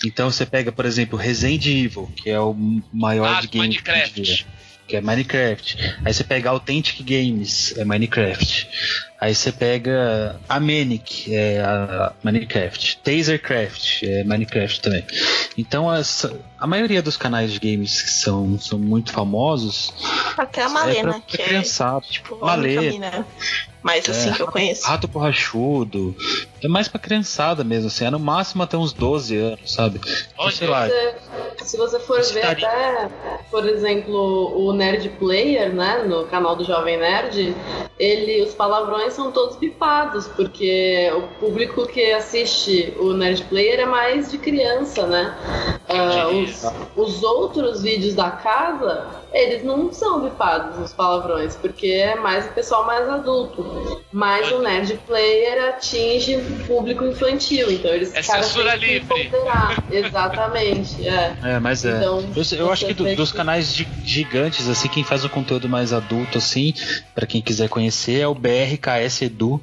[0.05, 2.55] Então você pega, por exemplo, Resident Evil, que é o
[2.91, 3.67] maior Ah, de games.
[3.69, 4.47] Minecraft.
[4.87, 5.77] Que é Minecraft.
[6.03, 8.67] Aí você pega Authentic Games, é Minecraft.
[9.21, 12.97] Aí você pega a Manic, é a Minecraft.
[13.03, 15.05] Tasercraft, é Minecraft também.
[15.55, 19.93] Então essa, a maioria dos canais de games que são, são muito famosos
[20.35, 22.01] Até a é Malena, pra, que pra é criançada.
[22.09, 23.27] tipo a Malena.
[23.83, 24.33] Mina mais assim É.
[24.33, 24.85] que eu conheço.
[24.87, 26.15] Rato borrachudo.
[26.63, 28.05] É mais pra criançada mesmo, assim.
[28.05, 29.99] É no máximo até uns 12 anos, sabe?
[30.03, 30.87] Então, Olha, sei lá.
[30.87, 31.15] Você-
[31.63, 33.09] se você for Esse ver até,
[33.49, 37.55] por exemplo, o Nerd Player, né, no canal do Jovem Nerd,
[37.99, 43.85] ele, os palavrões são todos pipados, porque o público que assiste o Nerd Player é
[43.85, 45.35] mais de criança, né?
[45.87, 46.63] Ah, os,
[46.95, 52.49] os outros vídeos da casa, eles não são bipados os palavrões, porque é mais o
[52.49, 53.65] pessoal mais adulto.
[54.11, 59.31] Mas o Nerd Player atinge o público infantil, então eles É censura livre.
[59.89, 61.35] Exatamente, é.
[61.43, 61.97] É, mas é.
[61.97, 65.67] Então, eu eu acho que do- dos canais gi- gigantes, assim, quem faz o conteúdo
[65.69, 66.73] mais adulto, assim,
[67.15, 69.61] pra quem quiser conhecer, é o BRKS Edu.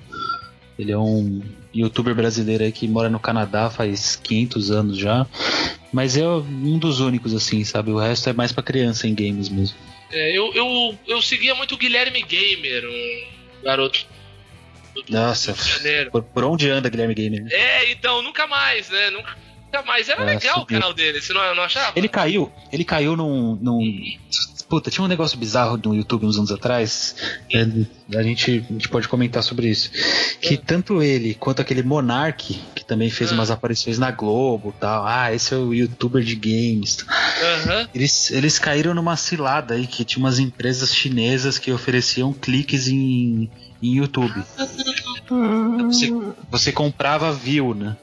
[0.78, 1.42] Ele é um
[1.74, 5.26] youtuber brasileiro aí que mora no Canadá faz 500 anos já.
[5.92, 7.90] Mas é um dos únicos, assim, sabe?
[7.90, 9.76] O resto é mais pra criança em games mesmo.
[10.12, 14.06] É, eu, eu, eu seguia muito o Guilherme Gamer, um garoto.
[15.08, 15.54] Nossa,
[16.10, 17.46] por, por onde anda Guilherme Gamer?
[17.50, 19.10] É, então, nunca mais, né?
[19.10, 20.08] Nunca, nunca mais.
[20.08, 20.78] Era É, legal o subiu.
[20.80, 21.92] canal dele, você não, não achava?
[21.98, 23.80] Ele caiu, ele caiu num, num.
[24.68, 27.16] Puta, tinha um negócio bizarro no YouTube uns anos atrás.
[27.52, 27.66] é,
[28.18, 29.90] a, gente, a gente pode comentar sobre isso.
[30.42, 33.34] Que tanto ele quanto aquele Monark, que também fez Ah.
[33.34, 35.06] umas aparições na Globo e tal.
[35.06, 36.98] Ah, esse é o youtuber de games.
[37.94, 43.50] Eles, eles caíram numa cilada aí que tinha umas empresas chinesas que ofereciam cliques em,
[43.82, 44.42] em YouTube.
[45.86, 46.12] Você,
[46.50, 47.96] você comprava view, né?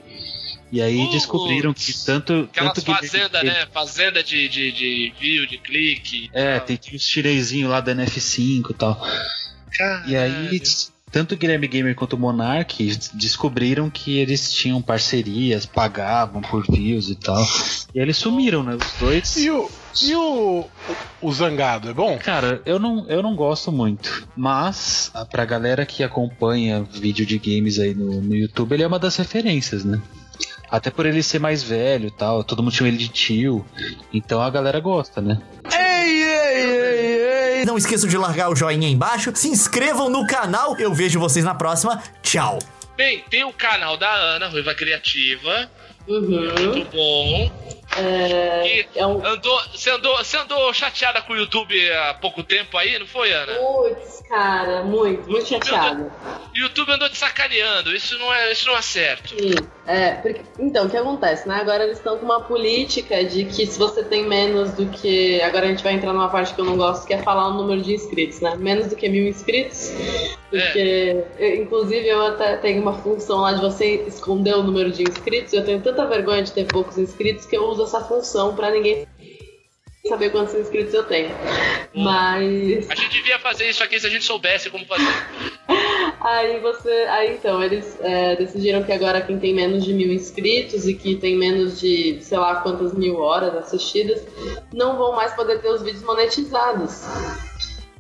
[0.72, 1.14] E aí Putz.
[1.14, 2.50] descobriram que tanto.
[2.52, 3.68] Aquelas tanto fazendas, né?
[3.74, 6.30] Fazenda de, de, de view, de clique.
[6.34, 9.02] É, tem tinha os chinesinhos lá da NF5 e tal.
[10.08, 10.62] E aí,
[11.12, 17.10] tanto o Guilherme Gamer quanto o Monark descobriram que eles tinham parcerias, pagavam por views
[17.10, 17.42] e tal.
[17.94, 18.76] E aí eles sumiram, né?
[18.76, 19.38] Os dois.
[19.38, 19.70] E o,
[20.04, 20.66] e o,
[21.22, 22.18] o Zangado, é bom?
[22.18, 24.28] Cara, eu não, eu não gosto muito.
[24.36, 28.88] Mas, ah, pra galera que acompanha vídeo de games aí no, no YouTube, ele é
[28.88, 30.02] uma das referências, né?
[30.76, 33.66] Até por ele ser mais velho e tal, todo mundo chama ele de tio.
[34.14, 35.42] Então a galera gosta, né?
[37.66, 40.78] Não esqueçam de largar o joinha aí embaixo, se inscrevam no canal.
[40.78, 42.04] Eu vejo vocês na próxima.
[42.22, 42.60] Tchau.
[42.98, 45.72] Bem, tem o canal da Ana, Ruiva Criativa.
[46.10, 46.74] Uhum.
[46.74, 47.52] Muito bom.
[47.98, 52.78] É, é um andou, você, andou, você andou chateada com o YouTube há pouco tempo
[52.78, 53.54] aí, não foi, Ana?
[53.54, 56.12] Putz, cara, muito, muito chateado.
[56.54, 59.30] O YouTube andou te sacaneando, isso não é, isso não é certo.
[59.30, 59.56] Sim,
[59.88, 61.56] é, porque, então, o que acontece, né?
[61.56, 65.42] Agora eles estão com uma política de que se você tem menos do que.
[65.42, 67.54] Agora a gente vai entrar numa parte que eu não gosto, que é falar o
[67.54, 68.56] número de inscritos, né?
[68.58, 69.92] Menos do que mil inscritos.
[70.50, 75.04] Porque, eu- inclusive, eu até tenho uma função lá de você esconder o número de
[75.04, 75.54] inscritos.
[75.54, 79.06] Eu tenho tanta vergonha de ter poucos inscritos que eu uso essa função pra ninguém
[80.08, 81.30] saber quantos inscritos eu tenho.
[81.94, 82.90] Mas.
[82.90, 85.06] A gente devia fazer isso aqui se a gente soubesse como fazer.
[86.22, 86.90] Aí você.
[87.10, 91.16] Aí então, eles é, decidiram que agora quem tem menos de mil inscritos e que
[91.16, 94.26] tem menos de sei lá quantas mil horas assistidas
[94.74, 97.04] não vão mais poder ter os vídeos monetizados.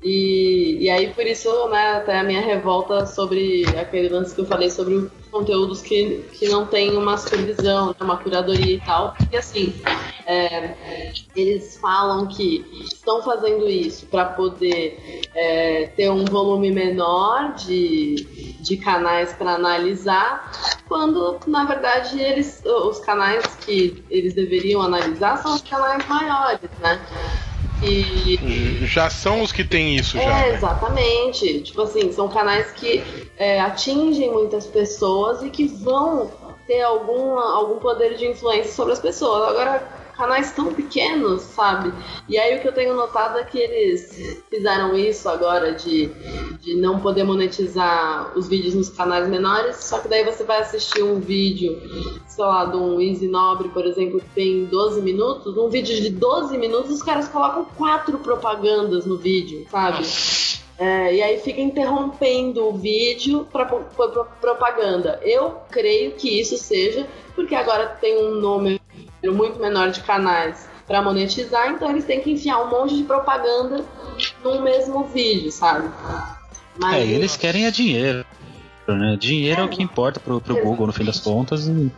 [0.03, 4.45] E, e aí por isso, né, até a minha revolta sobre aquele lance que eu
[4.45, 9.13] falei sobre os conteúdos que, que não tem uma supervisão, né, uma curadoria e tal.
[9.17, 9.73] Porque assim,
[10.25, 10.75] é,
[11.35, 18.77] eles falam que estão fazendo isso para poder é, ter um volume menor de, de
[18.77, 20.51] canais para analisar,
[20.87, 26.99] quando na verdade eles, os canais que eles deveriam analisar são os canais maiores, né?
[27.85, 30.23] Que Já são os que têm isso já.
[30.23, 30.53] É, né?
[30.55, 31.61] exatamente.
[31.61, 33.03] Tipo assim, são canais que
[33.37, 36.31] é, atingem muitas pessoas e que vão
[36.65, 39.49] ter algum, algum poder de influência sobre as pessoas.
[39.49, 41.93] Agora, canais tão pequenos, sabe?
[42.27, 46.07] E aí o que eu tenho notado é que eles fizeram isso agora de,
[46.61, 51.03] de não poder monetizar os vídeos nos canais menores, só que daí você vai assistir
[51.03, 51.79] um vídeo,
[52.27, 56.09] sei lá, de um Easy Nobre, por exemplo, que tem 12 minutos, um vídeo de
[56.09, 60.05] 12 minutos, os caras colocam quatro propagandas no vídeo, sabe?
[60.77, 63.65] É, e aí fica interrompendo o vídeo para
[64.41, 65.19] propaganda.
[65.23, 68.41] Eu creio que isso seja porque agora tem um
[69.25, 73.03] número muito menor de canais para monetizar, então eles têm que enfiar um monte de
[73.03, 73.83] propaganda
[74.43, 75.89] num mesmo vídeo, sabe?
[76.77, 78.25] Mas É, eles querem é dinheiro.
[78.87, 79.17] Né?
[79.19, 81.67] Dinheiro é, o que importa pro, pro Google no fim das contas.
[81.67, 81.91] E...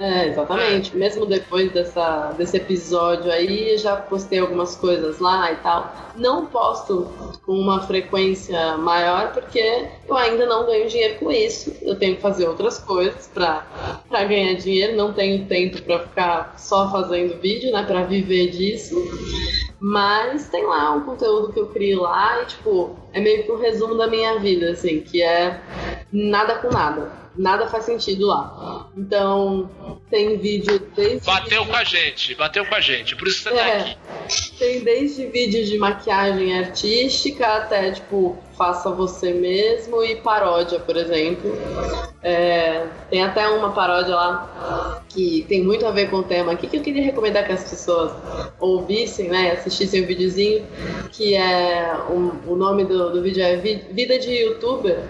[0.00, 0.96] É, exatamente.
[0.96, 5.94] Mesmo depois dessa, desse episódio aí, já postei algumas coisas lá e tal.
[6.16, 7.08] Não posto
[7.46, 11.72] com uma frequência maior porque eu ainda não ganho dinheiro com isso.
[11.80, 13.64] Eu tenho que fazer outras coisas pra
[14.10, 14.96] ganhar dinheiro.
[14.96, 17.84] Não tenho tempo pra ficar só fazendo vídeo, né?
[17.84, 18.96] Pra viver disso.
[19.82, 23.58] Mas tem lá um conteúdo que eu crio lá e, tipo, é meio que um
[23.58, 25.60] resumo da minha vida, assim, que é
[26.12, 27.21] nada com nada.
[27.36, 28.88] Nada faz sentido lá.
[28.96, 29.70] Então,
[30.10, 31.24] tem vídeo desde.
[31.26, 33.16] Bateu com a gente, bateu com a gente.
[33.16, 33.80] Por isso você tá É.
[33.80, 33.96] aqui.
[34.58, 41.50] Tem desde vídeo de maquiagem artística até, tipo, faça você mesmo e paródia, por exemplo.
[42.22, 46.66] É, tem até uma paródia lá que tem muito a ver com o tema aqui
[46.68, 48.12] que eu queria recomendar que as pessoas
[48.60, 49.52] ouvissem, né?
[49.52, 50.64] Assistissem o videozinho,
[51.10, 55.00] que é o, o nome do, do vídeo é Vi- Vida de Youtuber,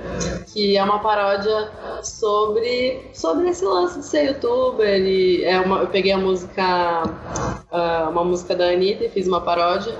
[0.53, 1.71] que é uma paródia
[2.19, 5.01] sobre, sobre esse lance de ser youtuber.
[5.01, 6.63] E é uma, eu peguei a música,
[7.71, 9.95] ah, uma música da Anitta e fiz uma paródia.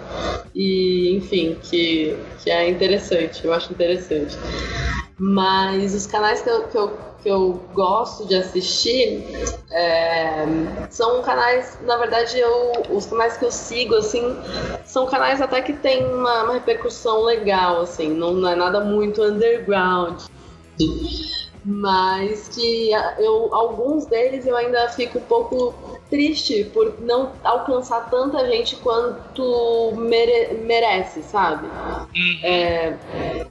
[0.55, 4.37] E, enfim, que, que é interessante, eu acho interessante.
[5.19, 9.25] Mas os canais que eu, que eu, que eu gosto de assistir
[9.71, 10.45] é,
[10.91, 14.37] são canais, na verdade, eu, os canais que eu sigo, assim,
[14.85, 19.23] são canais até que tem uma, uma repercussão legal, assim, não, não é nada muito
[19.23, 20.23] underground.
[21.65, 25.75] Mas que eu, alguns deles eu ainda fico um pouco
[26.13, 31.67] triste por não alcançar tanta gente quanto mere- merece, sabe?
[32.45, 32.93] É,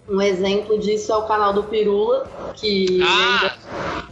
[0.07, 3.55] um exemplo disso é o canal do Pirula, que ainda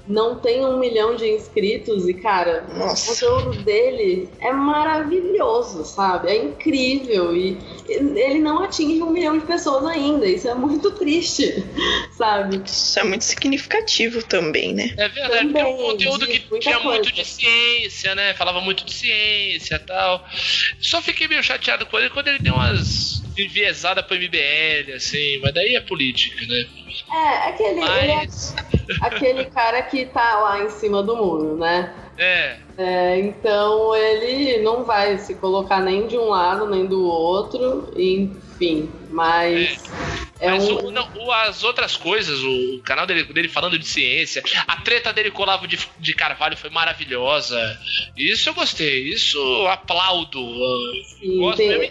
[0.07, 6.29] não tem um milhão de inscritos e, cara, o conteúdo dele é maravilhoso, sabe?
[6.31, 7.55] É incrível e
[7.87, 10.25] ele não atinge um milhão de pessoas ainda.
[10.25, 11.63] Isso é muito triste,
[12.17, 12.63] sabe?
[12.65, 14.95] Isso é muito significativo também, né?
[14.97, 17.11] É verdade, porque é um Também, conteúdo que tinha muito coisa.
[17.11, 18.33] de ciência, né?
[18.39, 20.25] Falava muito de ciência e tal.
[20.79, 25.53] Só fiquei meio chateado com ele quando ele deu umas enviesadas pro MBL, assim, mas
[25.53, 26.65] daí é política, né?
[27.13, 28.55] É, aquele, ele é Mas.
[29.01, 31.93] aquele cara que tá lá em cima do muro, né?
[32.17, 32.57] É.
[32.77, 38.89] É, então ele não vai se colocar nem de um lado nem do outro, enfim,
[39.09, 39.83] mas
[40.39, 40.85] é, Mas um.
[40.87, 45.11] o- não, o- as outras coisas, o, canal dele, dele falando de ciência, a treta
[45.13, 47.59] dele com o Olavo de, de Carvalho foi maravilhosa.
[48.15, 50.39] Isso eu gostei, isso eu aplaudo.
[51.21, 51.83] eu gosto mesmo.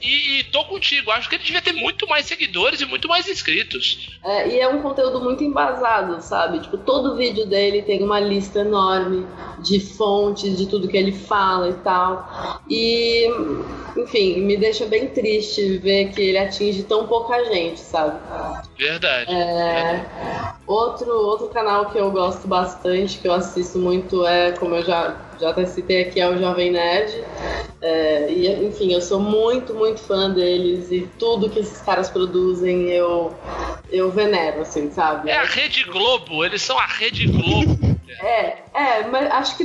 [0.00, 3.28] E, e tô contigo, acho que ele devia ter muito mais seguidores e muito mais
[3.28, 4.15] inscritos.
[4.26, 6.58] É, e é um conteúdo muito embasado, sabe?
[6.58, 9.24] Tipo, todo vídeo dele tem uma lista enorme
[9.60, 12.60] de fontes, de tudo que ele fala e tal.
[12.68, 13.28] E,
[13.96, 18.18] enfim, me deixa bem triste ver que ele atinge tão pouca gente, sabe?
[18.76, 19.30] Verdade.
[19.32, 20.04] É,
[20.66, 25.16] outro, outro canal que eu gosto bastante, que eu assisto muito, é, como eu já,
[25.40, 27.24] já até citei aqui, é o Jovem Nerd.
[27.80, 32.88] É, e, enfim, eu sou muito, muito fã deles e tudo que esses caras produzem
[32.88, 33.34] eu,
[33.90, 35.30] eu venero, assim, sabe?
[35.30, 37.75] É a Rede Globo, eles são a Rede Globo.
[38.20, 39.64] É, é, mas acho que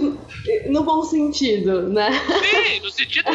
[0.69, 2.09] no bom sentido, né?
[2.11, 3.25] Sim, no sentido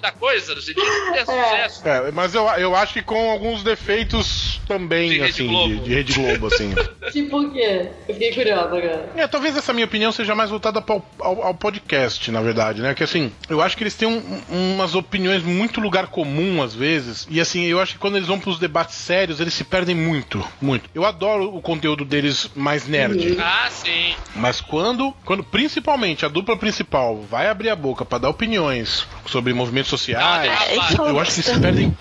[0.00, 1.88] da coisa, no sentido de ter sucesso.
[1.88, 5.74] É, mas eu, eu acho que com alguns defeitos também, De Rede assim, Globo.
[5.74, 6.74] de, de Rede Globo, assim.
[7.12, 7.90] tipo o quê?
[8.08, 9.10] Eu fiquei curiosa agora.
[9.14, 12.94] É, talvez essa minha opinião seja mais voltada ao, ao, ao podcast, na verdade, né?
[12.94, 14.42] Que assim, eu acho que eles têm um-
[14.74, 17.26] umas opiniões muito lugar comum às vezes.
[17.30, 20.44] E assim, eu acho que quando eles vão pros debates sérios, eles se perdem muito,
[20.60, 20.88] muito.
[20.94, 23.36] Eu adoro o conteúdo deles mais nerd.
[23.40, 24.14] Ah, sim.
[24.34, 29.52] Mas quando, quando principalmente a dupla principal vai abrir a boca pra dar opiniões sobre
[29.52, 30.50] movimentos sociais,
[30.96, 31.96] Dá uma eu acho que se perdem.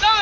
[0.00, 0.18] Não.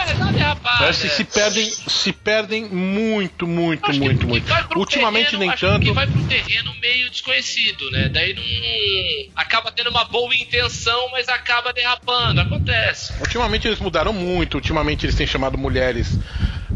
[0.79, 4.69] Parece que se perdem, se perdem muito, muito, Acho que- muito, que muito.
[4.69, 5.85] pro Ultimamente terreno, nem acho tanto.
[5.85, 8.09] Que vai pro terreno meio desconhecido, né?
[8.11, 9.33] Daí não.
[9.43, 12.41] Acaba tendo uma boa intenção, mas acaba derrapando.
[12.41, 13.13] Acontece.
[13.21, 16.19] Ultimamente eles mudaram muito, ultimamente eles têm chamado mulheres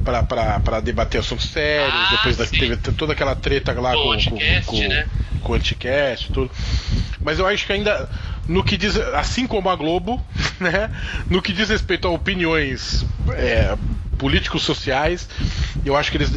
[0.02, 4.66] pra debater assuntos sérios, Ah, depois da, teve toda aquela treta lá com, com, Anticast,
[4.66, 5.06] com, né?
[5.42, 6.50] com o Anticast tudo.
[7.20, 8.08] Mas eu acho que ainda,
[8.48, 10.20] no que diz, assim como a Globo,
[10.58, 10.90] né,
[11.28, 13.04] no que diz respeito a opiniões
[13.34, 13.76] é,
[14.20, 15.26] políticos sociais,
[15.84, 16.30] eu acho que eles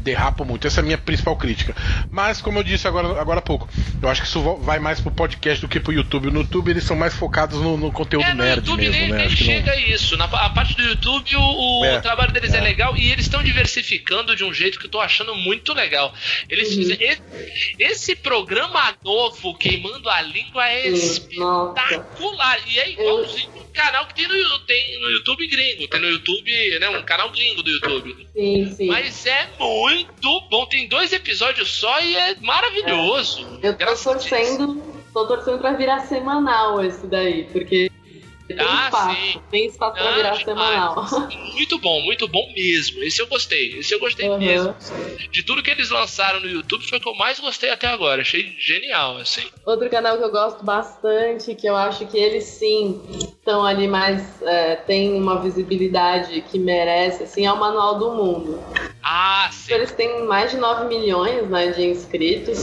[0.00, 0.66] derrapam muito.
[0.66, 1.74] Essa é a minha principal crítica.
[2.10, 3.66] Mas, como eu disse agora, agora há pouco,
[4.02, 6.30] eu acho que isso vai mais pro podcast do que pro YouTube.
[6.30, 9.08] No YouTube eles são mais focados no, no conteúdo É, no nerd YouTube mesmo, nem,
[9.10, 9.16] né?
[9.18, 10.16] nem não- chega a isso.
[10.18, 12.58] Na a parte do YouTube, o, o É, trabalho deles é.
[12.58, 12.60] é.
[12.60, 16.12] legal e eles estão diversificando de um jeito que eu tô achando muito legal.
[16.50, 16.76] Eles Uhum.
[16.76, 17.00] fizeram.
[17.00, 17.22] Esse,
[17.78, 21.02] esse programa novo, Queimando a Língua, é nossa.
[21.04, 22.58] espetacular.
[22.66, 25.88] E é igualzinho um canal que tem no, tem no YouTube gringo.
[25.88, 26.88] Tem no YouTube, né?
[26.90, 28.28] Um canal gringo do YouTube.
[28.32, 28.86] Sim, sim.
[28.88, 30.66] Mas é muito bom.
[30.66, 33.58] Tem dois episódios só e é maravilhoso.
[33.62, 37.90] Eu tô Graças torcendo, tô torcendo pra virar semanal esse daí, porque
[38.48, 39.40] tem Ah, espaço, sim.
[39.50, 41.06] tem espaço pra Não, virar semanal.
[41.54, 43.02] Muito bom, muito bom mesmo.
[43.02, 43.78] Esse eu gostei.
[43.78, 44.38] Esse eu gostei Uhum.
[44.38, 44.74] mesmo.
[45.32, 48.22] De tudo que eles lançaram no YouTube foi o que eu mais gostei até agora.
[48.22, 49.42] Achei genial, assim.
[49.64, 53.00] Outro canal que eu gosto bastante, que eu acho que eles sim
[53.38, 54.40] estão ali mais.
[54.42, 58.62] É, tem uma visibilidade que merece, assim, é o Manual do Mundo.
[59.02, 59.72] Ah, sim.
[59.72, 62.58] Eles têm mais de 9 milhões né, de inscritos.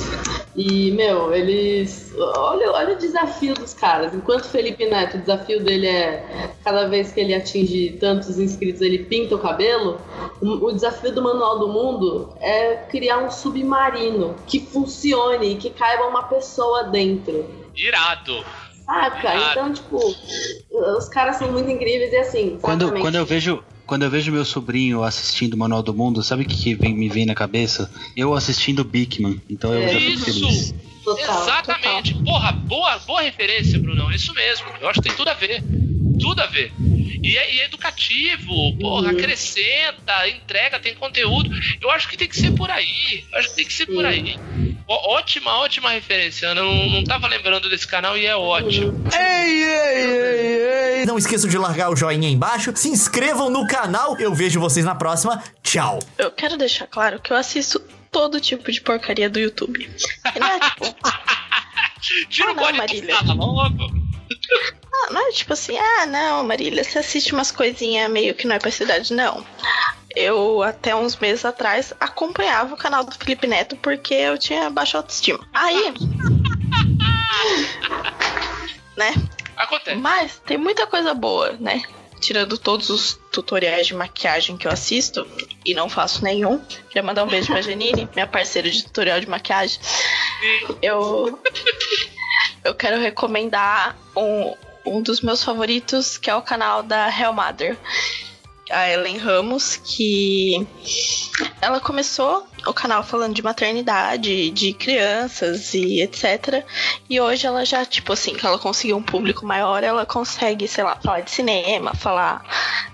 [0.56, 2.14] E, meu, eles.
[2.16, 4.14] Olha, olha o desafio dos caras.
[4.14, 8.82] Enquanto o Felipe Neto, o desafio dele é cada vez que ele atinge tantos inscritos,
[8.82, 10.00] ele pinta o cabelo.
[10.42, 15.70] O, o desafio do Manual do Mundo é criar um submarino que funcione e que
[15.70, 17.46] caiba uma pessoa dentro.
[17.76, 18.44] Irado.
[18.86, 19.30] Saca?
[19.30, 19.52] Ah.
[19.52, 19.98] Então, tipo,
[20.98, 22.58] os caras são muito incríveis e assim.
[22.62, 23.64] Quando, quando eu vejo.
[23.86, 26.96] Quando eu vejo meu sobrinho assistindo o Manual do Mundo, sabe o que, que vem-
[26.96, 27.92] me vem na cabeça?
[28.16, 29.42] Eu assistindo Bigman.
[29.50, 29.88] Então eu É.
[29.90, 30.74] já fico feliz.
[31.04, 32.14] Total, Exatamente.
[32.24, 34.12] Porra, boa, boa referência, Brunão.
[34.12, 34.68] Isso mesmo.
[34.80, 35.62] Eu acho que tem tudo a ver.
[36.20, 36.72] Tudo a ver.
[37.22, 39.18] E é, e é educativo, porra, Uhum.
[39.18, 41.50] acrescenta, entrega, tem conteúdo.
[41.82, 43.24] Eu acho que tem que ser por aí.
[43.32, 44.06] Eu acho que tem que ser por Sim.
[44.06, 44.36] aí.
[44.94, 46.46] Ó, ótima, ótima referência.
[46.48, 48.94] Eu não, não tava lembrando desse canal e é ótimo.
[51.08, 54.18] Não esqueçam de largar o joinha aí embaixo, se inscrevam no canal.
[54.20, 55.44] Eu vejo vocês na próxima.
[55.64, 56.00] Tchau.
[56.18, 57.80] Eu quero deixar claro que eu assisto
[58.12, 59.90] todo tipo de porcaria do YouTube.
[60.40, 60.86] Não é tipo,
[62.30, 63.16] Tira Ah, o não, Marília.
[63.34, 63.84] logo.
[64.94, 68.56] ah, não é tipo assim, ah, não, Marília, você assiste umas coisinhas meio que não
[68.56, 69.44] é pra essa idade, não.
[70.16, 74.98] Eu, até uns meses atrás, acompanhava o canal do Felipe Neto porque eu tinha baixa
[74.98, 75.40] autoestima.
[75.54, 75.94] Aí.
[78.96, 79.14] né?
[79.58, 79.98] Acontece.
[79.98, 81.82] Mas tem muita coisa boa, né?
[82.20, 85.28] Tirando todos os tutoriais de maquiagem que eu assisto,
[85.66, 86.60] e não faço nenhum.
[86.88, 89.80] Queria mandar um beijo pra Janine, minha parceira de tutorial de maquiagem.
[90.82, 91.40] Eu.
[92.64, 97.78] Eu quero recomendar um, um dos meus favoritos, que é o canal da Hellmother.
[98.70, 100.66] A Ellen Ramos, que
[101.62, 106.66] ela começou o canal falando de maternidade, de crianças e etc.
[107.10, 110.84] E hoje ela já, tipo assim, que ela conseguiu um público maior, ela consegue, sei
[110.84, 112.44] lá, falar de cinema, falar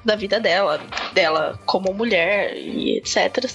[0.04, 0.82] da vida dela,
[1.14, 3.46] dela como mulher e etc.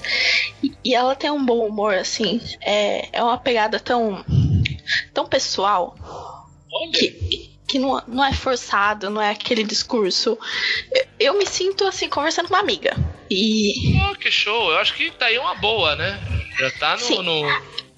[0.62, 4.24] E, e ela tem um bom humor, assim, é, é uma pegada tão,
[5.12, 5.96] tão pessoal
[6.92, 10.38] que, que não, não é forçado, não é aquele discurso.
[10.92, 12.96] Eu, eu me sinto assim, conversando com uma amiga.
[13.30, 14.70] E Oh, que show.
[14.70, 16.20] Eu acho que tá aí uma boa, né?
[16.58, 17.00] Já tá no.
[17.00, 17.22] Sim.
[17.22, 17.42] no...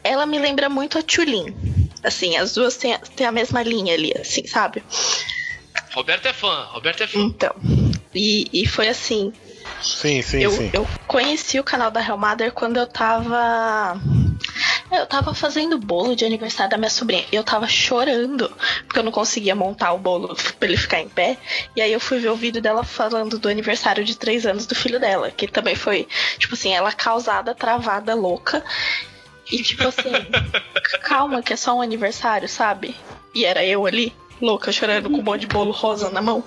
[0.02, 1.54] ela me lembra muito a Tulin.
[2.02, 4.82] Assim, as duas têm, têm a mesma linha ali, assim, sabe?
[5.92, 6.68] Roberto é fã.
[6.70, 7.18] Roberto é fã.
[7.18, 7.54] Então.
[8.14, 9.32] E, e foi assim.
[9.80, 10.70] Sim, sim, eu, sim.
[10.72, 14.00] eu conheci o canal da Hellmother quando eu tava.
[14.90, 17.24] Eu tava fazendo bolo de aniversário da minha sobrinha.
[17.30, 18.50] E eu tava chorando.
[18.86, 21.36] Porque eu não conseguia montar o bolo pra ele ficar em pé.
[21.74, 24.74] E aí eu fui ver o vídeo dela falando do aniversário de três anos do
[24.74, 25.30] filho dela.
[25.30, 26.06] Que também foi,
[26.38, 28.64] tipo assim, ela causada, travada, louca.
[29.50, 30.12] E tipo assim,
[31.02, 32.94] calma, que é só um aniversário, sabe?
[33.34, 36.44] E era eu ali, louca, chorando com um monte de bolo rosa na mão.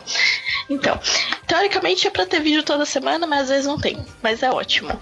[0.70, 1.00] Então,
[1.48, 3.98] teoricamente é pra ter vídeo toda semana, mas às vezes não tem.
[4.22, 5.00] Mas é ótimo.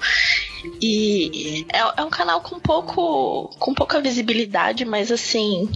[0.82, 3.50] E é, é um canal com pouco.
[3.60, 5.70] com pouca visibilidade, mas assim.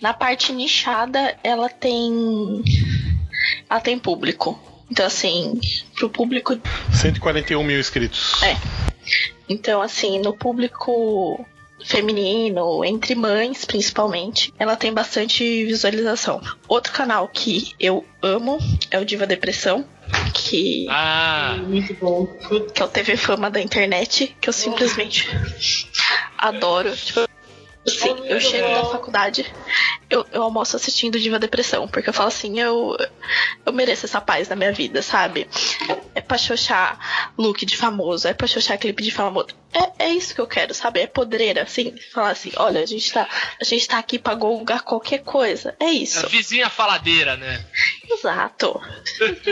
[0.00, 2.62] Na parte nichada, ela tem.
[3.68, 4.58] Ela tem público.
[4.90, 5.58] Então, assim,
[5.94, 6.58] pro público
[6.92, 8.42] 141 mil inscritos.
[8.42, 8.56] É.
[9.48, 11.46] Então, assim, no público
[11.84, 16.40] feminino, entre mães principalmente, ela tem bastante visualização.
[16.68, 18.58] Outro canal que eu amo
[18.90, 19.84] é o Diva Depressão,
[20.34, 22.26] que, Ah, Muito bom.
[22.74, 25.28] que é o TV Fama da internet, que eu simplesmente
[26.36, 26.94] adoro.
[26.96, 27.20] Tipo,
[27.86, 29.46] assim, eu chego da faculdade,
[30.08, 32.96] eu, eu almoço assistindo Diva Depressão, porque eu falo assim, eu,
[33.64, 35.48] eu mereço essa paz na minha vida, sabe?
[36.14, 39.48] É pra xoxar look de famoso, é pra xoxar clipe de famoso.
[39.72, 41.00] É, é isso que eu quero, sabe?
[41.00, 43.28] É podreira, assim, falar assim, olha, a gente tá,
[43.60, 45.74] a gente tá aqui pra gongar qualquer coisa.
[45.80, 46.24] É isso.
[46.24, 47.64] a vizinha faladeira, né?
[48.10, 48.80] Exato.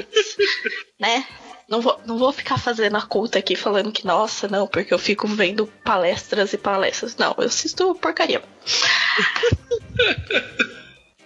[0.99, 1.27] né?
[1.69, 4.99] Não vou, não vou ficar fazendo a culta aqui falando que, nossa, não, porque eu
[4.99, 7.17] fico vendo palestras e palestras.
[7.17, 8.43] Não, eu assisto porcaria.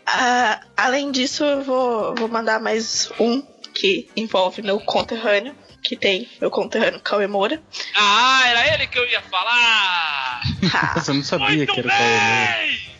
[0.07, 3.43] Ah, além disso, eu vou, vou mandar mais um
[3.75, 7.63] que envolve meu conterrâneo, que tem meu conterrâneo Cauê Moura.
[7.97, 10.41] Ah, era ele que eu ia falar!
[10.73, 12.95] Ah, Nossa, eu não sabia Muito que era o Cauê Moura.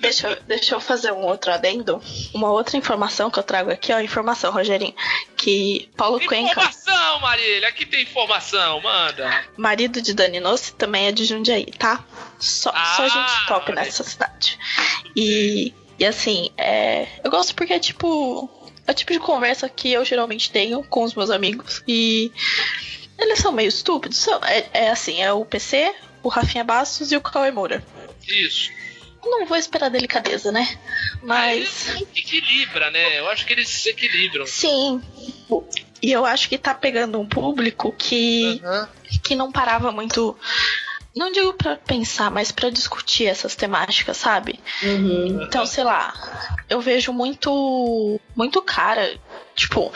[0.00, 2.00] deixa, eu- deixa eu fazer um outro adendo.
[2.32, 4.94] Uma outra informação que eu trago aqui, ó, informação, Rogerinho,
[5.36, 7.68] que Paulo Cuenca, Informação, Marília!
[7.68, 9.44] Aqui tem informação, manda!
[9.56, 12.04] marido de Dani Nossi, também é de Jundiaí, tá?
[12.38, 14.58] Só, só Ah, gente top nessa cidade.
[15.16, 18.50] E, e assim, é, eu gosto porque é tipo.
[18.86, 21.82] É o tipo de conversa que eu geralmente tenho com os meus amigos.
[21.88, 22.30] E
[23.18, 24.18] eles são meio estúpidos.
[24.18, 27.84] São, é, é assim, é o PC, o Rafinha Bastos e o Cauê Moura.
[28.26, 28.70] Isso.
[29.24, 30.78] Eu não vou esperar delicadeza, né?
[31.22, 31.88] Mas.
[31.90, 33.18] Aí equilibra, né?
[33.18, 34.46] Eu acho que eles se equilibram.
[34.46, 35.02] Sim.
[36.02, 38.60] E eu acho que tá pegando um público que,
[39.22, 40.36] que não parava muito.
[41.16, 44.58] Não digo pra pensar, mas pra discutir essas temáticas, sabe?
[44.82, 45.42] Uhum.
[45.42, 46.12] Então, sei lá,
[46.68, 49.16] eu vejo muito muito cara,
[49.54, 49.92] tipo,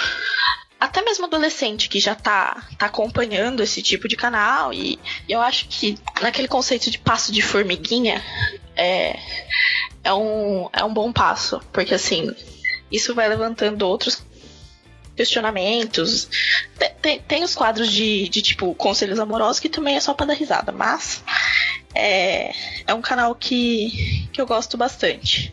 [0.78, 5.66] até mesmo adolescente que já tá, tá acompanhando esse tipo de canal e eu acho
[5.68, 8.22] que naquele conceito de passo de formiguinha
[8.76, 9.18] é,
[10.04, 12.32] é, um, é um bom passo, porque assim,
[12.92, 14.24] isso vai levantando outros
[15.18, 16.28] questionamentos.
[16.78, 20.26] Tem, tem, tem os quadros de, de tipo conselhos amorosos que também é só pra
[20.26, 21.24] dar risada, mas
[21.98, 22.52] é,
[22.86, 25.52] é um canal que, que eu gosto bastante.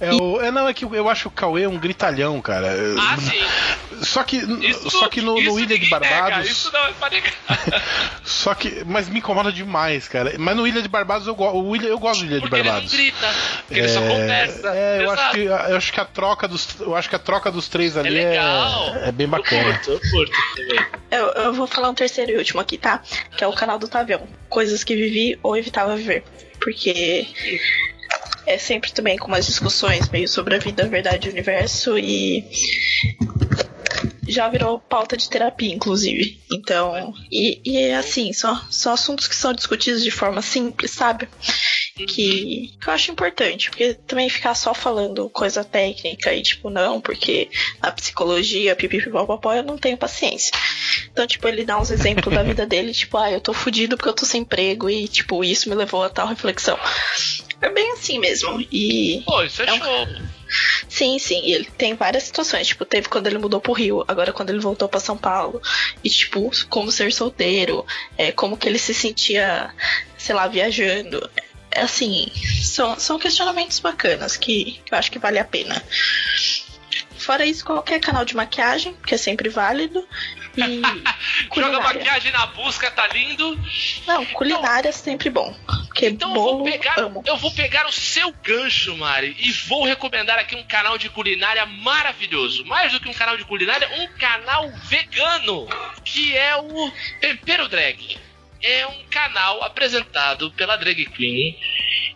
[0.00, 2.68] É, o, é, não, é que eu acho o Cauê um gritalhão, cara.
[2.98, 3.44] Ah, sim.
[4.02, 6.50] Só que, Isso, só que no, no Ilha de ninguém nega, Barbados.
[6.50, 7.32] Isso não é pra negar.
[8.24, 8.84] Só que.
[8.84, 10.34] Mas me incomoda demais, cara.
[10.38, 12.56] Mas no Ilha de Barbados eu, go, o Ilha, eu gosto do Ilha de Porque
[12.56, 12.92] ele não Barbados.
[12.92, 13.34] grita.
[13.66, 14.68] Porque ele só conversa.
[14.74, 16.68] É, eu acho, que, eu acho que a troca dos.
[16.80, 18.94] Eu acho que a troca dos três ali é, legal.
[18.96, 19.62] é bem bacana.
[19.62, 20.32] Eu curto, eu curto.
[21.10, 23.02] Eu, eu vou falar um terceiro e último aqui, tá?
[23.36, 24.26] Que é o canal do Tavião.
[24.48, 26.22] Coisas que vivi ou evitava viver.
[26.60, 27.26] Porque
[28.46, 31.98] é sempre também com umas discussões meio sobre a vida, a verdade e o universo
[31.98, 32.44] e
[34.28, 36.40] já virou pauta de terapia, inclusive.
[36.52, 41.28] Então, e, e é assim, são, são assuntos que são discutidos de forma simples, sabe?
[41.96, 47.00] Que, que eu acho importante, porque também ficar só falando coisa técnica e tipo, não,
[47.00, 47.48] porque
[47.80, 50.52] a psicologia, pipipipopopó, eu não tenho paciência.
[51.16, 54.10] Então, tipo, ele dá uns exemplos da vida dele, tipo, ah, eu tô fudido porque
[54.10, 56.78] eu tô sem emprego e, tipo, isso me levou a tal reflexão.
[57.62, 58.60] É bem assim mesmo.
[58.70, 60.08] E Pô, isso é, É um- show.
[60.90, 62.66] Sim, sim, e ele tem várias situações.
[62.66, 65.58] Tipo, teve quando ele mudou pro Rio, agora quando ele voltou pra São Paulo.
[66.04, 67.86] E, tipo, como ser solteiro,
[68.18, 69.70] é, como que ele se sentia,
[70.18, 71.30] sei lá, viajando.
[71.70, 72.30] É assim,
[72.62, 75.82] são, são questionamentos bacanas que, que eu acho que vale a pena.
[77.16, 80.06] Fora isso, qualquer canal de maquiagem, que é sempre válido.
[81.54, 83.58] Joga maquiagem na busca, tá lindo.
[84.06, 85.54] Não, culinária é sempre bom.
[85.86, 87.22] Porque Então eu bolo, vou pegar, amo.
[87.26, 91.64] eu vou pegar o seu gancho, Mari, e vou recomendar aqui um canal de culinária
[91.66, 92.64] maravilhoso.
[92.66, 95.66] Mais do que um canal de culinária, um canal vegano,
[96.04, 98.18] que é o Tempero Drag.
[98.62, 101.56] É um canal apresentado pela drag queen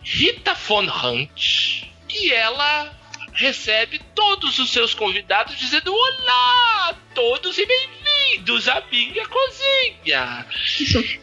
[0.03, 1.83] Rita Von Hunt.
[2.09, 2.91] E ela
[3.33, 10.45] recebe todos os seus convidados dizendo: Olá todos e bem-vindos à minha cozinha.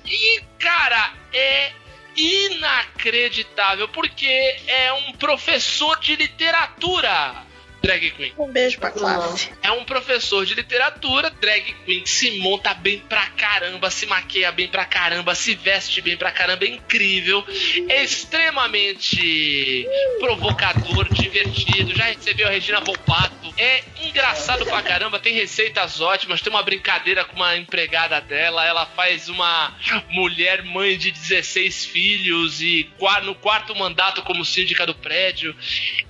[0.05, 1.72] E, cara, é
[2.16, 4.26] inacreditável, porque
[4.66, 7.47] é um professor de literatura,
[7.82, 8.32] drag queen.
[8.38, 9.50] Um beijo pra classe.
[9.62, 14.52] É um professor de literatura, drag queen, que se monta bem pra caramba, se maqueia
[14.52, 17.44] bem pra caramba, se veste bem pra caramba, é incrível,
[17.88, 19.86] é extremamente
[20.18, 26.52] provocador, divertido, já recebeu a Regina Volpato, é engraçado pra caramba, tem receitas ótimas, tem
[26.52, 29.76] uma brincadeira com uma empregada dela, ela faz uma
[30.10, 32.90] mulher mãe de 16 filhos e
[33.24, 35.56] no quarto mandato como síndica do prédio.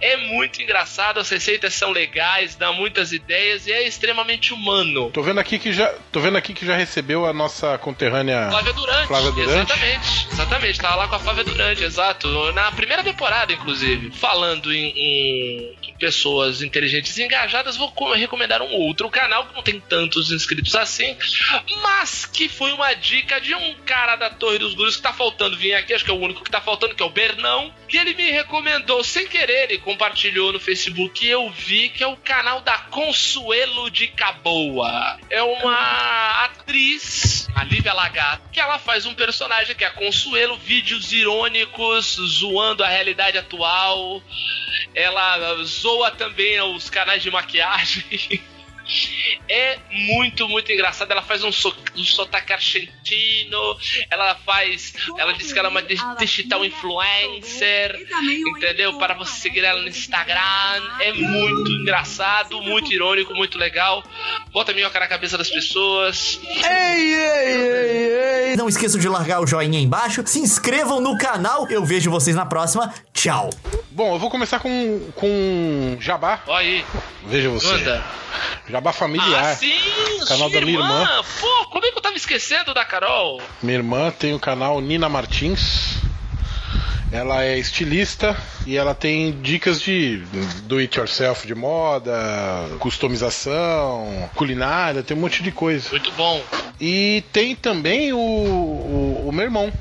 [0.00, 5.10] É muito engraçado, as receitas são legais, dá muitas ideias e é extremamente humano.
[5.10, 8.72] Tô vendo aqui que já, tô vendo aqui que já recebeu a nossa conterrânea Flávia
[8.72, 9.72] Durante, Flávia Durante.
[9.72, 10.28] exatamente.
[10.32, 12.52] Exatamente, tava lá com a Flávia Durante, exato.
[12.52, 14.10] Na primeira temporada, inclusive.
[14.12, 19.62] Falando em, em- pessoas inteligentes e engajadas, vou co- recomendar um outro canal que não
[19.62, 21.16] tem tantos inscritos assim,
[21.82, 25.56] mas que foi uma dica de um cara da Torre dos Gurus que tá faltando
[25.56, 27.96] vir aqui, acho que é o único que tá faltando, que é o Bernão, que
[27.96, 32.16] ele me recomendou sem querer, ele compartilhou no Facebook e eu vi que é o
[32.16, 35.18] canal da Consuelo de Caboa.
[35.30, 40.56] É uma atriz, a Lívia Lagato, que ela faz um personagem que é a Consuelo,
[40.56, 44.22] vídeos irônicos, zoando a realidade atual.
[44.94, 48.42] Ela zoa também os canais de maquiagem.
[49.48, 51.10] É muito, muito engraçado.
[51.10, 53.76] Ela faz um, so, um sotaque argentino.
[54.10, 54.94] Ela faz.
[55.18, 58.06] Ela diz que ela é uma di- digital influencer.
[58.56, 58.98] Entendeu?
[58.98, 60.38] Para você seguir ela no Instagram.
[61.00, 64.02] É muito engraçado, muito irônico, muito legal.
[64.52, 66.40] Bota minhoca na cabeça das pessoas.
[68.56, 71.66] Não esqueçam de largar o joinha aí embaixo, se inscrevam no canal.
[71.70, 72.92] Eu vejo vocês na próxima.
[73.12, 73.50] Tchau.
[73.98, 76.40] Bom, eu vou começar com, com Jabá.
[76.46, 76.84] Olha aí.
[77.26, 77.66] Veja você.
[77.66, 78.04] Manda.
[78.70, 79.44] Jabá familiar.
[79.44, 79.74] Ah, sim!
[80.28, 81.24] Canal da minha irmã.
[81.40, 83.42] Pô, como é que eu tava esquecendo da Carol?
[83.60, 85.96] Minha irmã tem o canal Nina Martins.
[87.10, 90.18] Ela é estilista e ela tem dicas de
[90.62, 92.12] do it yourself de moda,
[92.78, 95.90] customização, culinária, tem um monte de coisa.
[95.90, 96.40] Muito bom.
[96.80, 99.72] E tem também o, o, o meu irmão.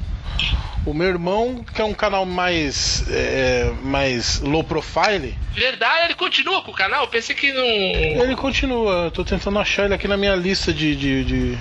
[0.88, 6.62] O meu irmão, que é um canal mais, é, mais low profile, Verdade, ele continua
[6.62, 7.02] com o canal?
[7.02, 7.62] Eu pensei que não.
[7.62, 9.06] ele continua.
[9.06, 11.58] Eu tô tentando achar ele aqui na minha lista de, de, de,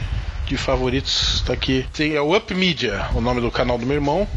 [0.47, 1.43] de favoritos.
[1.45, 1.85] Tá aqui.
[1.93, 4.29] Tem, é o Up Media, o nome do canal do meu irmão.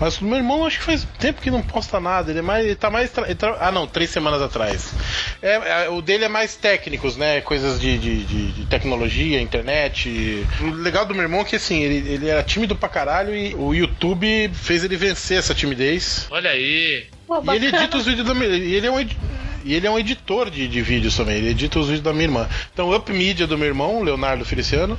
[0.00, 2.30] Mas o meu irmão acho que faz tempo que não posta nada.
[2.30, 2.64] Ele é mais.
[2.66, 3.10] Ele tá mais.
[3.10, 4.92] tra- ele tra- ah não, três semanas atrás.
[5.40, 7.40] É, é, o dele é mais técnicos, né?
[7.40, 10.44] Coisas de, de, de- de tecnologia, internet.
[10.60, 13.54] O legal do meu irmão é que assim, ele, ele era tímido pra caralho e
[13.54, 16.26] o YouTube fez ele vencer essa timidez.
[16.30, 17.06] Olha aí.
[17.26, 19.90] Pô, E ele edita os vídeos da minha e ele é um e ele é
[19.90, 21.36] um editor de, de vídeos também.
[21.36, 22.48] Ele edita os vídeos da minha irmã.
[22.72, 24.98] Então, Up Media do meu irmão, Leonardo Feliciano.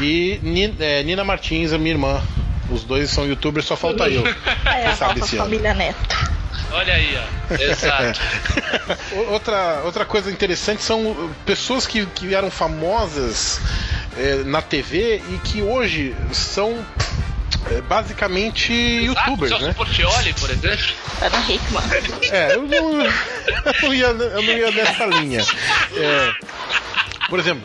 [0.00, 2.20] E Ni- é, Nina Martins, a minha irmã.
[2.70, 4.24] Os dois são youtubers, só falta eu.
[4.66, 5.44] É a sabe nova esse ano.
[5.44, 6.38] família Neto.
[6.70, 7.54] Olha aí, ó.
[7.54, 8.20] Exato.
[9.30, 13.60] Outra, outra coisa interessante são pessoas que, que eram famosas
[14.16, 16.84] eh, na TV e que hoje são
[17.70, 19.72] eh, basicamente youtubers, Celso né?
[19.74, 20.86] Portioli, por exemplo.
[21.22, 21.82] Ana Hickman.
[22.30, 25.40] É, eu não, eu não, ia, eu não ia nessa linha.
[25.96, 26.32] É,
[27.28, 27.64] por exemplo,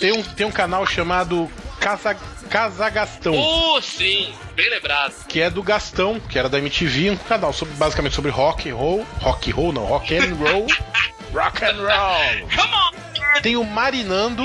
[0.00, 1.50] tem um, tem um canal chamado
[1.80, 4.32] Casa, Casa Gastão, Oh, sim.
[4.54, 5.12] Bem lembrado.
[5.28, 8.74] que é do Gastão, que era da MTV, um canal sobre- basicamente sobre rock and
[8.76, 9.06] roll.
[9.20, 10.66] Rock and roll, não, rock and roll.
[11.34, 12.48] rock and roll.
[12.54, 12.94] Come on!
[13.42, 14.42] Tem o Marinando,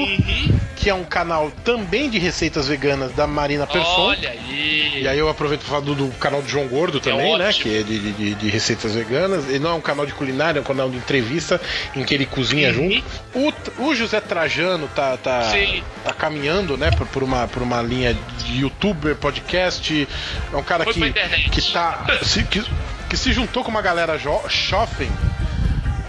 [0.76, 4.02] que é um canal também de receitas veganas da Marina Persson.
[4.02, 5.02] Olha aí.
[5.02, 7.48] E aí eu aproveito para falar do, do canal do João Gordo também, né?
[7.50, 7.64] ótimo.
[7.64, 9.48] Que é de, de- de receitas veganas.
[9.48, 11.62] Ele não é um canal de culinária, é um canal de entrevista
[11.96, 13.02] em que ele cozinha junto.
[13.34, 13.54] O,
[13.84, 15.82] o José Trajano tá, tá, Sim.
[16.04, 20.08] tá caminhando, né, por, por uma, por uma linha de youtuber, podcast.
[20.52, 22.06] É um cara Foi que, que tá.
[22.24, 22.64] se, que,
[23.10, 25.10] que se juntou com uma galera jo, jovem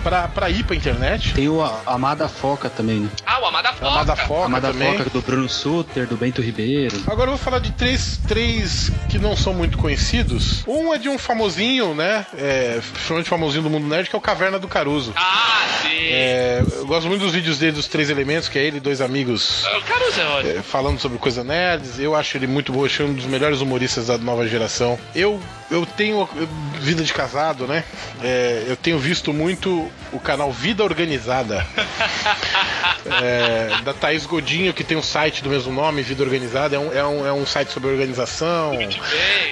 [0.02, 1.32] pra, pra ir pra internet.
[1.35, 3.09] Tem o Amada Foca também, né?
[3.27, 3.86] Ah, o Amada Foca.
[3.86, 4.97] Amada Foca Amada também.
[4.98, 6.97] Foca do Bruno Suter, do Bento Ribeiro.
[7.06, 10.64] Agora eu vou falar de três, três que não são muito conhecidos.
[10.66, 12.27] Um é de um famosinho, né?
[12.36, 15.12] É, principalmente famosinho do mundo nerd, que é o Caverna do Caruso.
[15.16, 15.89] Ah, sim.
[16.12, 19.01] É, eu gosto muito dos vídeos dele dos três elementos, que é ele e dois
[19.01, 20.59] amigos O Caruso é ótimo.
[20.59, 21.98] é, falando sobre coisa nerds.
[21.98, 24.98] Eu acho ele muito bom, eu acho ele um dos melhores humoristas da nova geração.
[25.14, 25.40] Eu,
[25.70, 26.48] eu tenho eu-
[26.81, 27.85] vida de casado, né?
[28.22, 31.67] É, eu tenho visto muito o canal Vida Organizada.
[33.23, 36.77] é, da Thaís Godinho, que tem um site do mesmo nome, Vida Organizada.
[36.77, 38.77] É um, é um, é um site sobre organização.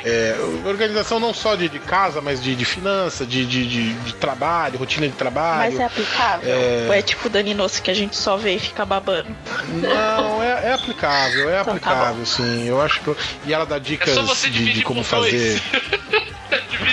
[0.04, 4.14] É, organização não só de, de casa, mas de, de finança, de, de, de, de
[4.14, 5.72] trabalho, rotina de trabalho.
[5.72, 6.50] Mas é aplicável?
[6.50, 6.84] É.
[6.86, 9.28] Ou é tipo o Dani Nossi que a gente só vê e fica babando?
[9.68, 12.66] Não, é, é aplicável, é Então tá aplicável, sim.
[12.66, 13.16] Eu acho que.
[13.46, 15.60] E ela dá É dicas de, de como fazer.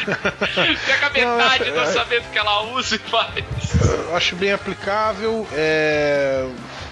[0.05, 3.43] Pega metade do orçamento que ela usa e faz.
[4.09, 5.47] Eu acho bem aplicável.
[5.53, 6.45] é,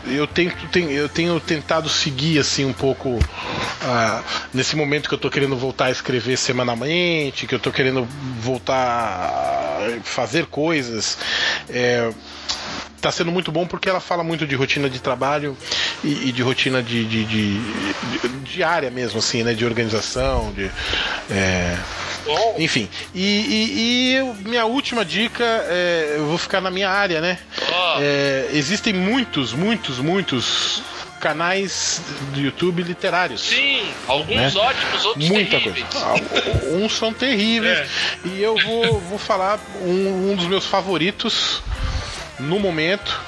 [0.06, 3.20] Eu, tento, ten- eu tenho tentado seguir assim um pouco
[4.54, 8.06] nesse momento que eu tô querendo voltar a escrever semanalmente, que eu tô querendo
[8.40, 11.18] voltar a fazer coisas.
[11.70, 12.10] É,
[13.02, 15.58] tá sendo muito bom porque ela fala muito de rotina de trabalho
[16.04, 19.54] e, e de rotina de, de, de- de- diária mesmo, assim, né?
[19.54, 20.70] De organização, de.
[21.30, 21.78] é,
[22.26, 22.88] Bom, enfim.
[23.14, 27.38] E, e- e minha última dica, é, eu vou ficar na minha área, né?
[27.72, 27.98] Ó.
[28.00, 30.82] É, existem muitos, muitos, muitos
[31.20, 32.02] canais
[32.34, 33.42] do YouTube literários.
[33.42, 34.62] Sim, alguns Né?
[34.62, 35.86] ótimos, outros Muita terríveis.
[35.88, 36.06] coisa.
[36.06, 37.78] Ah, Uns são terríveis.
[37.80, 37.88] É.
[38.26, 41.62] E eu vou, vou falar um, um dos meus favoritos
[42.40, 43.20] no momento.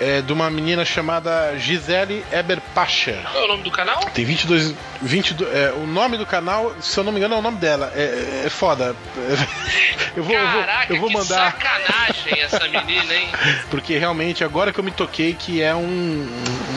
[0.00, 3.20] É de uma menina chamada Gisele Eberpacher.
[3.30, 4.00] Qual é o nome do canal?
[4.12, 4.74] Tem 22.
[5.00, 7.92] 22 é, o nome do canal, se eu não me engano, é o nome dela.
[7.94, 8.96] É, é foda.
[10.14, 11.52] Eu vou, eu vou, Caraca, eu vou que mandar.
[11.52, 13.28] sacanagem essa menina, hein?
[13.70, 16.28] Porque realmente, agora que eu me toquei, que é um.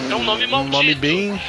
[0.10, 0.72] É um nome um maldito.
[0.78, 1.42] nome bem.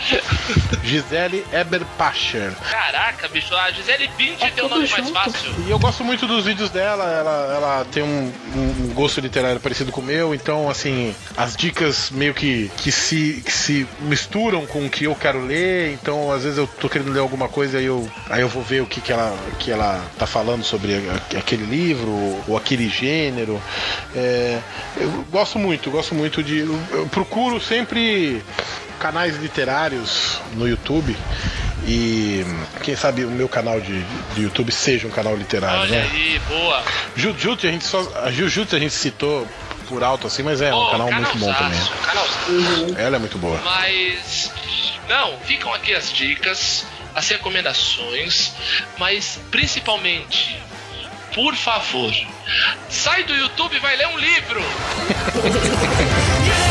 [0.83, 2.53] Gisele Eberpacher.
[2.71, 5.13] Caraca, bicho, a Gisele Bint tem o tudo nome mais junto.
[5.13, 5.53] fácil.
[5.67, 9.91] E eu gosto muito dos vídeos dela, ela, ela tem um, um gosto literário parecido
[9.93, 14.87] com o meu, então, assim, as dicas meio que, que, se, que se misturam com
[14.87, 17.87] o que eu quero ler, então, às vezes eu tô querendo ler alguma coisa e
[17.87, 20.95] eu, aí eu vou ver o que, que, ela, que ela tá falando sobre
[21.37, 22.11] aquele livro
[22.47, 23.61] ou aquele gênero.
[24.15, 24.61] É,
[24.97, 26.61] eu gosto muito, gosto muito de.
[26.61, 28.43] Eu, eu procuro sempre
[28.99, 31.17] canais literários no YouTube.
[31.87, 32.45] E
[32.83, 34.03] quem sabe o meu canal de,
[34.35, 36.09] de YouTube seja um canal literário, Olha né?
[36.11, 36.83] aí, boa.
[37.15, 38.01] Jujutsu a gente só.
[38.25, 39.47] A Jujutsu a gente citou
[39.89, 41.79] por alto assim, mas é um canal muito bom também.
[42.05, 42.95] canalzaço.
[42.99, 43.61] Ela é muito boa.
[43.65, 44.51] Mas.
[45.09, 48.53] Não, ficam aqui as dicas, as recomendações,
[48.99, 50.61] mas principalmente,
[51.33, 52.13] por favor,
[52.89, 54.61] sai do YouTube e vai ler um livro!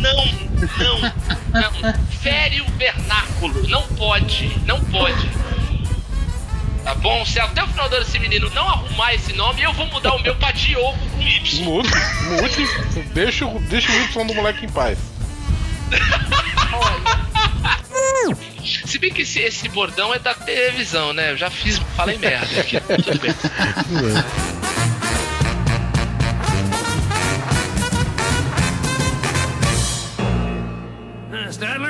[0.00, 1.00] não, não,
[1.82, 1.94] não.
[2.20, 3.68] Fere o vernáculo.
[3.68, 5.30] Não pode, não pode.
[6.84, 7.24] Tá bom?
[7.26, 10.14] Se até o final do ano esse menino não arrumar esse nome, eu vou mudar
[10.14, 11.62] o meu pra Diogo com Y.
[11.64, 11.90] Mude,
[12.24, 12.68] mude.
[13.12, 14.98] deixa, o- deixa o Y do moleque em paz.
[18.86, 21.32] Se bem que esse, esse bordão é da televisão, né?
[21.32, 22.80] Eu já fiz, falei merda aqui.
[22.80, 23.34] Tudo bem.